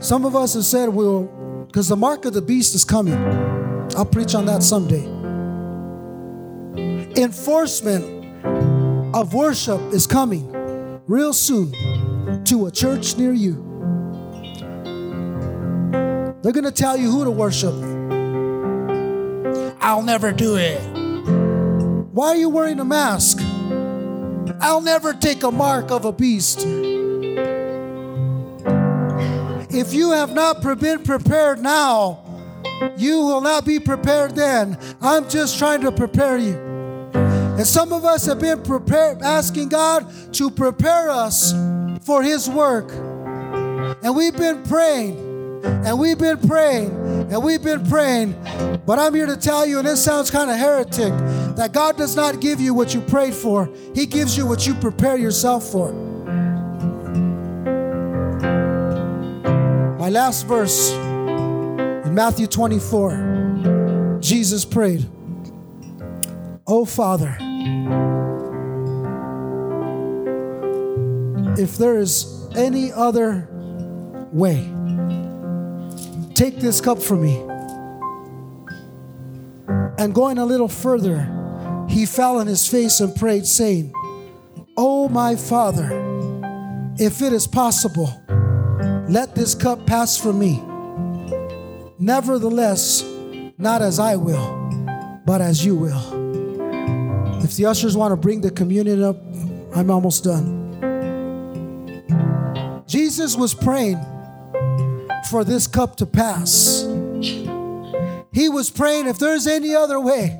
Some 0.00 0.24
of 0.24 0.34
us 0.34 0.54
have 0.54 0.64
said, 0.64 0.88
well, 0.88 1.22
because 1.68 1.86
the 1.86 1.94
mark 1.94 2.24
of 2.24 2.32
the 2.32 2.42
beast 2.42 2.74
is 2.74 2.84
coming. 2.84 3.14
I'll 3.96 4.04
preach 4.04 4.34
on 4.34 4.46
that 4.46 4.64
someday. 4.64 5.04
Enforcement 7.22 8.44
of 9.14 9.32
worship 9.32 9.80
is 9.92 10.08
coming 10.08 10.52
real 11.06 11.32
soon 11.32 11.70
to 12.44 12.66
a 12.66 12.72
church 12.72 13.16
near 13.16 13.32
you. 13.32 13.62
They're 16.42 16.52
going 16.52 16.64
to 16.64 16.72
tell 16.72 16.96
you 16.96 17.12
who 17.12 17.22
to 17.22 17.30
worship. 17.30 17.74
I'll 19.80 20.02
never 20.02 20.32
do 20.32 20.56
it. 20.56 20.80
Why 22.12 22.28
are 22.28 22.36
you 22.36 22.48
wearing 22.48 22.80
a 22.80 22.84
mask? 22.84 23.35
I'll 24.60 24.80
never 24.80 25.12
take 25.12 25.42
a 25.42 25.50
mark 25.50 25.90
of 25.90 26.04
a 26.04 26.12
beast. 26.12 26.64
If 29.70 29.92
you 29.92 30.12
have 30.12 30.32
not 30.32 30.62
been 30.80 31.02
prepared 31.02 31.60
now, 31.60 32.22
you 32.96 33.20
will 33.22 33.40
not 33.40 33.64
be 33.64 33.78
prepared 33.78 34.34
then. 34.34 34.78
I'm 35.00 35.28
just 35.28 35.58
trying 35.58 35.80
to 35.82 35.92
prepare 35.92 36.36
you. 36.38 36.56
And 37.14 37.66
some 37.66 37.92
of 37.92 38.04
us 38.04 38.26
have 38.26 38.38
been 38.38 38.62
prepared, 38.62 39.22
asking 39.22 39.70
God 39.70 40.06
to 40.34 40.50
prepare 40.50 41.10
us 41.10 41.52
for 42.02 42.22
His 42.22 42.48
work. 42.48 42.90
And 44.02 44.14
we've 44.14 44.36
been 44.36 44.62
praying, 44.62 45.16
and 45.66 45.98
we've 45.98 46.18
been 46.18 46.38
praying, 46.38 46.90
and 47.30 47.42
we've 47.42 47.62
been 47.62 47.84
praying. 47.86 48.34
But 48.86 48.98
I'm 48.98 49.14
here 49.14 49.26
to 49.26 49.36
tell 49.36 49.66
you, 49.66 49.78
and 49.78 49.86
this 49.86 50.02
sounds 50.02 50.30
kind 50.30 50.50
of 50.50 50.56
heretic, 50.56 51.12
that 51.56 51.72
God 51.72 51.96
does 51.96 52.14
not 52.14 52.40
give 52.40 52.60
you 52.60 52.72
what 52.74 52.94
you 52.94 53.00
prayed 53.00 53.34
for, 53.34 53.68
He 53.94 54.06
gives 54.06 54.36
you 54.36 54.46
what 54.46 54.66
you 54.66 54.74
prepare 54.74 55.16
yourself 55.16 55.64
for. 55.70 55.92
My 59.98 60.10
last 60.10 60.46
verse 60.46 60.92
in 60.92 62.14
Matthew 62.14 62.46
24, 62.46 64.18
Jesus 64.20 64.64
prayed, 64.64 65.04
Oh 66.66 66.84
Father, 66.84 67.36
if 71.58 71.76
there 71.76 71.98
is 71.98 72.48
any 72.54 72.92
other 72.92 73.48
way, 74.32 74.72
take 76.36 76.58
this 76.58 76.82
cup 76.82 77.02
from 77.02 77.22
me. 77.22 77.36
And 79.98 80.14
going 80.14 80.36
a 80.36 80.44
little 80.44 80.68
further, 80.68 81.32
he 81.88 82.04
fell 82.04 82.38
on 82.38 82.46
his 82.46 82.68
face 82.68 83.00
and 83.00 83.16
prayed, 83.16 83.46
saying, 83.46 83.92
Oh, 84.76 85.08
my 85.08 85.34
Father, 85.34 85.88
if 86.98 87.22
it 87.22 87.32
is 87.32 87.46
possible, 87.46 88.12
let 89.08 89.34
this 89.34 89.54
cup 89.54 89.86
pass 89.86 90.18
from 90.18 90.38
me. 90.38 90.62
Nevertheless, 91.98 93.02
not 93.56 93.80
as 93.80 93.98
I 93.98 94.16
will, 94.16 95.22
but 95.24 95.40
as 95.40 95.64
you 95.64 95.74
will. 95.74 97.42
If 97.42 97.56
the 97.56 97.64
ushers 97.64 97.96
want 97.96 98.12
to 98.12 98.16
bring 98.16 98.42
the 98.42 98.50
communion 98.50 99.02
up, 99.02 99.16
I'm 99.74 99.90
almost 99.90 100.24
done. 100.24 100.66
Jesus 102.86 103.36
was 103.36 103.54
praying 103.54 103.98
for 105.30 105.44
this 105.44 105.66
cup 105.66 105.96
to 105.96 106.06
pass. 106.06 106.82
He 108.32 108.48
was 108.48 108.70
praying, 108.70 109.06
if 109.06 109.18
there's 109.18 109.46
any 109.46 109.74
other 109.74 109.98
way, 109.98 110.38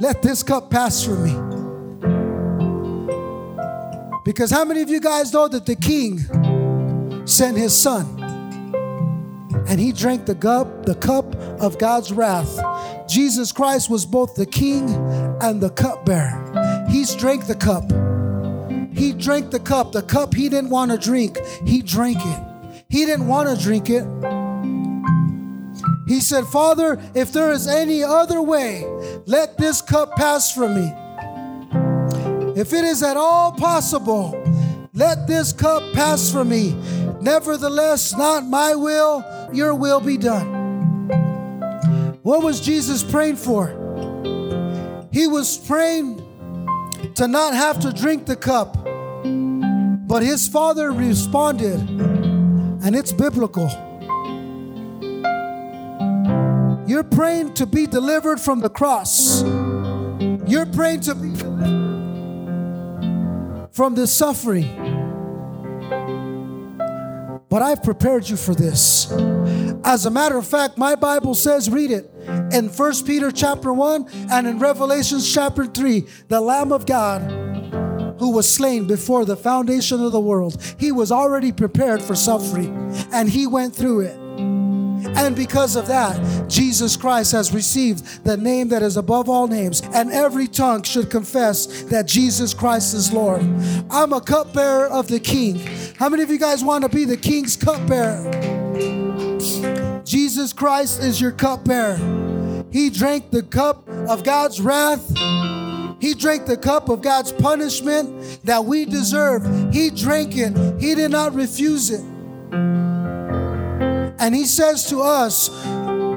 let 0.00 0.22
this 0.22 0.42
cup 0.42 0.70
pass 0.70 1.04
from 1.04 1.24
me. 1.24 1.34
Because 4.24 4.50
how 4.50 4.64
many 4.64 4.80
of 4.82 4.88
you 4.88 5.00
guys 5.00 5.32
know 5.32 5.48
that 5.48 5.66
the 5.66 5.76
king 5.76 6.20
sent 7.26 7.56
his 7.56 7.76
son 7.76 8.06
and 9.66 9.80
he 9.80 9.92
drank 9.92 10.26
the 10.26 10.34
cup, 10.34 10.86
the 10.86 10.94
cup 10.94 11.34
of 11.60 11.78
God's 11.78 12.12
wrath? 12.12 12.60
Jesus 13.08 13.50
Christ 13.50 13.90
was 13.90 14.06
both 14.06 14.36
the 14.36 14.46
king 14.46 14.88
and 15.42 15.60
the 15.60 15.70
cupbearer. 15.70 16.86
He's 16.88 17.14
drank 17.16 17.46
the 17.46 17.56
cup. 17.56 17.90
He 19.00 19.14
drank 19.14 19.50
the 19.50 19.58
cup, 19.58 19.92
the 19.92 20.02
cup 20.02 20.34
he 20.34 20.50
didn't 20.50 20.68
want 20.68 20.90
to 20.90 20.98
drink. 20.98 21.38
He 21.64 21.80
drank 21.80 22.18
it. 22.20 22.84
He 22.90 23.06
didn't 23.06 23.28
want 23.28 23.48
to 23.48 23.56
drink 23.56 23.88
it. 23.88 24.04
He 26.06 26.20
said, 26.20 26.44
Father, 26.44 27.00
if 27.14 27.32
there 27.32 27.50
is 27.50 27.66
any 27.66 28.02
other 28.02 28.42
way, 28.42 28.84
let 29.24 29.56
this 29.56 29.80
cup 29.80 30.16
pass 30.16 30.52
from 30.52 30.74
me. 30.74 30.92
If 32.60 32.74
it 32.74 32.84
is 32.84 33.02
at 33.02 33.16
all 33.16 33.52
possible, 33.52 34.38
let 34.92 35.26
this 35.26 35.54
cup 35.54 35.82
pass 35.94 36.30
from 36.30 36.50
me. 36.50 36.74
Nevertheless, 37.22 38.14
not 38.18 38.44
my 38.44 38.74
will, 38.74 39.24
your 39.50 39.74
will 39.74 40.00
be 40.00 40.18
done. 40.18 41.08
What 42.22 42.42
was 42.42 42.60
Jesus 42.60 43.02
praying 43.02 43.36
for? 43.36 43.68
He 45.10 45.26
was 45.26 45.56
praying 45.56 46.18
to 47.14 47.26
not 47.26 47.54
have 47.54 47.80
to 47.80 47.94
drink 47.94 48.26
the 48.26 48.36
cup. 48.36 48.89
But 50.10 50.24
his 50.24 50.48
father 50.48 50.90
responded, 50.90 51.78
and 51.88 52.96
it's 52.96 53.12
biblical. 53.12 53.68
You're 56.84 57.04
praying 57.04 57.54
to 57.54 57.64
be 57.64 57.86
delivered 57.86 58.40
from 58.40 58.58
the 58.58 58.70
cross. 58.70 59.44
You're 60.48 60.66
praying 60.66 61.02
to 61.02 61.14
be 61.14 61.30
delivered 61.30 62.58
from 63.70 63.94
this 63.94 64.12
suffering. 64.12 64.66
But 67.48 67.62
I've 67.62 67.84
prepared 67.84 68.28
you 68.28 68.36
for 68.36 68.56
this. 68.56 69.12
As 69.84 70.06
a 70.06 70.10
matter 70.10 70.36
of 70.36 70.44
fact, 70.44 70.76
my 70.76 70.96
Bible 70.96 71.36
says, 71.36 71.70
read 71.70 71.92
it. 71.92 72.10
in 72.52 72.68
1 72.68 73.04
Peter 73.06 73.30
chapter 73.30 73.72
1 73.72 74.08
and 74.32 74.48
in 74.48 74.58
Revelations 74.58 75.32
chapter 75.32 75.66
3, 75.66 76.04
the 76.26 76.40
Lamb 76.40 76.72
of 76.72 76.84
God 76.84 77.39
who 78.20 78.30
was 78.30 78.48
slain 78.48 78.86
before 78.86 79.24
the 79.24 79.36
foundation 79.36 80.04
of 80.04 80.12
the 80.12 80.20
world. 80.20 80.62
He 80.78 80.92
was 80.92 81.10
already 81.10 81.50
prepared 81.50 82.00
for 82.02 82.14
suffering 82.14 82.94
and 83.12 83.28
he 83.28 83.46
went 83.46 83.74
through 83.74 84.00
it. 84.02 84.16
And 85.16 85.34
because 85.34 85.76
of 85.76 85.86
that, 85.88 86.48
Jesus 86.48 86.96
Christ 86.96 87.32
has 87.32 87.52
received 87.52 88.24
the 88.24 88.36
name 88.36 88.68
that 88.68 88.82
is 88.82 88.98
above 88.98 89.30
all 89.30 89.46
names, 89.48 89.80
and 89.94 90.12
every 90.12 90.46
tongue 90.46 90.82
should 90.82 91.10
confess 91.10 91.84
that 91.84 92.06
Jesus 92.06 92.52
Christ 92.52 92.94
is 92.94 93.12
Lord. 93.12 93.42
I'm 93.90 94.12
a 94.12 94.20
cupbearer 94.20 94.86
of 94.88 95.08
the 95.08 95.18
King. 95.18 95.58
How 95.96 96.10
many 96.10 96.22
of 96.22 96.30
you 96.30 96.38
guys 96.38 96.62
want 96.62 96.82
to 96.82 96.90
be 96.90 97.06
the 97.06 97.16
King's 97.16 97.56
cupbearer? 97.56 98.30
Jesus 100.04 100.52
Christ 100.52 101.02
is 101.02 101.20
your 101.20 101.32
cupbearer. 101.32 101.96
He 102.70 102.90
drank 102.90 103.30
the 103.30 103.42
cup 103.42 103.88
of 103.88 104.22
God's 104.22 104.60
wrath. 104.60 105.49
He 106.00 106.14
drank 106.14 106.46
the 106.46 106.56
cup 106.56 106.88
of 106.88 107.02
God's 107.02 107.32
punishment 107.32 108.40
that 108.44 108.64
we 108.64 108.86
deserve. 108.86 109.72
He 109.72 109.90
drank 109.90 110.36
it. 110.36 110.56
He 110.80 110.94
did 110.94 111.10
not 111.10 111.34
refuse 111.34 111.90
it. 111.90 112.00
And 114.20 114.34
he 114.34 114.46
says 114.46 114.88
to 114.90 115.02
us, 115.02 115.50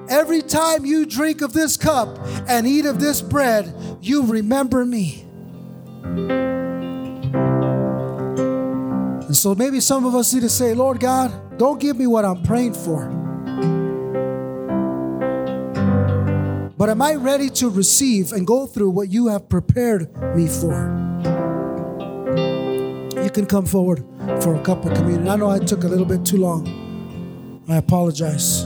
Every 0.10 0.42
time 0.42 0.86
you 0.86 1.06
drink 1.06 1.42
of 1.42 1.54
this 1.54 1.78
cup 1.78 2.20
and 2.48 2.68
eat 2.68 2.86
of 2.86 3.00
this 3.00 3.22
bread, 3.22 3.74
you 4.02 4.26
remember 4.26 4.86
me. 4.86 5.26
And 9.22 9.36
so 9.36 9.56
maybe 9.56 9.80
some 9.80 10.06
of 10.06 10.14
us 10.14 10.34
need 10.34 10.42
to 10.42 10.50
say, 10.50 10.74
Lord 10.74 11.00
God, 11.00 11.58
don't 11.58 11.80
give 11.80 11.98
me 11.98 12.06
what 12.06 12.26
I'm 12.26 12.44
praying 12.44 12.74
for. 12.74 13.23
But 16.84 16.90
am 16.90 17.02
I 17.02 17.16
ready 17.16 17.50
to 17.52 17.70
receive 17.70 18.34
and 18.34 18.46
go 18.46 18.68
through 18.68 18.90
what 18.90 19.10
you 19.10 19.28
have 19.28 19.48
prepared 19.48 20.14
me 20.36 20.48
for? 20.48 20.76
You 23.24 23.30
can 23.30 23.46
come 23.46 23.66
forward 23.66 24.04
for 24.42 24.56
a 24.56 24.62
cup 24.62 24.84
of 24.84 24.94
communion. 24.94 25.30
I 25.30 25.38
know 25.38 25.50
I 25.50 25.60
took 25.60 25.86
a 25.86 25.88
little 25.88 26.06
bit 26.06 26.26
too 26.26 26.40
long. 26.40 27.64
I 27.70 27.78
apologize. 27.78 28.66